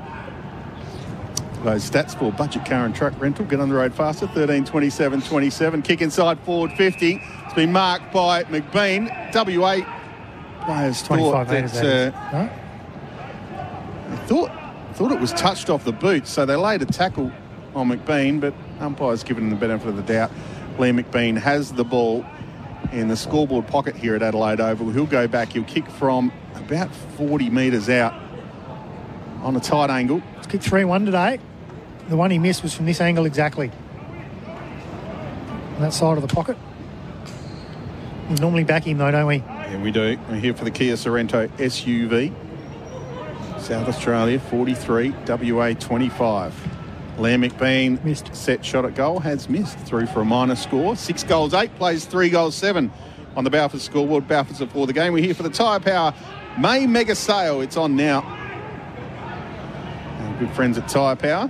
[1.65, 3.45] Those stats for budget car and truck rental.
[3.45, 4.27] Get on the road faster.
[4.27, 5.83] 13, 27, 27.
[5.83, 7.21] Kick inside forward 50.
[7.23, 9.09] It's been marked by McBean.
[9.33, 9.77] WA
[10.65, 12.33] players 25 thought that, uh.
[12.33, 12.51] No?
[14.27, 14.51] thought
[14.95, 17.33] thought it was touched off the boot, so they laid a tackle
[17.75, 20.31] on McBean, but umpires given him the benefit of the doubt.
[20.79, 22.25] Liam McBean has the ball
[22.93, 24.91] in the scoreboard pocket here at Adelaide Oval.
[24.91, 25.53] He'll go back.
[25.53, 28.15] He'll kick from about 40 metres out
[29.43, 30.23] on a tight angle.
[30.39, 31.39] It's kicked 3 1 today.
[32.09, 33.71] The one he missed was from this angle exactly.
[35.77, 36.57] On that side of the pocket.
[38.29, 39.37] We normally back him though, don't we?
[39.37, 40.19] Yeah, we do.
[40.29, 42.33] We're here for the Kia Sorento SUV.
[43.61, 46.72] South Australia 43, WA 25.
[47.23, 48.35] Liam McBean Missed.
[48.35, 50.97] set shot at goal has missed through for a minor score.
[50.97, 52.91] Six goals, eight plays, three goals, seven
[53.37, 54.27] on the Balfour scoreboard.
[54.27, 55.13] Balfour's are for the game.
[55.13, 56.13] We're here for the Tyre Power
[56.59, 57.61] May Mega Sale.
[57.61, 58.23] It's on now.
[60.19, 61.49] Our good friends at Tyre Power.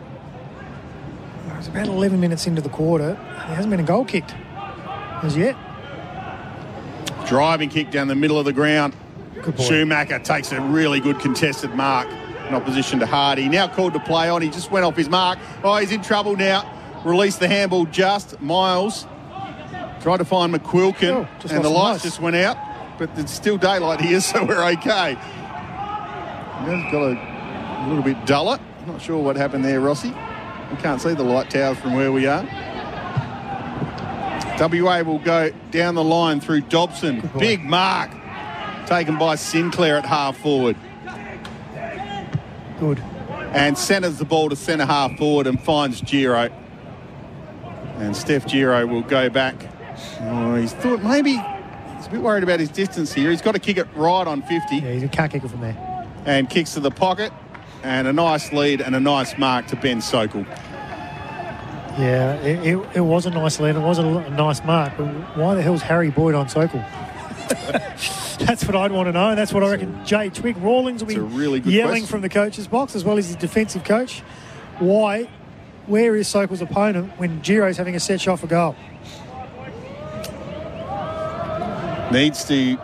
[1.56, 3.14] It's about 11 minutes into the quarter.
[3.14, 4.34] There hasn't been a goal kicked
[5.22, 5.56] as yet.
[7.26, 8.94] Driving kick down the middle of the ground.
[9.58, 12.08] Schumacher takes a really good contested mark
[12.48, 13.48] in opposition to Hardy.
[13.48, 14.42] Now called to play on.
[14.42, 15.38] He just went off his mark.
[15.62, 16.68] Oh, he's in trouble now.
[17.04, 18.40] Released the handball just.
[18.40, 19.06] Miles
[20.00, 22.56] tried to find McQuilkin, Oh, and the lights just went out.
[22.98, 25.12] But it's still daylight here, so we're okay.
[26.64, 28.58] It's got a, a little bit duller.
[28.86, 30.10] Not sure what happened there, Rossi.
[30.70, 32.44] We can't see the light towers from where we are.
[34.60, 37.28] WA will go down the line through Dobson.
[37.38, 38.10] Big mark
[38.86, 40.76] taken by Sinclair at half forward.
[42.82, 42.98] Good.
[43.54, 46.50] And centres the ball to centre half forward and finds Giro.
[47.98, 49.54] And Steph Giro will go back.
[50.22, 53.30] Oh, he's thought maybe he's a bit worried about his distance here.
[53.30, 55.76] He's got to kick it right on 50 Yeah, he can't kick it from there.
[56.26, 57.32] and kicks to the pocket.
[57.84, 60.44] And a nice lead and a nice mark to Ben Sokol.
[61.98, 63.76] Yeah, it, it, it was a nice lead.
[63.76, 64.94] It was a nice mark.
[64.96, 65.06] But
[65.36, 66.82] why the hell's Harry Boyd on Sokol?
[67.52, 69.30] That's what I'd want to know.
[69.30, 72.06] And that's what I reckon Jay Twig Rawlings will be really yelling question.
[72.06, 74.20] from the coach's box as well as his defensive coach.
[74.78, 75.28] Why?
[75.86, 78.76] Where is Sokol's opponent when Giro's having a set shot for goal?
[82.12, 82.76] Needs to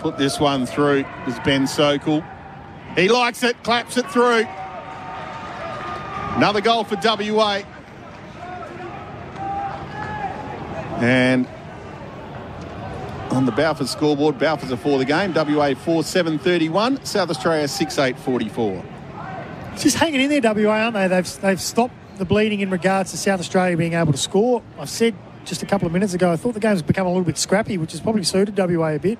[0.00, 2.24] put this one through is Ben Sokol.
[2.96, 4.44] He likes it, claps it through.
[6.36, 7.62] Another goal for WA.
[11.00, 11.46] And
[13.30, 15.32] on the Balfour scoreboard, Balfour's are for the game.
[15.32, 18.84] WA 4 7 31, South Australia 6 8 44.
[19.76, 21.08] Just hanging in there, WA, aren't they?
[21.08, 24.62] They've, they've stopped the bleeding in regards to South Australia being able to score.
[24.78, 25.14] I've said
[25.44, 27.76] just a couple of minutes ago, I thought the game's become a little bit scrappy,
[27.76, 29.18] which has probably suited WA a bit.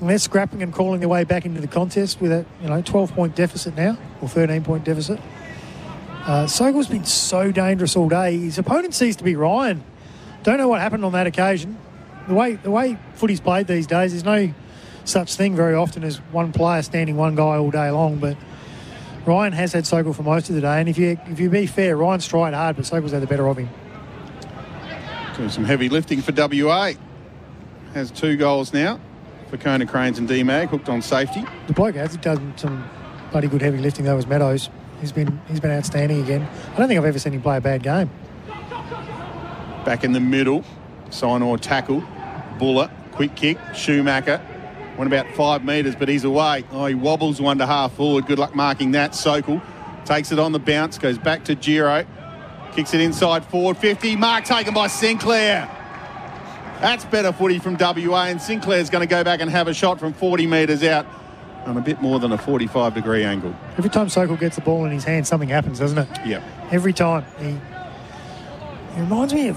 [0.00, 2.80] And they're scrapping and crawling their way back into the contest with a you know
[2.80, 5.20] 12 point deficit now, or 13 point deficit.
[6.22, 8.36] Uh, Sokol's been so dangerous all day.
[8.38, 9.84] His opponent seems to be Ryan.
[10.42, 11.76] Don't know what happened on that occasion.
[12.30, 14.54] The way the way footy's played these days, there's no
[15.04, 18.36] such thing very often as one player standing one guy all day long, but
[19.26, 21.66] Ryan has had Sokol for most of the day, and if you if you be
[21.66, 23.68] fair, Ryan's tried hard, but Sokol's had the better of him.
[25.36, 26.92] Doing some heavy lifting for WA.
[27.94, 29.00] Has two goals now
[29.48, 31.44] for Konecranes and Demag, hooked on safety.
[31.66, 32.88] The bloke has done some
[33.32, 34.14] bloody good heavy lifting though.
[34.14, 34.70] Was Meadows.
[35.00, 36.48] He's been he's been outstanding again.
[36.74, 38.08] I don't think I've ever seen him play a bad game.
[39.84, 40.64] Back in the middle,
[41.08, 42.04] Sinor tackle,
[42.60, 44.40] Buller, quick kick, Schumacher.
[44.98, 46.62] Went about five metres, but he's away.
[46.70, 48.26] Oh, he wobbles one to half forward.
[48.26, 49.14] Good luck marking that.
[49.14, 49.62] Sokol
[50.04, 52.04] takes it on the bounce, goes back to Giro,
[52.72, 54.14] kicks it inside forward 50.
[54.16, 55.68] Mark taken by Sinclair.
[56.82, 59.98] That's better footy from WA, and Sinclair's going to go back and have a shot
[59.98, 61.06] from 40 metres out
[61.64, 63.54] on a bit more than a 45 degree angle.
[63.78, 66.08] Every time Sokol gets the ball in his hand, something happens, doesn't it?
[66.26, 66.42] Yeah.
[66.70, 67.24] Every time.
[67.38, 67.56] He,
[68.94, 69.56] he reminds me of.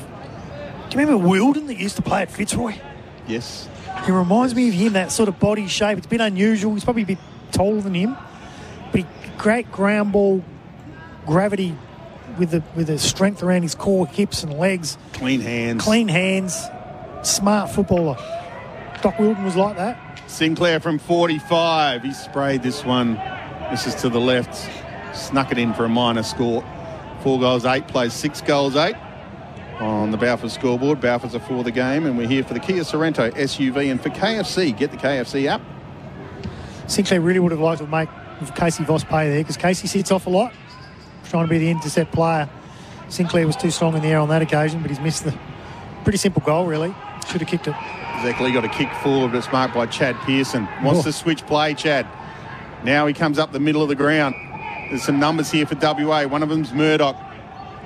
[0.90, 2.76] Do you remember Wilden that used to play at Fitzroy?
[3.28, 3.70] Yes.
[4.06, 5.98] He reminds me of him, that sort of body shape.
[5.98, 6.74] It's a bit unusual.
[6.74, 7.20] He's probably a bit
[7.52, 8.18] taller than him,
[8.92, 10.44] but he great ground ball
[11.26, 11.76] gravity
[12.38, 14.98] with the with the strength around his core, hips and legs.
[15.14, 15.84] Clean hands.
[15.84, 16.66] Clean hands,
[17.22, 18.18] smart footballer.
[19.02, 20.00] Doc Wilton was like that.
[20.30, 22.04] Sinclair from 45.
[22.04, 23.16] He sprayed this one.
[23.70, 24.70] This is to the left.
[25.16, 26.64] Snuck it in for a minor score.
[27.22, 28.96] Four goals, eight plays six goals, eight
[29.84, 31.02] on the Balfour scoreboard.
[31.02, 34.10] Balfour's are for the game, and we're here for the Kia Sorento SUV and for
[34.10, 34.76] KFC.
[34.76, 35.62] Get the KFC app.
[36.88, 38.10] Sinclair really would have liked to make
[38.56, 40.54] Casey Voss pay there because Casey sits off a lot,
[41.26, 42.50] trying to be the intercept player.
[43.10, 45.38] Sinclair was too strong in the air on that occasion, but he's missed the
[46.04, 46.94] pretty simple goal, really.
[47.30, 47.76] Should have kicked it.
[48.16, 50.68] Exactly, got a kick forward, but it's marked by Chad Pearson.
[50.82, 51.04] Wants Oh.
[51.04, 52.08] to switch play, Chad.
[52.84, 54.36] Now he comes up the middle of the ground.
[54.90, 56.26] There's some numbers here for WA.
[56.26, 57.16] One of them's Murdoch.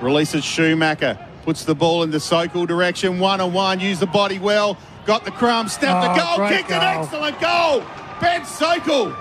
[0.01, 1.17] Releases Schumacher.
[1.47, 3.19] Puts the ball in the Sokol direction.
[3.19, 3.79] One on one.
[3.79, 4.77] Use the body well.
[5.05, 5.69] Got the crumb.
[5.69, 6.45] Snapped Oh, the ah, goal.
[6.45, 7.85] great Kicked an excellent goal.
[8.19, 9.11] Ben Sokol.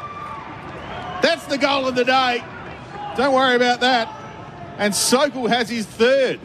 [1.23, 2.43] That's the goal of the day.
[3.17, 4.13] Don't worry about that.
[4.77, 6.41] And Sokol has his third.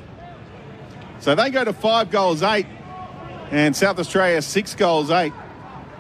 [1.20, 2.68] So they go to five goals, eight.
[3.50, 5.34] And South Australia, six goals, eight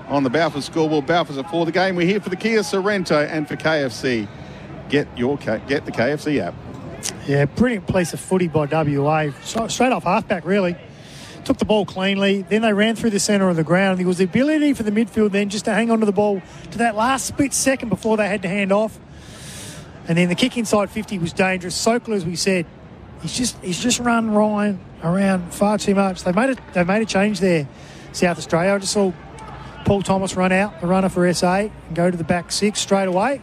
[0.09, 1.07] on the Balfour scoreboard.
[1.07, 1.95] Balfour's are for the game.
[1.95, 4.27] We're here for the Kia Sorento and for KFC.
[4.89, 6.53] Get your get the KFC app.
[7.27, 9.31] Yeah, brilliant piece of footy by WA.
[9.43, 10.75] Straight off halfback, really.
[11.45, 12.43] Took the ball cleanly.
[12.43, 13.99] Then they ran through the centre of the ground.
[13.99, 16.41] There was the ability for the midfield then just to hang on to the ball
[16.71, 18.99] to that last split second before they had to hand off.
[20.07, 21.75] And then the kick inside 50 was dangerous.
[21.75, 22.65] Sokol, as we said,
[23.21, 26.23] he's just he's just run Ryan around far too much.
[26.23, 26.59] They made it.
[26.73, 27.67] They made a change there,
[28.11, 28.73] South Australia.
[28.73, 29.11] I just saw
[29.85, 33.07] Paul Thomas run out, the runner for SA, and go to the back six straight
[33.07, 33.41] away.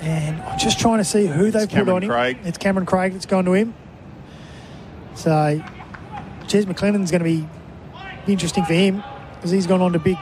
[0.00, 2.10] And I'm just trying to see who they It's put Cameron on him.
[2.10, 2.38] Craig.
[2.44, 3.74] It's Cameron Craig that's gone to him.
[5.14, 5.30] So,
[6.44, 7.46] Jez McLennan's going to be
[8.26, 9.02] interesting for him
[9.34, 10.16] because he's gone on to big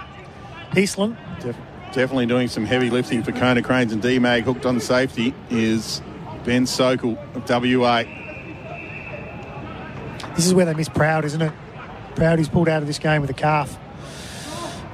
[0.76, 1.16] Eastland.
[1.40, 1.56] Def-
[1.92, 4.42] definitely doing some heavy lifting for Konecranes and Demag.
[4.42, 6.02] Hooked on safety is
[6.44, 8.02] Ben Sokol of WA.
[10.34, 11.52] This is where they miss Proud, isn't it?
[12.14, 13.76] Proud, he's pulled out of this game with a calf.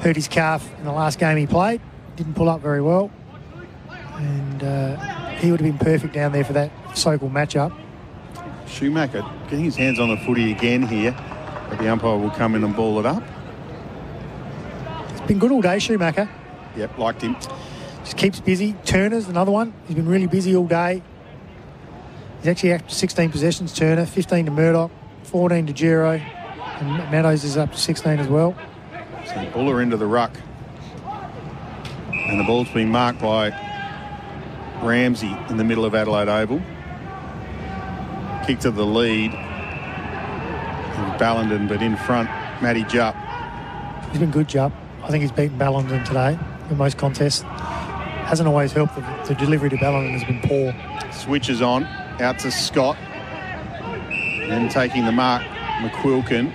[0.00, 1.80] Hurt his calf in the last game he played.
[2.16, 3.10] Didn't pull up very well.
[4.16, 4.96] And uh,
[5.36, 7.76] he would have been perfect down there for that Sokol matchup.
[8.66, 11.16] Schumacher getting his hands on the footy again here.
[11.68, 13.22] But the umpire will come in and ball it up.
[15.10, 16.28] It's been good all day, Schumacher.
[16.76, 17.36] Yep, liked him.
[18.04, 18.74] Just keeps busy.
[18.84, 19.72] Turner's another one.
[19.86, 21.02] He's been really busy all day.
[22.38, 24.90] He's actually up to 16 possessions, Turner, 15 to Murdoch,
[25.22, 28.54] 14 to Giro, and Meadows is up to 16 as well.
[29.26, 30.36] So Buller into the ruck.
[32.12, 33.50] And the ball's been marked by
[34.84, 36.60] Ramsey in the middle of Adelaide Oval.
[38.46, 39.32] Kick to the lead.
[39.32, 42.28] And Ballenden, but in front,
[42.62, 43.16] Matty Jupp.
[44.10, 44.72] He's been good, Jupp.
[45.02, 46.38] I think he's beaten Ballenden today
[46.70, 47.42] in most contests.
[47.42, 48.94] Hasn't always helped.
[48.94, 50.74] The, the delivery to Ballenden has been poor.
[51.12, 51.84] Switches on,
[52.20, 52.96] out to Scott.
[54.48, 55.42] Then taking the mark,
[55.80, 56.52] McQuilkin.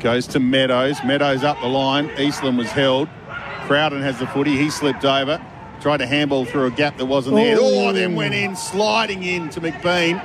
[0.00, 0.98] Goes to Meadows.
[1.04, 2.10] Meadows up the line.
[2.18, 3.08] Eastland was held.
[3.66, 4.56] Crowden has the footy.
[4.56, 5.44] He slipped over.
[5.86, 7.58] Tried to handball through a gap that wasn't there.
[7.60, 7.90] Oh.
[7.90, 10.20] Oh, then went in, sliding in to McBean.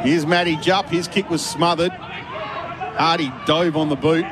[0.00, 0.88] Here's Matty Jupp.
[0.88, 1.92] His kick was smothered.
[1.92, 4.26] Hardy dove on the boot.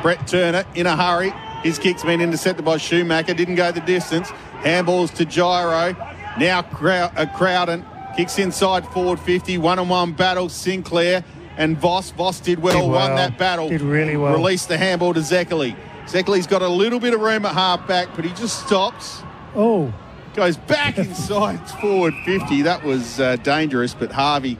[0.00, 1.34] Brett Turner in a hurry.
[1.62, 3.34] His kick's been intercepted by Schumacher.
[3.34, 4.30] Didn't go the distance.
[4.62, 5.94] Handballs to Giro.
[6.38, 7.84] Now uh, Crowden
[8.16, 9.58] kicks inside forward 50.
[9.58, 10.48] One on one battle.
[10.48, 11.22] Sinclair
[11.58, 12.12] and Voss.
[12.12, 13.68] Voss did well, Did won that battle.
[13.68, 14.32] Did really well.
[14.32, 15.76] Released the handball to Zeckley.
[16.06, 19.22] Zeckley's got a little bit of room at half back, but he just stops.
[19.54, 19.92] Oh,
[20.34, 22.62] Goes back inside forward 50.
[22.62, 24.58] That was uh, dangerous, but Harvey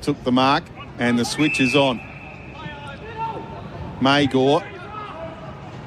[0.00, 0.64] took the mark
[0.98, 2.00] and the switch is on.
[4.00, 4.60] Magor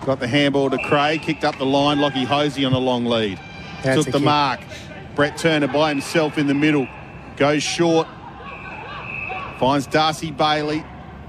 [0.05, 1.99] got the handball to Craig, kicked up the line.
[1.99, 3.39] Lockie Hosey on a long lead.
[3.81, 4.25] That's took the kick.
[4.25, 4.59] mark.
[5.15, 6.87] Brett Turner by himself in the middle.
[7.37, 8.07] Goes short.
[9.59, 10.83] Finds Darcy Bailey,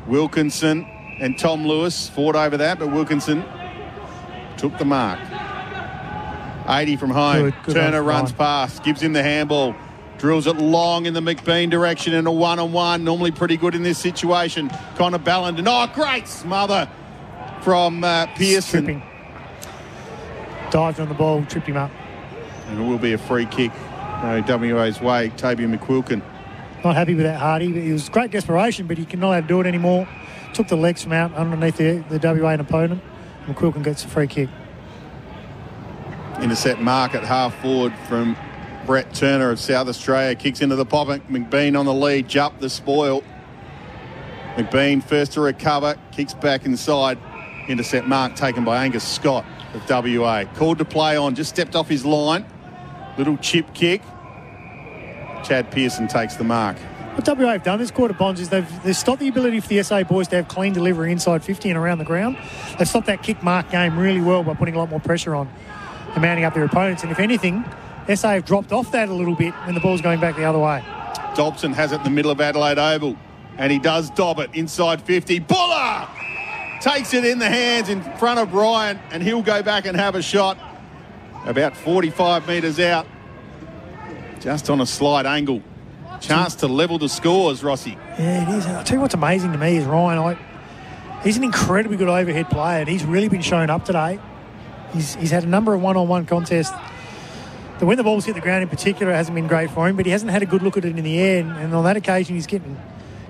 [0.06, 0.84] Wilkinson,
[1.20, 2.08] and Tom Lewis.
[2.10, 3.44] Fought over that, but Wilkinson
[4.56, 5.18] took the mark.
[6.68, 7.42] 80 from home.
[7.42, 8.38] Good, good Turner runs line.
[8.38, 9.74] past, gives him the handball.
[10.18, 13.04] Drills it long in the McBean direction in a one on one.
[13.04, 14.70] Normally pretty good in this situation.
[14.96, 15.66] Connor Ballenden.
[15.66, 16.88] Oh, great smother
[17.62, 18.84] from uh, Pearson.
[18.84, 19.02] tripping.
[20.70, 21.90] Dived on the ball, tripped him up.
[22.68, 23.72] And it will be a free kick.
[23.74, 25.28] Uh, WA's way.
[25.30, 26.22] Toby McQuilkin.
[26.82, 27.72] Not happy with that Hardy.
[27.72, 30.08] But it was great desperation, but he cannot do it anymore.
[30.54, 33.02] Took the legs from out underneath the, the WA and opponent.
[33.46, 34.48] McQuilkin gets a free kick.
[36.40, 38.36] Intercept mark at half forward from
[38.86, 40.34] Brett Turner of South Australia.
[40.34, 41.28] Kicks into the pocket.
[41.30, 42.28] McBean on the lead.
[42.28, 43.22] Jump the spoil.
[44.56, 45.96] McBean first to recover.
[46.12, 47.18] Kicks back inside.
[47.68, 49.44] Intercept mark taken by Angus Scott
[49.74, 50.44] of WA.
[50.54, 51.34] Called to play on.
[51.34, 52.44] Just stepped off his line.
[53.18, 54.02] Little chip kick.
[55.44, 56.76] Chad Pearson takes the mark.
[57.14, 59.80] What WA have done this quarter, Bonds, is they've, they've stopped the ability for the
[59.84, 62.36] SA boys to have clean delivery inside 50 and around the ground.
[62.76, 65.48] They've stopped that kick mark game really well by putting a lot more pressure on
[66.12, 67.04] and mounting up their opponents.
[67.04, 67.64] And if anything,
[68.12, 70.58] SA have dropped off that a little bit when the ball's going back the other
[70.58, 70.82] way.
[71.36, 73.16] Dobson has it in the middle of Adelaide Oval,
[73.58, 75.38] and he does dob it inside 50.
[75.38, 76.08] Buller
[76.80, 80.16] takes it in the hands in front of Ryan, and he'll go back and have
[80.16, 80.58] a shot
[81.46, 83.06] about 45 metres out,
[84.40, 85.62] just on a slight angle.
[86.24, 87.98] Chance to level the scores, Rossi.
[88.18, 88.66] Yeah, it is.
[88.66, 90.18] I'll tell you what's amazing to me is Ryan.
[90.18, 94.18] I, he's an incredibly good overhead player, and he's really been shown up today.
[94.94, 96.74] He's, he's had a number of one-on-one contests.
[97.78, 100.06] The when the ball's hit the ground in particular hasn't been great for him, but
[100.06, 101.40] he hasn't had a good look at it in the air.
[101.40, 102.80] And, and on that occasion, he's getting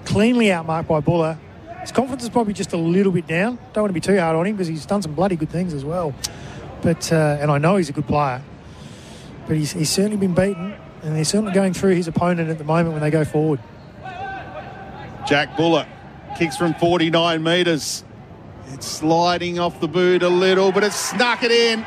[0.05, 1.39] cleanly outmarked by Buller.
[1.81, 3.59] His confidence is probably just a little bit down.
[3.73, 5.75] Don't want to be too hard on him because he's done some bloody good things
[5.75, 6.15] as well.
[6.83, 8.43] But uh, and I know he's a good player,
[9.49, 10.75] but he's, he's certainly been beaten,
[11.05, 13.61] and they're certainly going through his opponent at the moment when they go forward.
[15.29, 15.87] Jack Buller
[16.39, 18.05] kicks from 49 metres.
[18.69, 21.83] It's sliding off the boot a little, but it's snuck it in.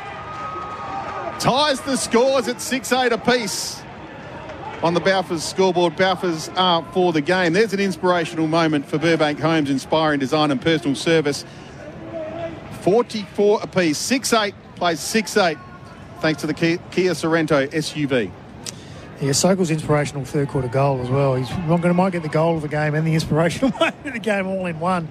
[1.40, 3.82] Ties the scores at 6 8 apiece
[4.82, 5.96] on the Balfours scoreboard.
[5.96, 7.52] Balfours are for the game.
[7.52, 11.44] There's an inspirational moment for Burbank Homes, inspiring design and personal service.
[12.82, 15.58] 44 apiece, 6 8, plays 6 8,
[16.20, 18.30] thanks to the Kia, Kia Sorento SUV.
[19.20, 21.34] Yeah, Sokol's inspirational third quarter goal as well.
[21.34, 24.12] He's going to might get the goal of the game and the inspirational moment of
[24.12, 25.08] the game all in one.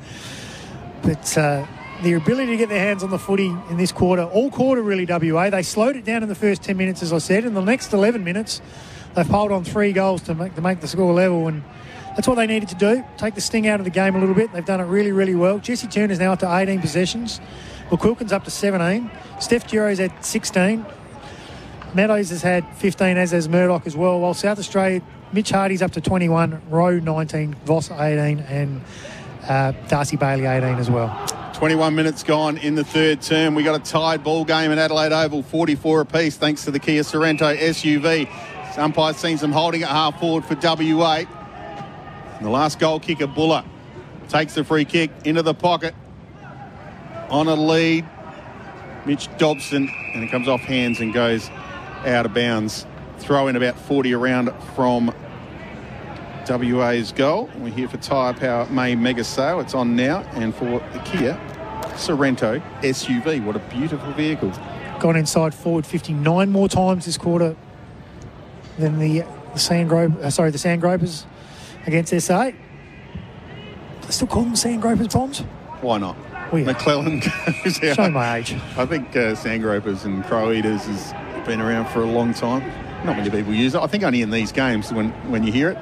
[1.03, 1.67] But uh,
[2.03, 5.05] their ability to get their hands on the footy in this quarter, all quarter really,
[5.05, 7.43] WA, they slowed it down in the first 10 minutes, as I said.
[7.43, 8.61] In the next 11 minutes,
[9.13, 11.49] they've piled on three goals to make, to make the score level.
[11.49, 11.61] And
[12.15, 14.35] that's what they needed to do, take the sting out of the game a little
[14.35, 14.53] bit.
[14.53, 15.59] They've done it really, really well.
[15.59, 17.41] Jesse Turner's now up to 18 possessions.
[17.89, 19.11] McQuilkin's up to 17.
[19.41, 20.85] Steph Giro's at 16.
[21.97, 24.19] Meadows has had 15, as has Murdoch as well.
[24.19, 25.01] While South Australia,
[25.33, 28.83] Mitch Hardy's up to 21, Rowe 19, Voss 18, and
[29.49, 31.09] uh, Darcy Bailey 18 as well.
[31.55, 33.55] 21 minutes gone in the third term.
[33.55, 37.01] We got a tied ball game at Adelaide Oval, 44 apiece, thanks to the Kia
[37.01, 38.29] Sorento SUV.
[38.77, 41.23] Umpire's seen some holding at half forward for WA.
[42.35, 43.65] And the last goal kicker, Buller,
[44.29, 45.95] takes the free kick into the pocket.
[47.29, 48.05] On a lead,
[49.07, 51.49] Mitch Dobson, and it comes off hands and goes
[52.05, 52.85] out of bounds.
[53.19, 55.13] Throw in about 40 around from
[56.47, 57.49] WA's goal.
[57.57, 59.59] We're here for Tyre Power May Mega Sale.
[59.59, 60.19] It's on now.
[60.33, 61.39] And for the Kia
[61.95, 63.43] Sorento SUV.
[63.43, 64.51] What a beautiful vehicle.
[64.99, 67.55] Gone inside forward 59 more times this quarter
[68.77, 71.25] than the, the Sand Gro- uh, sorry, the Sand Gropers
[71.85, 72.51] against SA.
[74.01, 75.39] They still call them Sand Gropers bombs?
[75.81, 76.15] Why not?
[76.51, 76.73] Well, yeah.
[76.73, 77.95] McLennan goes out.
[77.95, 78.53] Show my age.
[78.77, 81.11] I think uh, Sandgropers and Crow Eaters has
[81.47, 82.61] been around for a long time.
[83.05, 83.81] Not many people use it.
[83.81, 85.77] I think only in these games when, when you hear it.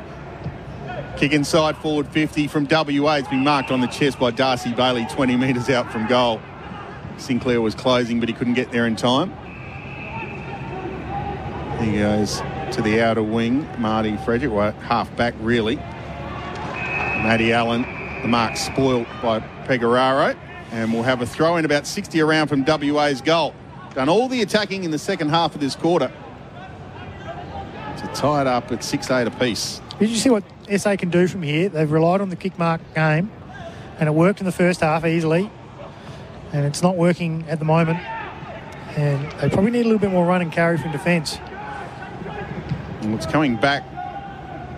[1.17, 3.15] Kick inside forward 50 from WA.
[3.15, 6.39] It's been marked on the chest by Darcy Bailey 20 metres out from goal.
[7.17, 9.31] Sinclair was closing, but he couldn't get there in time.
[11.79, 13.67] He goes to the outer wing.
[13.79, 15.77] Marty Frederick, well, half back really.
[15.77, 17.83] Matty Allen,
[18.21, 20.37] the mark spoilt by Pecoraro.
[20.71, 23.55] And we'll have a throw in about 60 around from WA's goal.
[23.95, 26.11] Done all the attacking in the second half of this quarter.
[27.97, 29.81] To tie it up at 6 8 apiece.
[29.99, 30.43] Did you see what
[30.77, 31.69] SA can do from here?
[31.69, 33.31] They've relied on the kick mark game,
[33.97, 35.49] and it worked in the first half easily,
[36.51, 37.99] and it's not working at the moment.
[38.97, 41.37] And they probably need a little bit more run and carry from defence.
[43.01, 43.83] And it's coming back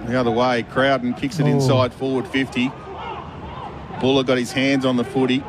[0.06, 0.62] the other way.
[0.64, 1.48] Crowden kicks it Oh.
[1.48, 2.72] inside forward 50.
[4.00, 5.40] Buller got his hands on the footy.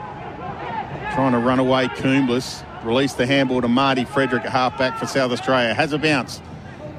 [1.14, 2.62] Trying to run away Coomblas.
[2.84, 5.74] Release the handball to Marty Frederick, a half back for South Australia.
[5.74, 6.40] Has a bounce.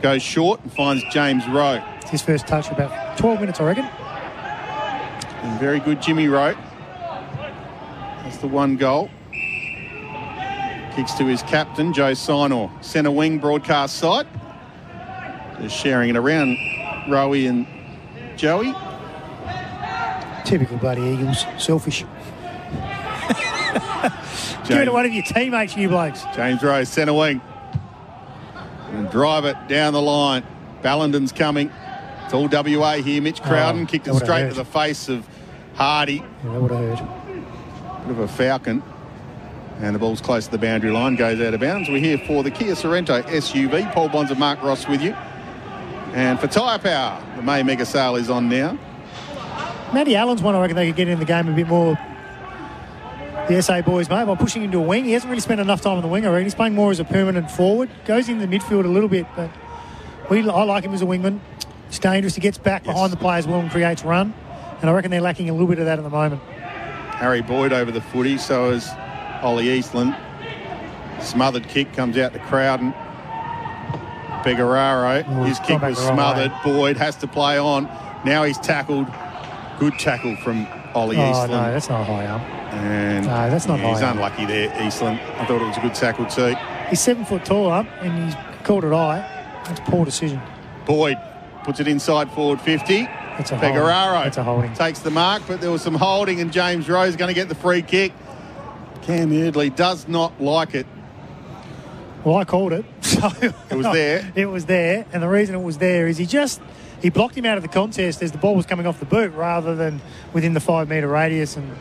[0.01, 1.84] Goes short and finds James Rowe.
[2.01, 3.85] It's his first touch for about 12 minutes, I reckon.
[3.85, 6.56] And very good Jimmy Rowe.
[8.23, 9.10] That's the one goal.
[10.95, 12.84] Kicks to his captain, Joe Sinor.
[12.84, 14.27] Centre wing broadcast site.
[15.61, 16.57] Just sharing it around
[17.10, 17.65] Rowe and
[18.35, 18.73] Joey.
[20.45, 21.45] Typical bloody Eagles.
[21.57, 22.03] Selfish.
[24.69, 26.23] Give it to one of your teammates, you blokes.
[26.35, 27.41] James Rowe, centre wing.
[28.91, 30.43] And drive it down the line.
[30.81, 31.71] Ballenden's coming.
[32.25, 33.21] It's all WA here.
[33.21, 34.49] Mitch Crowden Oh, kicked it straight hurt.
[34.51, 35.27] to the face of
[35.75, 36.15] Hardy.
[36.15, 36.23] Yeah,
[36.53, 38.03] that would have hurt.
[38.03, 38.83] Bit of a falcon.
[39.81, 41.89] And the ball's close to the boundary line, goes out of bounds.
[41.89, 43.91] We're here for the Kia Sorento SUV.
[43.93, 45.13] Paul Bonsor and Mark Ross with you.
[46.13, 48.77] And for Tyre Power, the May Mega Sale is on now.
[49.93, 51.97] Matty Allen's one I reckon they could get in the game a bit more.
[53.49, 55.05] The SA boys, mate, by pushing him to a wing.
[55.05, 56.45] He hasn't really spent enough time on the wing, I reckon.
[56.45, 57.89] He's playing more as a permanent forward.
[58.05, 59.49] Goes in the midfield a little bit, but
[60.30, 61.39] we, I like him as a wingman.
[61.88, 62.35] It's dangerous.
[62.35, 62.93] He gets back Yes.
[62.93, 64.35] behind the players well and creates run.
[64.81, 66.41] And I reckon they're lacking a little bit of that at the moment.
[66.43, 68.88] Harry Boyd over the footy, so is
[69.41, 70.15] Ollie Eastland.
[71.19, 72.93] Smothered kick comes out to Crowden.
[74.43, 76.51] Pecoraro, Oh, his kick was smothered.
[76.51, 76.57] way.
[76.63, 77.89] Boyd has to play on.
[78.23, 79.07] Now he's tackled.
[79.80, 81.51] Good tackle from Ollie Oh, Eastland.
[81.51, 82.41] no, that's not high up.
[82.73, 84.11] And No, that's not yeah, he's high.
[84.11, 85.19] unlucky there, Eastland.
[85.37, 86.55] I thought it was a good tackle too.
[86.89, 89.19] He's seven foot tall up and he's called it high.
[89.65, 90.41] That's a poor decision.
[90.85, 91.17] Boyd
[91.63, 93.03] puts it inside forward 50.
[93.03, 93.75] That's a holding.
[93.81, 94.73] Pecoraro That's a holding.
[94.73, 97.47] takes the mark, but there was some holding, and James Rose is going to get
[97.49, 98.11] the free kick.
[99.03, 100.85] Cam Eardley does not like it.
[102.25, 102.85] Well, I called it.
[103.09, 104.31] So It was there.
[104.35, 106.61] it was there, and the reason it was there is he just
[107.01, 109.34] he blocked him out of the contest as the ball was coming off the boot
[109.34, 110.01] rather than
[110.34, 111.55] within the five metre radius.
[111.55, 111.71] And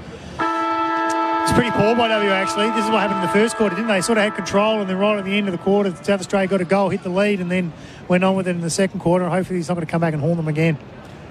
[1.48, 2.70] it's pretty poor by W actually.
[2.70, 4.00] This is what happened in the first quarter, didn't they?
[4.00, 6.46] Sort of had control, and then right at the end of the quarter, South Australia
[6.48, 7.72] got a goal, hit the lead, and then
[8.06, 9.28] went on with it in the second quarter.
[9.28, 10.78] Hopefully, he's not going to come back and haunt them again.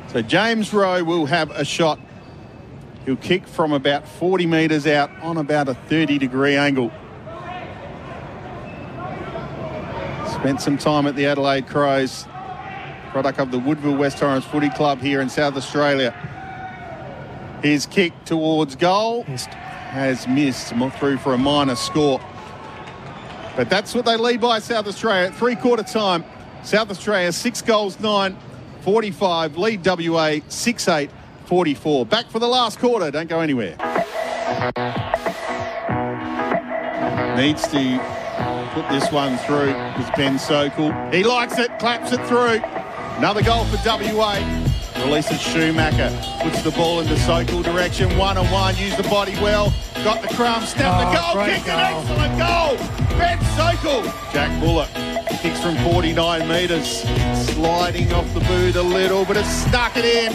[0.10, 2.00] So James Rowe will have a shot.
[3.06, 6.92] He'll kick from about 40 metres out on about a 30 degree angle.
[10.34, 12.26] Spent some time at the Adelaide Crows,
[13.24, 16.12] product of the Woodville West Torrens Footy Club here in South Australia.
[17.64, 19.50] His kick towards goal Missed.
[19.50, 22.22] has missed through for a minor score.
[23.56, 26.24] But that's what they lead by South Australia at three quarter time.
[26.62, 28.38] South Australia six goals, nine,
[28.82, 29.58] 45.
[29.58, 31.10] Lead WA 6 8,
[31.48, 32.06] 44.
[32.06, 33.10] Back for the last quarter.
[33.10, 33.76] Don't go anywhere.
[37.36, 38.00] Needs to
[38.76, 40.94] put this one through is Ben Sokol.
[41.12, 42.62] He likes it, claps it through.
[43.18, 44.36] Another goal for WA.
[44.98, 46.10] Releases Schumacher.
[46.42, 48.16] Puts the ball into Sokol direction.
[48.18, 48.76] One on one.
[48.78, 49.74] Use the body well.
[50.04, 50.64] Got the crumb.
[50.64, 51.46] Snap Oh, the goal.
[51.46, 51.76] Kicked goal.
[51.76, 53.18] an excellent goal.
[53.18, 54.04] Ben Sokol.
[54.34, 54.88] Jack Buller.
[55.42, 57.02] Kicks from 49 metres.
[57.54, 60.32] Sliding off the boot a little, but it's stuck it in.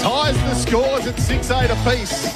[0.00, 2.34] Ties the scores at 6 8 apiece.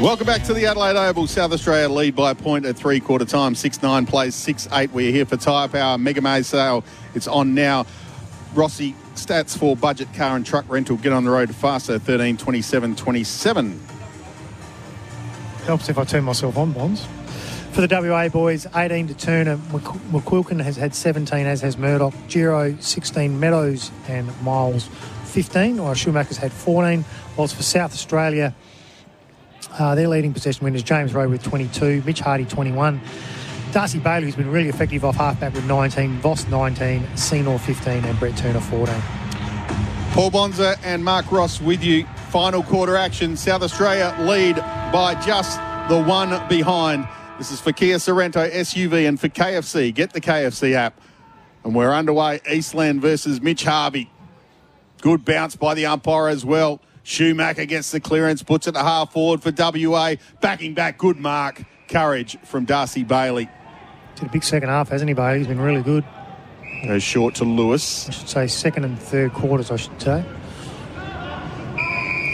[0.00, 1.26] Welcome back to the Adelaide Oval.
[1.26, 3.54] South Australia lead by a point at three quarter time.
[3.54, 4.90] 6 9 plays 6 8.
[4.92, 6.84] We're here for Tyre Power Mega May sale.
[7.14, 7.86] It's on now.
[8.54, 10.96] Rossi stats for budget car and truck rental.
[10.98, 11.98] Get on the road faster.
[11.98, 13.80] 13 27 27.
[15.64, 17.06] Helps if I turn myself on, Bonds.
[17.72, 19.56] For the WA boys, 18 to Turner.
[19.56, 22.14] McQ- McQuilkin has had 17, as has Murdoch.
[22.28, 23.38] Giro, 16.
[23.40, 24.88] Meadows and Miles,
[25.24, 25.82] 15.
[25.82, 27.04] While Schumacher's had 14.
[27.36, 28.54] Whilst for South Australia,
[29.78, 33.00] uh, their leading possession winners, James Rowe with 22, Mitch Hardy 21.
[33.72, 38.18] Darcy Bailey, who's been really effective off halfback with 19, Voss 19, Sinor 15, and
[38.18, 38.94] Brett Turner 14.
[40.12, 42.06] Paul Bonsor and Mark Ross with you.
[42.30, 43.36] Final quarter action.
[43.36, 45.58] South Australia lead by just
[45.90, 47.06] the one behind.
[47.36, 49.94] This is for Kia Sorento SUV and for KFC.
[49.94, 50.98] Get the KFC app.
[51.64, 52.40] And we're underway.
[52.50, 54.10] Eastland versus Mitch Harvey.
[55.02, 56.80] Good bounce by the umpire as well.
[57.06, 60.16] Schumacher gets the clearance, puts it to half forward for WA.
[60.40, 61.62] Backing back, good mark.
[61.86, 63.48] Courage from Darcy Bailey.
[64.16, 65.38] Did a big second half, hasn't he, Bailey?
[65.38, 66.04] He's been really good.
[66.84, 68.08] Goes short to Lewis.
[68.08, 70.24] I should say second and third quarters, I should say.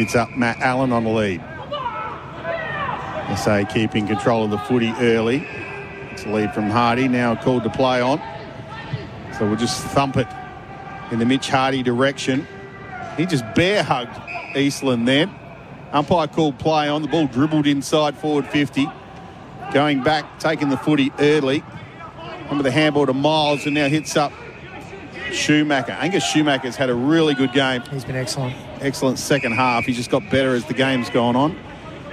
[0.01, 1.43] It's up Matt Allen on the lead.
[1.43, 5.47] I say keeping control of the footy early.
[6.12, 8.23] It's a lead from Hardy, now called to play on.
[9.39, 10.28] So we'll just thump it
[11.11, 12.47] in the Mitch Hardy direction.
[13.16, 14.18] He just bear hugged
[14.56, 15.34] Eastland then.
[15.93, 17.02] Umpire called play on.
[17.02, 18.86] The ball dribbled inside forward 50.
[19.72, 21.62] Going back, taking the footy early.
[22.44, 24.32] Remember the handball to Miles and now hits up
[25.32, 25.93] Schumacher.
[25.93, 28.55] Angus Schumacher's had a really good game He's been excellent.
[28.80, 29.84] excellent second half.
[29.84, 31.59] He's just got better as the game's gone on.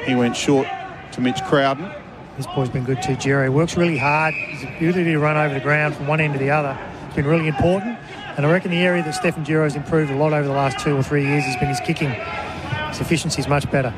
[0.06, 0.68] He went short
[1.14, 1.92] to Mitch Crowden.
[2.38, 3.50] This boy's been good too, Jerry.
[3.50, 4.34] Works really hard.
[4.34, 7.26] His ability to run over the ground from one end to the other has been
[7.26, 7.99] really important.
[8.40, 10.96] And I reckon the area that Stephen Giro's improved a lot over the last two
[10.96, 12.10] or three years has been his kicking.
[12.88, 13.94] His efficiency is much better.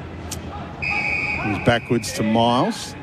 [0.80, 2.96] He's backwards to Miles.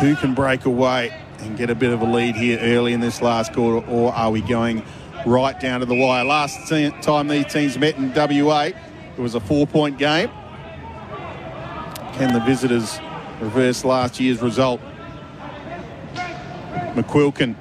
[0.00, 3.22] Who can break away and get a bit of a lead here early in this
[3.22, 4.82] last quarter, or are we going
[5.24, 6.24] right down to the wire?
[6.24, 8.74] Last te- time these teams met in WA, it
[9.16, 10.28] was a four point game.
[12.14, 12.98] Can the visitors
[13.40, 14.80] reverse last year's result?
[16.96, 17.54] McQuilkin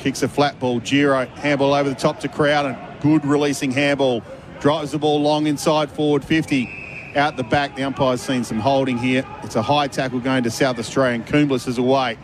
[0.00, 0.80] kicks a flat ball.
[0.80, 2.76] Giro handball over the top to Crowden.
[3.00, 4.22] Good releasing handball.
[4.60, 7.12] Drives the ball long inside forward 50.
[7.16, 9.24] Out the back, the umpire's seen some holding here.
[9.42, 12.18] It's a high tackle going to South Australia, and Coomblas is away.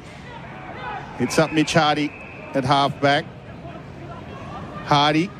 [1.19, 2.12] It's up Mitch Hardy
[2.55, 3.24] at half back.
[4.85, 5.31] Hardy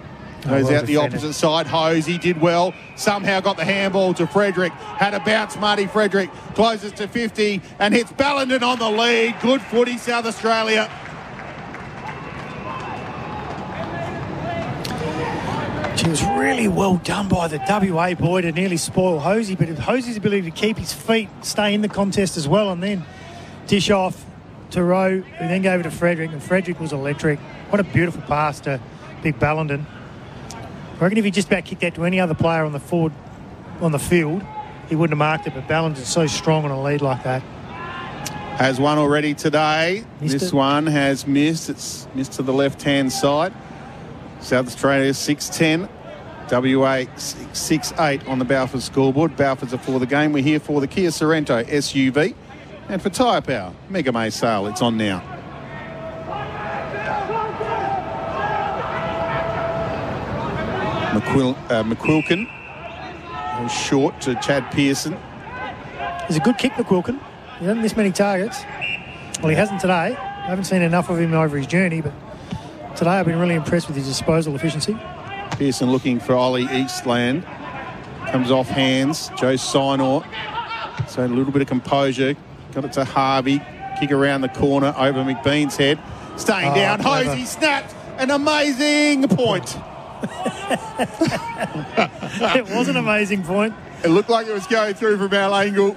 [0.43, 1.67] goes well out the opposite side.
[1.67, 2.75] Hosey did well.
[2.97, 4.73] Somehow got the handball to Frederick.
[4.73, 6.31] Had a bounce, Marty Frederick.
[6.55, 9.37] Closes to 50 and hits Ballenden on the lead.
[9.41, 10.91] Good footy, South Australia.
[16.07, 20.17] It was really well done by the WA boy to nearly spoil Hosey, but Hosey's
[20.17, 23.05] ability to keep his feet, stay in the contest as well, and then
[23.67, 24.25] dish off
[24.71, 27.41] to Rowe, who then gave it to Frederick, and Frederick was electric.
[27.71, 28.81] What a beautiful pass to
[29.25, 29.85] Big Ballenden.
[30.53, 33.13] I reckon if he just about kicked that to any other player on the forward
[33.81, 34.45] on the field,
[34.89, 37.43] he wouldn't have marked it, but Ballenden's so strong on a lead like that.
[38.61, 40.05] Has one already today.
[40.21, 40.55] Missed this it.
[40.55, 41.69] one has missed.
[41.69, 43.53] It's missed to the left hand side.
[44.41, 45.89] South Australia 6 10.
[46.49, 49.37] WA668 on the Balfour scoreboard.
[49.37, 50.33] Balfour's are for the game.
[50.33, 52.35] We're here for the Kia Sorento SUV.
[52.89, 54.67] And for tyre power, Mega May sale.
[54.69, 55.21] It's on now.
[61.13, 62.47] McQuil, uh, McQuilkin
[63.69, 65.17] short to Chad Pearson.
[66.27, 67.19] He's a good kick, McQuilkin.
[67.59, 68.63] He doesn't miss many targets.
[69.41, 70.15] Well, he hasn't today.
[70.17, 72.13] I haven't seen enough of him over his journey, but
[72.97, 74.97] today I've been really impressed with his disposal efficiency.
[75.59, 77.45] Pearson looking for Ollie Eastland.
[78.31, 79.29] Comes off hands.
[79.39, 80.25] Joe Sinor.
[81.09, 82.37] So a little bit of composure.
[82.73, 83.63] Got it to Harvey.
[83.99, 85.99] Kick around the corner over McBean's head.
[86.37, 87.01] Staying Oh, down.
[87.01, 87.31] clever.
[87.31, 87.95] Hosey snapped.
[88.19, 89.77] An amazing point.
[92.57, 93.75] it was an amazing point.
[94.05, 95.97] It looked like it was going through from our angle,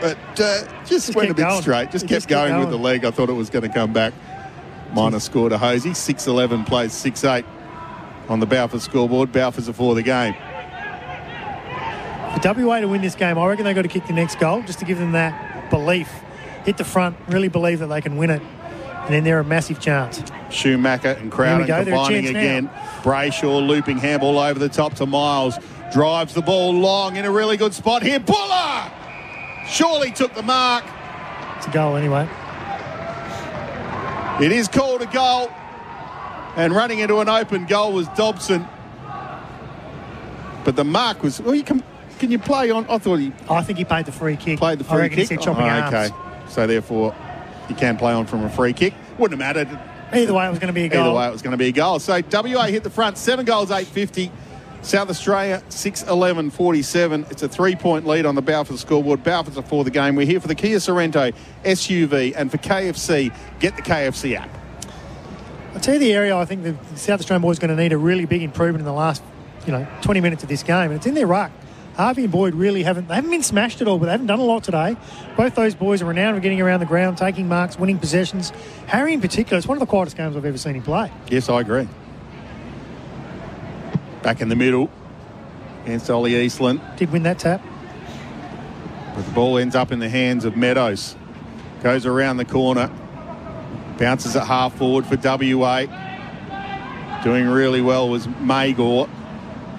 [0.00, 1.62] but uh, just, went a bit going.
[1.62, 1.90] straight.
[1.90, 3.04] Just kept just kept going, with the leg.
[3.04, 4.12] I thought it was going to come back.
[4.92, 5.90] Minor score to Hosey.
[5.90, 7.44] 6'11 plays 6'8
[8.28, 9.32] on the Balfour scoreboard.
[9.32, 10.34] Balfour's are for the game.
[12.34, 14.62] For WA to win this game, I reckon they've got to kick the next goal
[14.62, 16.10] just to give them that belief.
[16.64, 18.42] Hit the front, really believe that they can win it.
[18.42, 20.22] And then they're a massive chance.
[20.50, 22.40] Schumacher and Crowden There we go, they're a combining chance now.
[22.40, 22.70] again.
[23.02, 25.58] Brayshaw looping handball over the top to Miles.
[25.92, 28.20] Drives the ball long in a really good spot here.
[28.20, 28.92] Buller!
[29.66, 30.84] Surely took the mark.
[31.56, 32.28] It's a goal anyway.
[34.44, 35.50] It is called a goal.
[36.58, 38.66] And running into an open goal was Dobson.
[40.64, 41.40] But the mark was.
[41.40, 41.82] Well, you can,
[42.18, 42.84] can you play on?
[42.90, 44.58] I thought he I think he paid the free kick.
[44.58, 45.28] played the I free reckon kick.
[45.30, 45.94] He said chopping Oh, arms.
[45.94, 46.14] okay.
[46.48, 47.14] So therefore,
[47.68, 48.92] he can play on from a free kick.
[49.18, 49.78] Wouldn't have mattered.
[50.12, 51.02] Either way, it was going to be a goal.
[51.04, 52.00] Either way, it was going to be a goal.
[52.00, 54.32] So WA hit the front, seven goals, 850.
[54.80, 57.26] South Australia, 6 11 47.
[57.30, 59.22] It's a three point lead on the Balfour scoreboard.
[59.22, 60.16] Balfour's are for the game.
[60.16, 63.34] We're here for the Kia Sorento SUV and for KFC.
[63.60, 64.48] Get the KFC app.
[65.78, 67.92] I'll tell you the area I think the South Australian boys are going to need
[67.92, 69.22] a really big improvement in the last,
[69.64, 71.52] you know, 20 minutes of this game, and it's in their ruck.
[71.94, 74.40] Harvey and Boyd really haven't, they haven't been smashed at all, but they haven't done
[74.40, 74.96] a lot today.
[75.36, 78.50] Both those boys are renowned for getting around the ground, taking marks, winning possessions.
[78.88, 81.12] Harry in particular, it's one of the quietest games I've ever seen him play.
[81.28, 81.86] Yes, I agree.
[84.24, 84.90] Back in the middle
[85.84, 86.80] against Ollie Eastland.
[86.96, 87.62] Did win that tap.
[89.14, 91.14] But the ball ends up in the hands of Meadows.
[91.84, 92.90] Goes around the corner.
[93.98, 95.86] Bounces at half forward for WA.
[97.24, 99.08] Doing really well was Magor.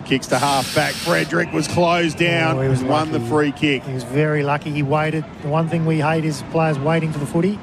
[0.06, 0.94] Kicks to half back.
[0.94, 2.58] Frederick was closed down.
[2.58, 3.84] Oh, he was won the free kick.
[3.84, 4.72] He was very lucky.
[4.72, 5.24] He waited.
[5.42, 7.60] The one thing we hate is players waiting for the footy.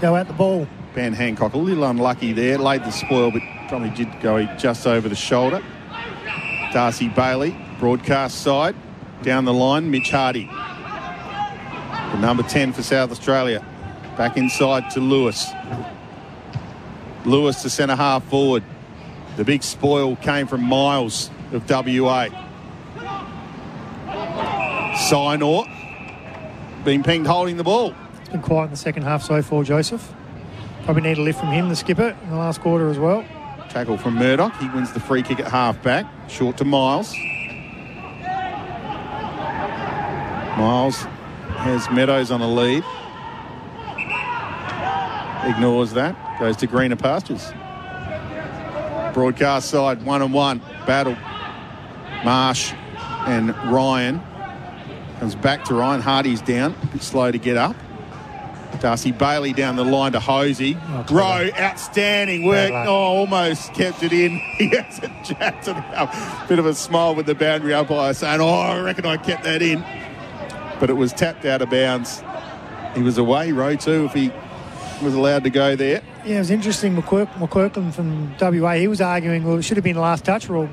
[0.00, 0.66] Go at the ball.
[0.94, 2.58] Ben Hancock a little unlucky there.
[2.58, 5.62] Laid the spoil, but probably did go just over the shoulder.
[6.72, 8.74] Darcy Bailey, broadcast side.
[9.22, 10.46] Down the line, Mitch Hardy.
[10.46, 13.64] The number 10 for South Australia.
[14.16, 15.46] Back inside to Lewis.
[17.24, 18.62] Lewis to centre half forward.
[19.36, 22.28] The big spoil came from Miles of WA.
[25.08, 25.64] Sinor
[26.84, 27.94] being pinged holding the ball.
[28.20, 30.12] It's been quiet in the second half so far, Joseph.
[30.84, 33.24] Probably need a lift from him, the skipper, in the last quarter as well.
[33.68, 34.54] Tackle from Murdoch.
[34.56, 36.06] He wins the free kick at half back.
[36.28, 37.14] Short to Miles.
[40.58, 40.96] Miles
[41.56, 42.82] has Meadows on a lead.
[45.44, 46.38] Ignores that.
[46.38, 47.52] Goes to greener pastures.
[49.14, 50.60] Broadcast side, one and one.
[50.86, 51.16] Battle.
[52.24, 52.72] Marsh
[53.26, 54.20] and Ryan.
[55.18, 56.00] Comes back to Ryan.
[56.00, 56.74] Hardy's down.
[56.82, 57.76] A bit slow to get up.
[58.80, 60.76] Darcy Bailey down the line to Hosey.
[60.80, 61.04] Oh.
[61.10, 62.70] Rowe, outstanding work.
[62.72, 64.40] Oh, almost kept it in.
[64.60, 68.40] He has a chat to the Bit of a smile with the boundary umpire saying,
[68.40, 69.84] Oh, I reckon I kept that in.
[70.78, 72.22] But it was tapped out of bounds.
[72.94, 74.30] He was away, Rowe, too, if he
[75.02, 76.02] was allowed to go there.
[76.24, 76.94] Yeah, it was interesting.
[76.96, 80.48] McQuirk, McQuirkland from WA, he was arguing, well, it should have been a last touch
[80.48, 80.68] rule.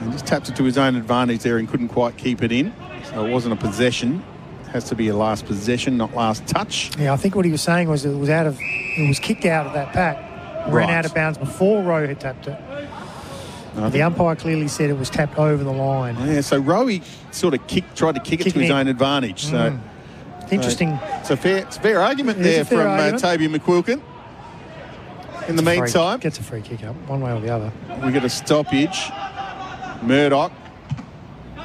[0.00, 2.72] And just tapped it to his own advantage there and couldn't quite keep it in.
[3.10, 4.22] So it wasn't a possession.
[4.64, 6.90] It has to be a last possession, not last touch.
[6.98, 9.44] Yeah, I think what he was saying was it was out of, it was kicked
[9.44, 10.16] out of that pack.
[10.66, 10.90] Ran Right.
[10.90, 12.58] out of bounds before Rowe had tapped it.
[13.78, 16.16] I The umpire clearly said it was tapped over the line.
[16.26, 16.90] Yeah, so Rowe
[17.30, 18.76] sort of kicked, tried to kick it to his in.
[18.76, 19.44] own advantage.
[19.44, 19.95] So It's
[20.50, 20.98] interesting.
[21.20, 23.24] it's a fair, it's a fair argument It there fair from argument.
[23.24, 24.02] Uh, Toby McQuilkin.
[25.48, 27.70] In the Free- meantime, gets a free kick up, one way or the other.
[28.04, 29.10] we get a stoppage.
[30.02, 30.50] Murdoch,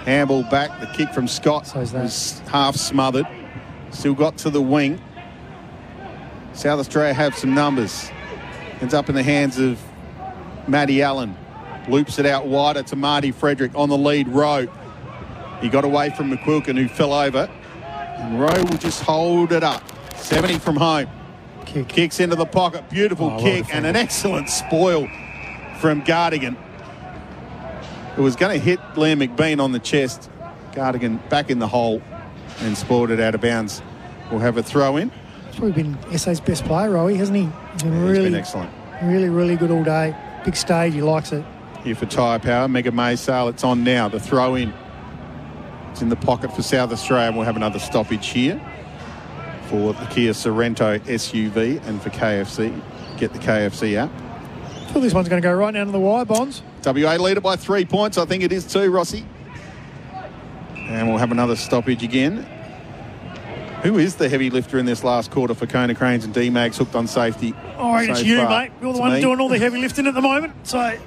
[0.05, 0.79] handball back.
[0.79, 1.93] The kick from Scott that.
[1.93, 3.25] was half smothered.
[3.89, 5.01] Still got to the wing.
[6.53, 8.11] South Australia have some numbers.
[8.81, 9.79] Ends up in the hands of
[10.67, 11.35] Matty Allen.
[11.87, 14.67] Loops it out wider to Marty Frederick on the lead row.
[15.59, 17.49] He got away from McQuilkin who fell over.
[18.21, 19.83] And Rowe will just hold it up.
[20.15, 21.07] 70 from home.
[21.65, 21.87] Kick.
[21.87, 22.89] Kicks into the pocket.
[22.89, 25.07] Beautiful Oh, kick and an excellent spoil
[25.79, 26.55] from Gardigan.
[28.17, 30.29] It was going to hit Liam McBean on the chest.
[30.73, 32.01] Gardigan back in the hole
[32.59, 33.81] and spoiled it out of bounds.
[34.29, 35.11] We'll have a throw in.
[35.47, 37.49] He's probably been SA's best player, Rowie, hasn't he?
[37.73, 38.71] He's been He's really, been excellent.
[39.03, 40.15] really, really good all day.
[40.45, 41.43] Big stage, he likes it.
[41.83, 42.67] Here for Tyre Power.
[42.67, 43.47] Mega May sale.
[43.47, 44.07] It's on now.
[44.07, 44.73] The throw in.
[45.91, 47.27] It's in the pocket for South Australia.
[47.27, 48.59] And we'll have another stoppage here
[49.67, 52.79] for the Kia Sorento SUV and for KFC.
[53.17, 54.09] Get the KFC app.
[54.11, 56.61] I feel this one's going to go right down to the wire, Bonds.
[56.85, 58.17] WA leader by three points.
[58.17, 59.25] I think it is too, Rossi.
[60.75, 62.45] And we'll have another stoppage again.
[63.83, 67.07] Who is the heavy lifter in this last quarter for Konecranes and Demags hooked on
[67.07, 67.53] safety?
[67.77, 68.49] All right, so it's you, far?
[68.49, 68.71] mate.
[68.81, 69.21] You're the one me.
[69.21, 70.53] doing all the heavy lifting at the moment.
[70.67, 70.97] So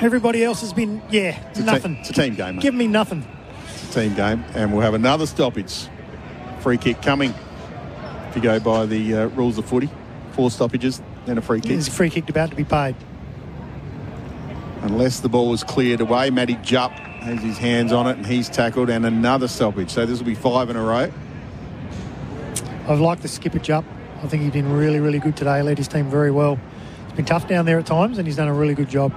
[0.00, 1.96] everybody else has been, yeah, It's a te- nothing.
[1.96, 2.62] it's a team game, mate.
[2.62, 3.26] Give me nothing.
[3.90, 5.88] Team game, and we'll have another stoppage.
[6.60, 7.34] Free kick coming.
[8.28, 9.90] If you go by the uh, rules of footy,
[10.30, 11.70] four stoppages, and a free kick.
[11.70, 12.94] There's a free kick about to be paid.
[14.82, 18.48] Unless the ball is cleared away, Matty Jupp has his hands on it, and he's
[18.48, 19.90] tackled, and another stoppage.
[19.90, 21.10] So this will be five in a row.
[22.86, 23.84] I've liked the skipper Jupp.
[24.22, 25.62] I think he's been really, really good today.
[25.62, 26.60] Led his team very well.
[27.06, 29.12] It's been tough down there at times, and he's done a really good job.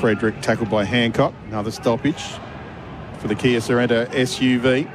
[0.00, 1.34] Frederick tackled by Hancock.
[1.48, 2.24] Another stoppage
[3.22, 4.90] for the Kia Sorento SUV.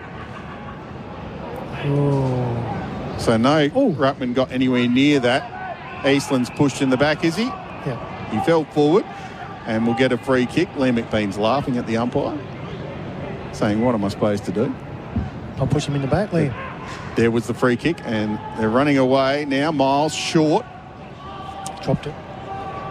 [1.85, 3.93] Oh, So no, Ooh.
[3.93, 6.05] Ruckman got anywhere near that.
[6.05, 7.45] Eastland's pushed in the back, is he?
[7.45, 8.29] yeah.
[8.29, 9.05] He fell forward
[9.65, 10.67] and we'll get a free kick.
[10.73, 12.37] Liam McBean's laughing at the umpire,
[13.53, 14.75] saying, What am I supposed to do?
[15.57, 16.53] I'll push him in the back, Liam.
[17.15, 19.71] There was the free kick, and they're running away now.
[19.71, 20.65] Miles short.
[21.81, 22.15] Dropped it.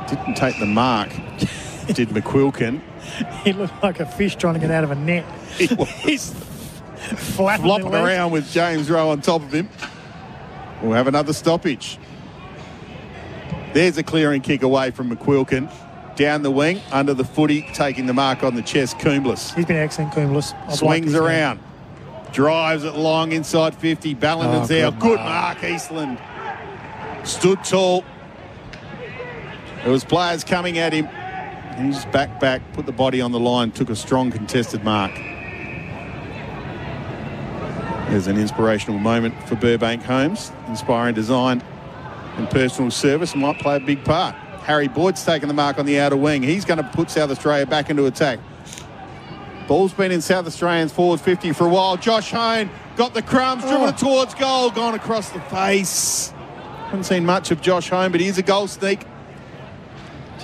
[0.09, 1.11] Didn't take the mark,
[1.93, 2.81] did McQuilkin.
[3.45, 5.25] He looked like a fish trying to get out of a net.
[5.57, 5.67] He
[6.03, 6.35] He's
[7.35, 9.69] flopping around with James Rowe on top of him.
[10.83, 11.99] We'll have another stoppage.
[13.73, 15.71] There's a clearing kick away from McQuilkin.
[16.17, 19.55] Down the wing, under the footy, taking the mark on the chest, Coomblas.
[19.55, 20.55] He's been excellent, Coomblas.
[20.67, 21.23] I've Swings game.
[21.23, 21.61] Uh, around.
[22.33, 24.15] Drives it long inside 50.
[24.15, 24.99] Ballenden's Oh, out.
[24.99, 25.63] Good mark.
[25.63, 26.19] mark, Eastland.
[27.25, 28.03] Stood tall.
[29.83, 31.07] There was players coming at him.
[31.77, 34.83] And he just back back, put the body on the line, took a strong contested
[34.83, 35.13] mark.
[38.09, 40.53] There's an inspirational moment for Burbank Homes.
[40.69, 41.63] Inspiring design
[42.37, 44.35] and personal service might play a big part.
[44.63, 46.43] Harry Boyd's taking the mark on the outer wing.
[46.43, 48.39] He's going to put South Australia back into attack.
[49.69, 51.97] Ball's been in South Australians forward 50 for a while.
[51.97, 53.89] Josh Hone got the crumbs, driven Oh.
[53.89, 56.33] it towards goal, gone across the face.
[56.87, 59.01] Haven't seen much of Josh Hone, but he's a goal sneak.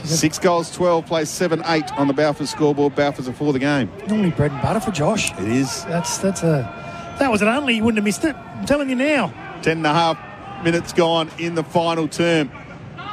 [0.04, 2.94] Six goals, 12, plays 7 8 on the Balfour scoreboard.
[2.94, 3.90] Balfour's are for the game.
[4.08, 5.32] Normally bread and butter for Josh.
[5.38, 7.74] It is That's that's a that was an only.
[7.76, 8.34] You wouldn't have missed it.
[8.34, 9.32] I'm telling you now.
[9.62, 12.50] 10 and a half minutes gone in the final term.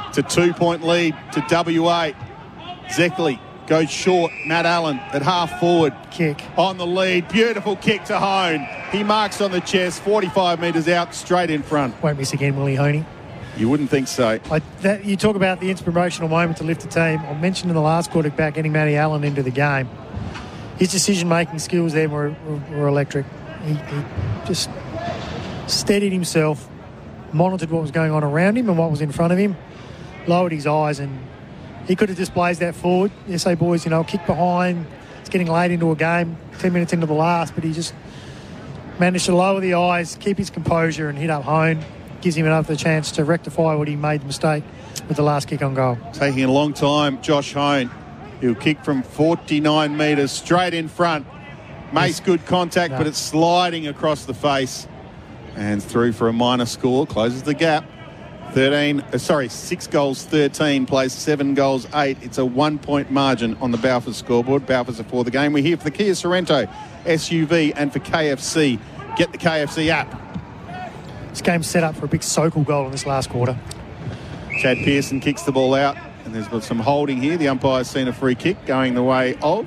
[0.08, 2.10] It's a two point lead to WA.
[2.88, 3.38] Zeckley
[3.68, 4.32] goes short.
[4.46, 5.94] Matt Allen at half forward.
[6.10, 6.42] Kick.
[6.58, 7.28] on the lead.
[7.28, 8.66] Beautiful kick to Hone.
[8.90, 12.02] He marks on the chest, 45 metres out, straight in front.
[12.02, 13.04] Won't miss again, Willie Honey.
[13.60, 14.40] You wouldn't think so.
[14.50, 17.20] I, that, you talk about the inspirational moment to lift the team.
[17.20, 19.86] I mentioned in the last quarter about getting Matty Allen into the game.
[20.78, 23.26] His decision-making skills there were, were, were electric.
[23.66, 24.04] He, he
[24.46, 24.70] just
[25.66, 26.70] steadied himself,
[27.34, 29.54] monitored what was going on around him and what was in front of him,
[30.26, 31.18] lowered his eyes, and
[31.86, 33.12] he could have displayed that forward.
[33.36, 34.86] SA boys, you know, kick behind.
[35.20, 37.92] It's getting late into a game, 10 minutes into the last, but he just
[38.98, 41.84] managed to lower the eyes, keep his composure, and hit up home.
[42.20, 44.62] Gives him another chance to rectify what he made the mistake
[45.08, 45.96] with the last kick on goal.
[46.12, 47.90] Taking a long time, Josh Hone.
[48.40, 51.26] He'll kick from 49 metres straight in front.
[51.92, 52.98] Makes good contact, No.
[52.98, 54.86] but it's sliding across the face.
[55.56, 57.84] And through for a minor score, closes the gap.
[58.52, 62.18] 13, uh, sorry, six goals, 13, plays seven goals, eight.
[62.22, 64.66] It's a one point margin on the Balfour scoreboard.
[64.66, 65.52] Balfour's are for the game.
[65.52, 66.68] We're here for the Kia Sorento
[67.06, 68.78] SUV and for KFC.
[69.16, 70.29] Get the KFC app.
[71.30, 73.58] This game's set up for a big Sokol goal in this last quarter.
[74.60, 77.36] Chad Pearson kicks the ball out, and there's got some holding here.
[77.36, 79.66] The umpire's seen a free kick going the way of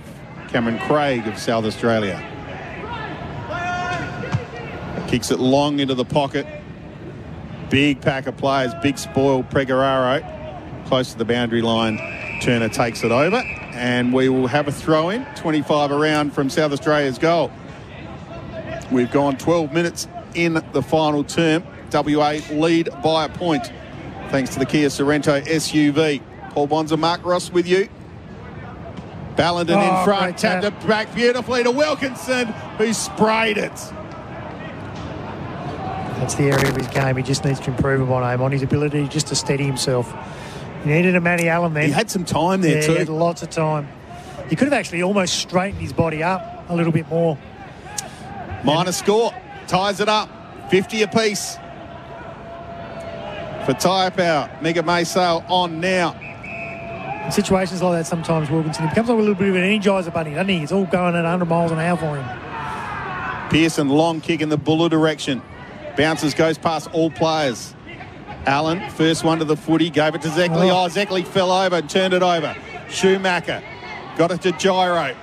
[0.50, 2.22] Cameron Craig of South Australia.
[5.08, 6.46] Kicks it long into the pocket.
[7.70, 10.22] big pack of players, big spoil, Pecoraro,
[10.86, 11.98] close to the boundary line.
[12.40, 13.38] Turner takes it over,
[13.74, 17.52] and we will have a throw in, 25 around from South Australia's goal.
[18.92, 21.64] We've gone 12 minutes in the final term.
[21.92, 23.72] WA lead by a point,
[24.30, 26.22] thanks to the Kia Sorento SUV.
[26.52, 27.88] Paul Bonsor, Mark Ross with you.
[29.36, 32.48] Ballenden Oh, in front, tapped it back beautifully to Wilkinson,
[32.78, 33.72] who sprayed it.
[36.20, 38.62] That's the area of his game he just needs to improve upon, Aim, on his
[38.62, 40.14] ability just to steady himself.
[40.84, 41.86] He needed a Matty Allen there.
[41.86, 42.92] He had some time there yeah, too.
[42.94, 43.88] he had lots of time.
[44.50, 47.38] He could have actually almost straightened his body up a little bit more.
[48.64, 49.34] Minor score.
[49.74, 50.30] Ties it up.
[50.70, 51.56] 50 apiece.
[53.66, 54.56] For Tyre Power.
[54.62, 56.14] Mega may Maysale on now.
[57.26, 60.14] In situations like that, sometimes Wilkinson he becomes like a little bit of an energizer
[60.14, 60.62] bunny, doesn't he?
[60.62, 63.50] It's all going at 100 miles an hour for him.
[63.50, 65.42] Pearson, long kick in the Buller direction.
[65.98, 67.74] Bounces, goes past all players.
[68.46, 70.70] Allen, first one to the footy, gave it to Zeckley.
[70.70, 70.84] Oh.
[70.84, 72.56] Oh, Zeckley fell over and turned it over.
[72.90, 73.64] Schumacher
[74.18, 75.16] got it to Giro.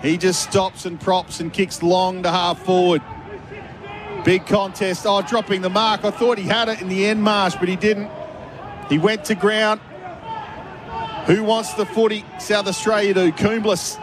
[0.00, 3.02] He just stops and props and kicks long to half forward.
[4.26, 5.06] Big contest.
[5.06, 6.04] Oh, dropping the mark.
[6.04, 8.10] I thought he had it in the end, Marsh, but he didn't.
[8.88, 9.80] He went to ground.
[11.26, 12.24] Who wants the footy?
[12.40, 13.30] South Australia do.
[13.30, 14.02] Coomblas.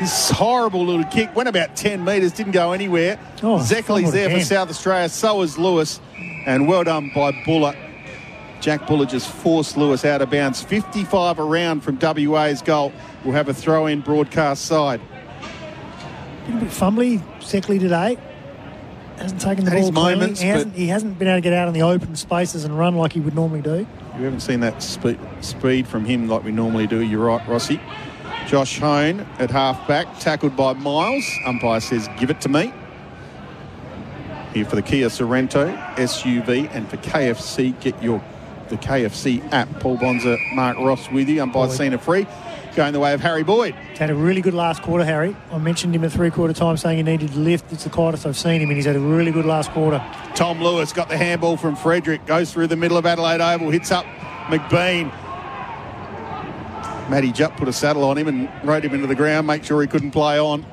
[0.00, 3.20] This horrible little kick went about 10 metres, didn't go anywhere.
[3.40, 4.40] Oh, Zeckley's there for.
[4.44, 5.08] South Australia.
[5.08, 6.00] So is Lewis.
[6.44, 7.76] And well done by Buller.
[8.60, 10.60] Jack Buller just forced Lewis out of bounds.
[10.60, 12.92] 55 around from WA's goal.
[13.24, 15.00] We'll have a throw in broadcast side.
[16.46, 18.18] Been a bit fumbly, Seckley today.
[19.18, 20.14] Hasn't taken the ball cleanly.
[20.14, 22.78] moments, he, hasn't, he hasn't been able to get out in the open spaces and
[22.78, 23.86] run like he would normally do.
[24.16, 27.00] You haven't seen that spe- speed from him like we normally do.
[27.02, 27.80] You're right, Rossi.
[28.46, 31.24] Josh Hone at half back, tackled by Miles.
[31.44, 32.72] Umpire says, give it to me.
[34.54, 38.22] Here for the Kia Sorento SUV and for KFC, get your
[38.68, 39.68] the KFC app.
[39.80, 41.42] Paul Bonsor, Mark Ross with you.
[41.42, 41.76] Umpire Boyd.
[41.76, 42.26] seen a free.
[42.78, 43.74] Going the way of Harry Boyd.
[43.90, 45.34] He's had a really good last quarter, Harry.
[45.50, 47.72] I mentioned him at three quarter time saying he needed to lift.
[47.72, 49.98] It's the quietest I've seen him, and he's had a really good last quarter.
[50.36, 53.90] Tom Lewis got the handball from Frederick, goes through the middle of Adelaide Oval, hits
[53.90, 54.04] up
[54.46, 55.10] McBean.
[57.10, 59.82] Matty Jupp put a saddle on him and rode him into the ground, make sure
[59.82, 60.64] he couldn't play on.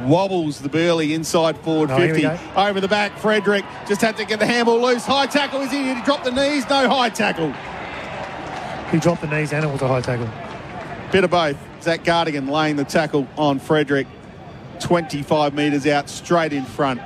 [0.00, 2.26] Wobbles the Burley inside forward Oh, 50.
[2.56, 5.06] Over the back, Frederick just had to get the handball loose.
[5.06, 5.84] High tackle, is he?
[5.84, 6.68] Did he drop the knees?
[6.68, 7.52] No high tackle.
[8.90, 10.28] He dropped the knees and it was a high tackle.
[11.12, 11.58] Bit of both.
[11.82, 14.06] Zach Gardigan laying the tackle on Frederick.
[14.80, 17.02] 25 metres out, straight in front.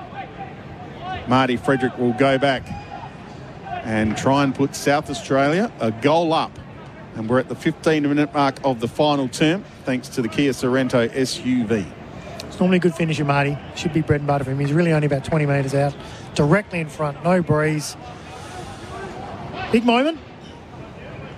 [1.26, 2.62] Marty Frederick will go back
[3.82, 6.56] and try and put South Australia a goal up.
[7.16, 10.52] And we're at the 15 minute mark of the final term, thanks to the Kia
[10.52, 11.84] Sorento SUV.
[12.44, 13.58] It's normally a good finisher, Marty.
[13.74, 14.60] Should be bread and butter for him.
[14.60, 15.96] He's really only about 20 metres out,
[16.36, 17.96] directly in front, no breeze.
[19.72, 20.20] Big moment.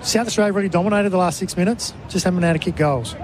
[0.00, 3.16] South Australia really dominated the last six minutes, just haven't been able to kick goals.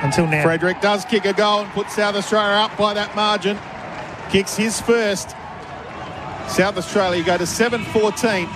[0.00, 0.42] Until now.
[0.42, 3.58] Frederick does kick a goal and puts South Australia up by that margin.
[4.30, 5.30] Kicks his first.
[6.48, 8.48] South Australia go to 7 14.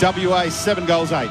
[0.00, 1.28] WA 7 goals 8.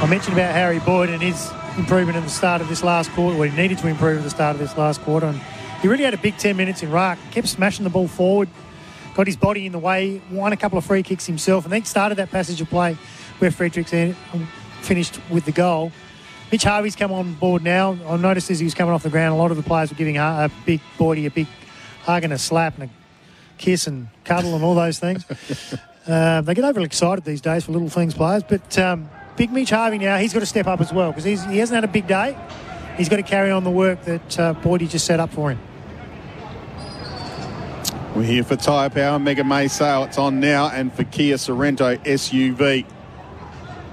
[0.00, 3.38] I mentioned about Harry Boyd and his improvement in the start of this last quarter.
[3.38, 5.26] Well, he needed to improve at the start of this last quarter.
[5.26, 5.40] And
[5.80, 7.18] he really had a big 10 minutes in ruck.
[7.30, 8.48] Kept smashing the ball forward,
[9.18, 11.84] got his body in the way, won a couple of free kicks himself, and then
[11.84, 12.96] started that passage of play
[13.40, 13.90] where Fredericks
[14.80, 15.90] finished with the goal.
[16.52, 17.98] Mitch Harvey's come on board now.
[18.06, 19.96] I noticed as he was coming off the ground, a lot of the players were
[19.96, 21.48] giving a, big Boydie a big
[22.02, 22.92] hug and a slap and a
[23.58, 25.24] kiss and cuddle and all those things.
[26.06, 28.44] Uh, they get overly excited these days for little things, players.
[28.44, 31.58] But um, big Mitch Harvey now, he's got to step up as well because he
[31.58, 32.38] hasn't had a big day.
[32.96, 35.58] He's got to carry on the work that uh, Boydie just set up for him.
[38.18, 40.02] We're here for Tyre Power, Mega May sale.
[40.02, 42.84] It's on now, and for Kia Sorento SUV.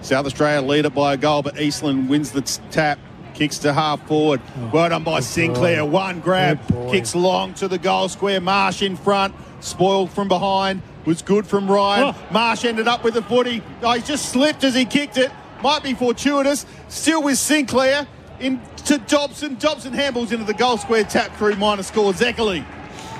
[0.01, 2.41] South Australia lead it by a goal, but Eastland wins the
[2.71, 2.97] tap.
[3.35, 4.41] Kicks to half forward.
[4.73, 5.83] well done by Sinclair.
[5.83, 5.89] boy.
[5.91, 6.59] One grab.
[6.89, 8.41] Kicks long to the goal square.
[8.41, 9.35] Marsh in front.
[9.59, 10.81] Spoiled from behind.
[11.05, 12.15] Was good from Ryan.
[12.15, 12.27] Oh.
[12.33, 13.61] Marsh ended up with the footy.
[13.83, 15.31] Oh, he just slipped as he kicked it.
[15.61, 16.65] Might be fortuitous.
[16.87, 18.07] Still with Sinclair.
[18.39, 19.57] Into Dobson.
[19.59, 21.03] Dobson handballs into the goal square.
[21.03, 22.11] Tap through minor score.
[22.11, 22.65] Zeckerly.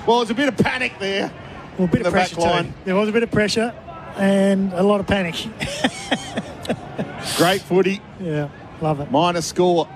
[0.07, 1.32] Well, there's a bit of panic there.
[1.77, 2.73] Well, a bit of the pressure too.
[2.86, 3.73] There was a bit of pressure
[4.18, 5.36] and a lot of panic.
[7.38, 8.02] Great footy.
[8.19, 8.49] yeah,
[8.82, 9.11] love it.
[9.11, 9.88] Minor score.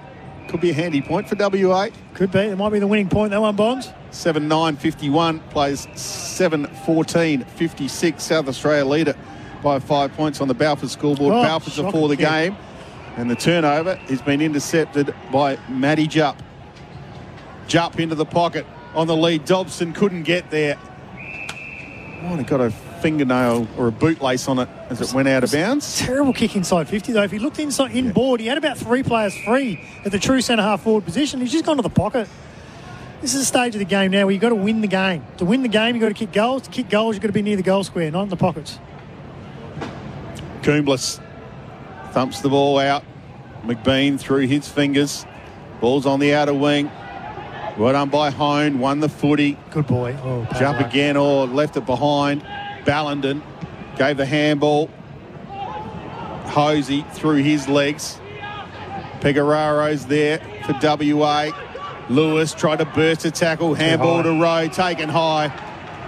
[0.50, 1.90] Could be a handy point for WA.
[2.16, 2.40] Could be.
[2.40, 3.92] It might be the winning point, that one, Bonds.
[4.10, 8.24] 7 9 51 plays 7 14 56.
[8.24, 9.16] South Australia lead it
[9.62, 11.36] by five points on the Balfour scoreboard.
[11.36, 12.58] Oh, Balfour's for the game.
[13.16, 16.42] And the turnover has been intercepted by Matty Jupp.
[17.68, 18.66] Jupp into the pocket
[19.00, 19.46] on the lead.
[19.46, 20.78] Dobson couldn't get there.
[20.78, 22.70] Oh, might have got a
[23.02, 26.00] fingernail or a bootlace on it as it went out of bounds.
[26.00, 27.24] Terrible kick inside 50, though.
[27.24, 30.42] If he looked inside in board, he had about three players free at the true
[30.42, 31.40] centre half forward position.
[31.40, 32.28] He's just gone to the pocket.
[33.22, 35.26] This is a stage of the game now where you've got to win the game.
[35.38, 36.64] To win the game, you've got to kick goals.
[36.64, 38.80] To kick goals, you've got to be near the goal square, not in the pockets.
[40.62, 41.22] Coomblas
[42.12, 43.04] thumps the ball out.
[43.64, 45.26] McBean through his fingers.
[45.80, 46.92] Ball's on the outer wing.
[47.80, 48.80] Well done by Hone.
[48.80, 49.58] Won the footy.
[49.72, 50.14] Good boy.
[50.22, 50.90] Oh, Jump luck.
[50.90, 52.44] again or left it behind.
[52.84, 53.42] Ballenden
[53.98, 54.90] gave the handball.
[56.48, 58.20] Hosey through his legs.
[59.22, 61.52] Pecoraro's there for WA.
[62.10, 63.76] Lewis tried to burst a tackle.
[63.76, 64.68] Handball to Rowe.
[64.68, 65.50] Taken high.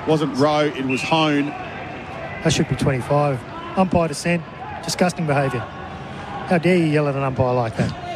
[0.08, 1.46] Wasn't Rowe, it was Hone.
[1.46, 3.40] That should be 25.
[3.78, 4.44] Umpire dissent.
[4.84, 5.60] Disgusting behaviour.
[5.60, 8.11] How dare you yell at an umpire like that?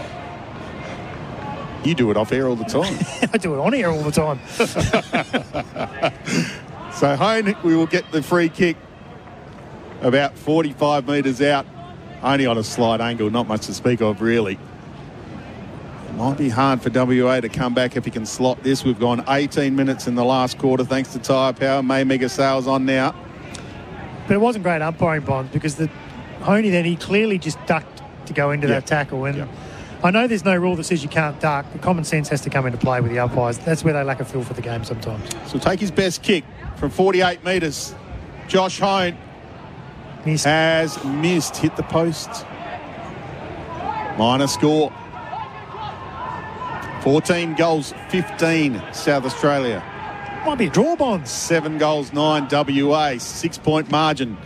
[1.85, 2.97] You do it off air all the time.
[3.33, 4.39] I do it on air all the time.
[6.95, 8.77] So Hone, we will get the free kick
[10.01, 11.65] about 45 metres out,
[12.23, 14.53] only on a slight angle, not much to speak of really.
[16.07, 18.85] It might be hard for WA to come back if he can slot this.
[18.85, 21.83] We've gone 18 minutes in the last quarter thanks to Tyre Power.
[21.83, 23.13] May Mega Sales on now.
[24.29, 25.89] But it wasn't great umpiring bonds because the
[26.43, 28.75] Honey then he clearly just ducked to go into Yeah.
[28.75, 29.25] that tackle.
[29.25, 29.47] And Yeah.
[30.05, 32.51] I know there's no rule that says you can't duck, but common sense has to
[32.51, 33.57] come into play with the umpires.
[33.57, 35.27] That's where they lack a feel for the game sometimes.
[35.47, 36.43] So take his best kick
[36.75, 37.95] from 48 metres.
[38.47, 39.17] Josh Hone
[40.23, 40.45] Missed.
[40.45, 42.29] has missed, hit the post.
[44.19, 44.93] Minor score.
[47.01, 49.83] 14 goals, 15 South Australia.
[50.45, 51.31] Might be a draw bonds.
[51.31, 54.37] Seven goals, nine WA, six point margin.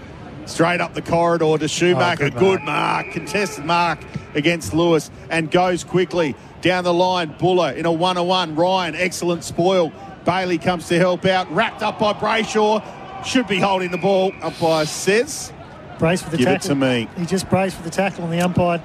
[0.50, 2.26] Straight up the corridor to Schumacher.
[2.26, 3.12] Oh, good good, mark.
[3.12, 4.00] contested mark
[4.34, 7.36] against Lewis, and goes quickly down the line.
[7.38, 8.56] Buller in a one on one.
[8.56, 9.94] Ryan, excellent spoil.
[10.26, 12.84] Bailey comes to help out, wrapped up by Brayshaw.
[13.24, 14.32] Should be holding the ball.
[14.42, 15.54] Umpire says.
[16.00, 17.08] Brace for the Give it to me.
[17.18, 18.82] He just braced for the tackle, and the umpire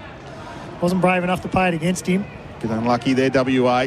[0.80, 2.26] wasn't brave enough to pay it against him.
[2.60, 3.86] Get unlucky there, WA.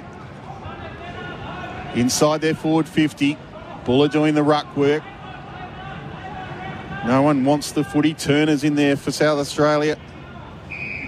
[1.94, 3.38] Inside their forward 50.
[3.86, 5.04] Buller doing the ruck work.
[7.06, 8.14] No one wants the footy.
[8.14, 9.98] Turner's in there for South Australia.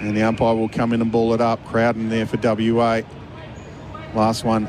[0.01, 1.63] And the umpire will come in and ball it up.
[1.65, 3.01] Crowden there for WA.
[4.13, 4.67] Last one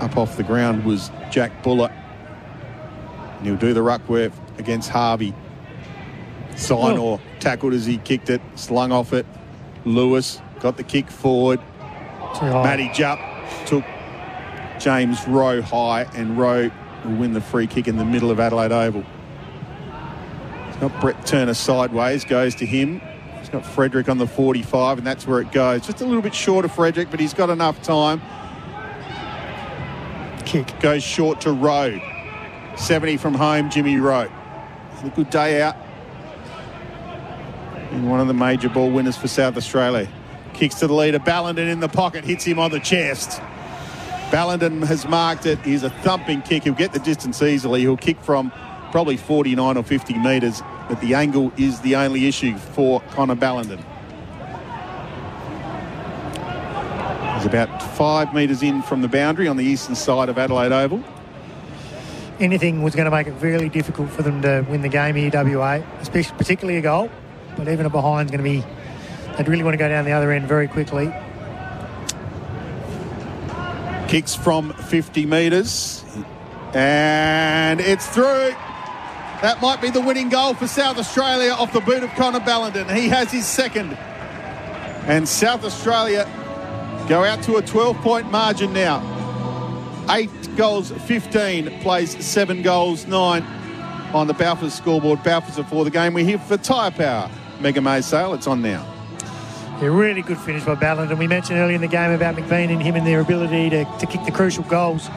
[0.00, 1.90] up off the ground was Jack Buller.
[3.38, 5.34] And he'll do the ruck work against Harvey.
[6.52, 7.20] Sinor oh.
[7.38, 9.24] tackled as he kicked it, slung off it.
[9.84, 11.60] Lewis got the kick forward.
[12.42, 13.18] Matty Jupp
[13.66, 13.84] took
[14.78, 16.70] James Rowe high, and Rowe
[17.04, 19.04] will win the free kick in the middle of Adelaide Oval.
[20.80, 23.00] Got Brett Turner sideways, goes to him.
[23.38, 25.86] He's got Frederick on the 45, and that's where it goes.
[25.86, 28.20] Just a little bit short of Frederick, but he's got enough time.
[30.44, 30.78] Kick.
[30.80, 32.00] Goes short to Rowe.
[32.76, 34.30] 70 from home, Jimmy Rowe.
[34.92, 35.76] It's a good day out.
[37.90, 40.08] And one of the major ball winners for South Australia.
[40.54, 41.18] Kicks to the leader.
[41.18, 43.40] Ballenden in the pocket, hits him on the chest.
[44.30, 45.58] Ballenden has marked it.
[45.60, 46.64] He's a thumping kick.
[46.64, 47.80] He'll get the distance easily.
[47.80, 48.52] He'll kick from
[48.90, 53.84] probably 49 or 50 metres, but the angle is the only issue for Connor Ballenden.
[57.36, 61.04] He's about five metres in from the boundary on the eastern side of Adelaide Oval.
[62.40, 65.30] Anything was going to make it really difficult for them to win the game here,
[65.32, 67.10] WA, especially particularly a goal.
[67.56, 68.64] But even a behind's going to be.
[69.36, 71.12] They'd really want to go down the other end very quickly.
[74.08, 76.04] Kicks from 50 metres.
[76.74, 78.54] And it's through.
[79.42, 82.92] That might be the winning goal for South Australia off the boot of Connor Ballenden.
[82.96, 83.92] He has his second.
[85.06, 86.24] And South Australia
[87.08, 89.00] go out to a 12 point margin now.
[90.10, 93.44] Eight goals, 15 plays seven goals, nine
[94.12, 95.22] on the Balfour scoreboard.
[95.22, 96.14] Balfour's are for the game.
[96.14, 97.30] We're here for Tyre Power.
[97.60, 98.34] Mega May sale.
[98.34, 98.84] It's on now.
[99.80, 101.10] A really good finish by Ballard.
[101.10, 103.84] And we mentioned earlier in the game about McBean and him and their ability to,
[104.00, 105.08] to kick the crucial goals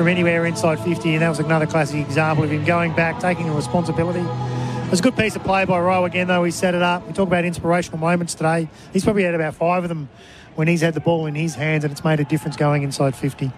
[0.00, 1.12] from anywhere inside 50.
[1.12, 4.20] And that was another classic example of him going back, taking a responsibility.
[4.20, 6.42] It was a good piece of play by Rowe again, though.
[6.42, 7.06] He set it up.
[7.06, 8.70] We talk about inspirational moments today.
[8.94, 10.08] He's probably had about five of them
[10.54, 13.14] when he's had the ball in his hands, and it's made a difference going inside
[13.14, 13.52] 50.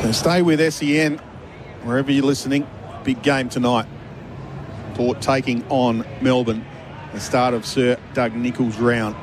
[0.00, 1.18] So stay with SEN
[1.82, 2.66] wherever you're listening.
[3.02, 3.84] Big game tonight.
[4.94, 6.64] Port taking on Melbourne.
[7.12, 9.16] The start of Sir Doug Nicholls' round.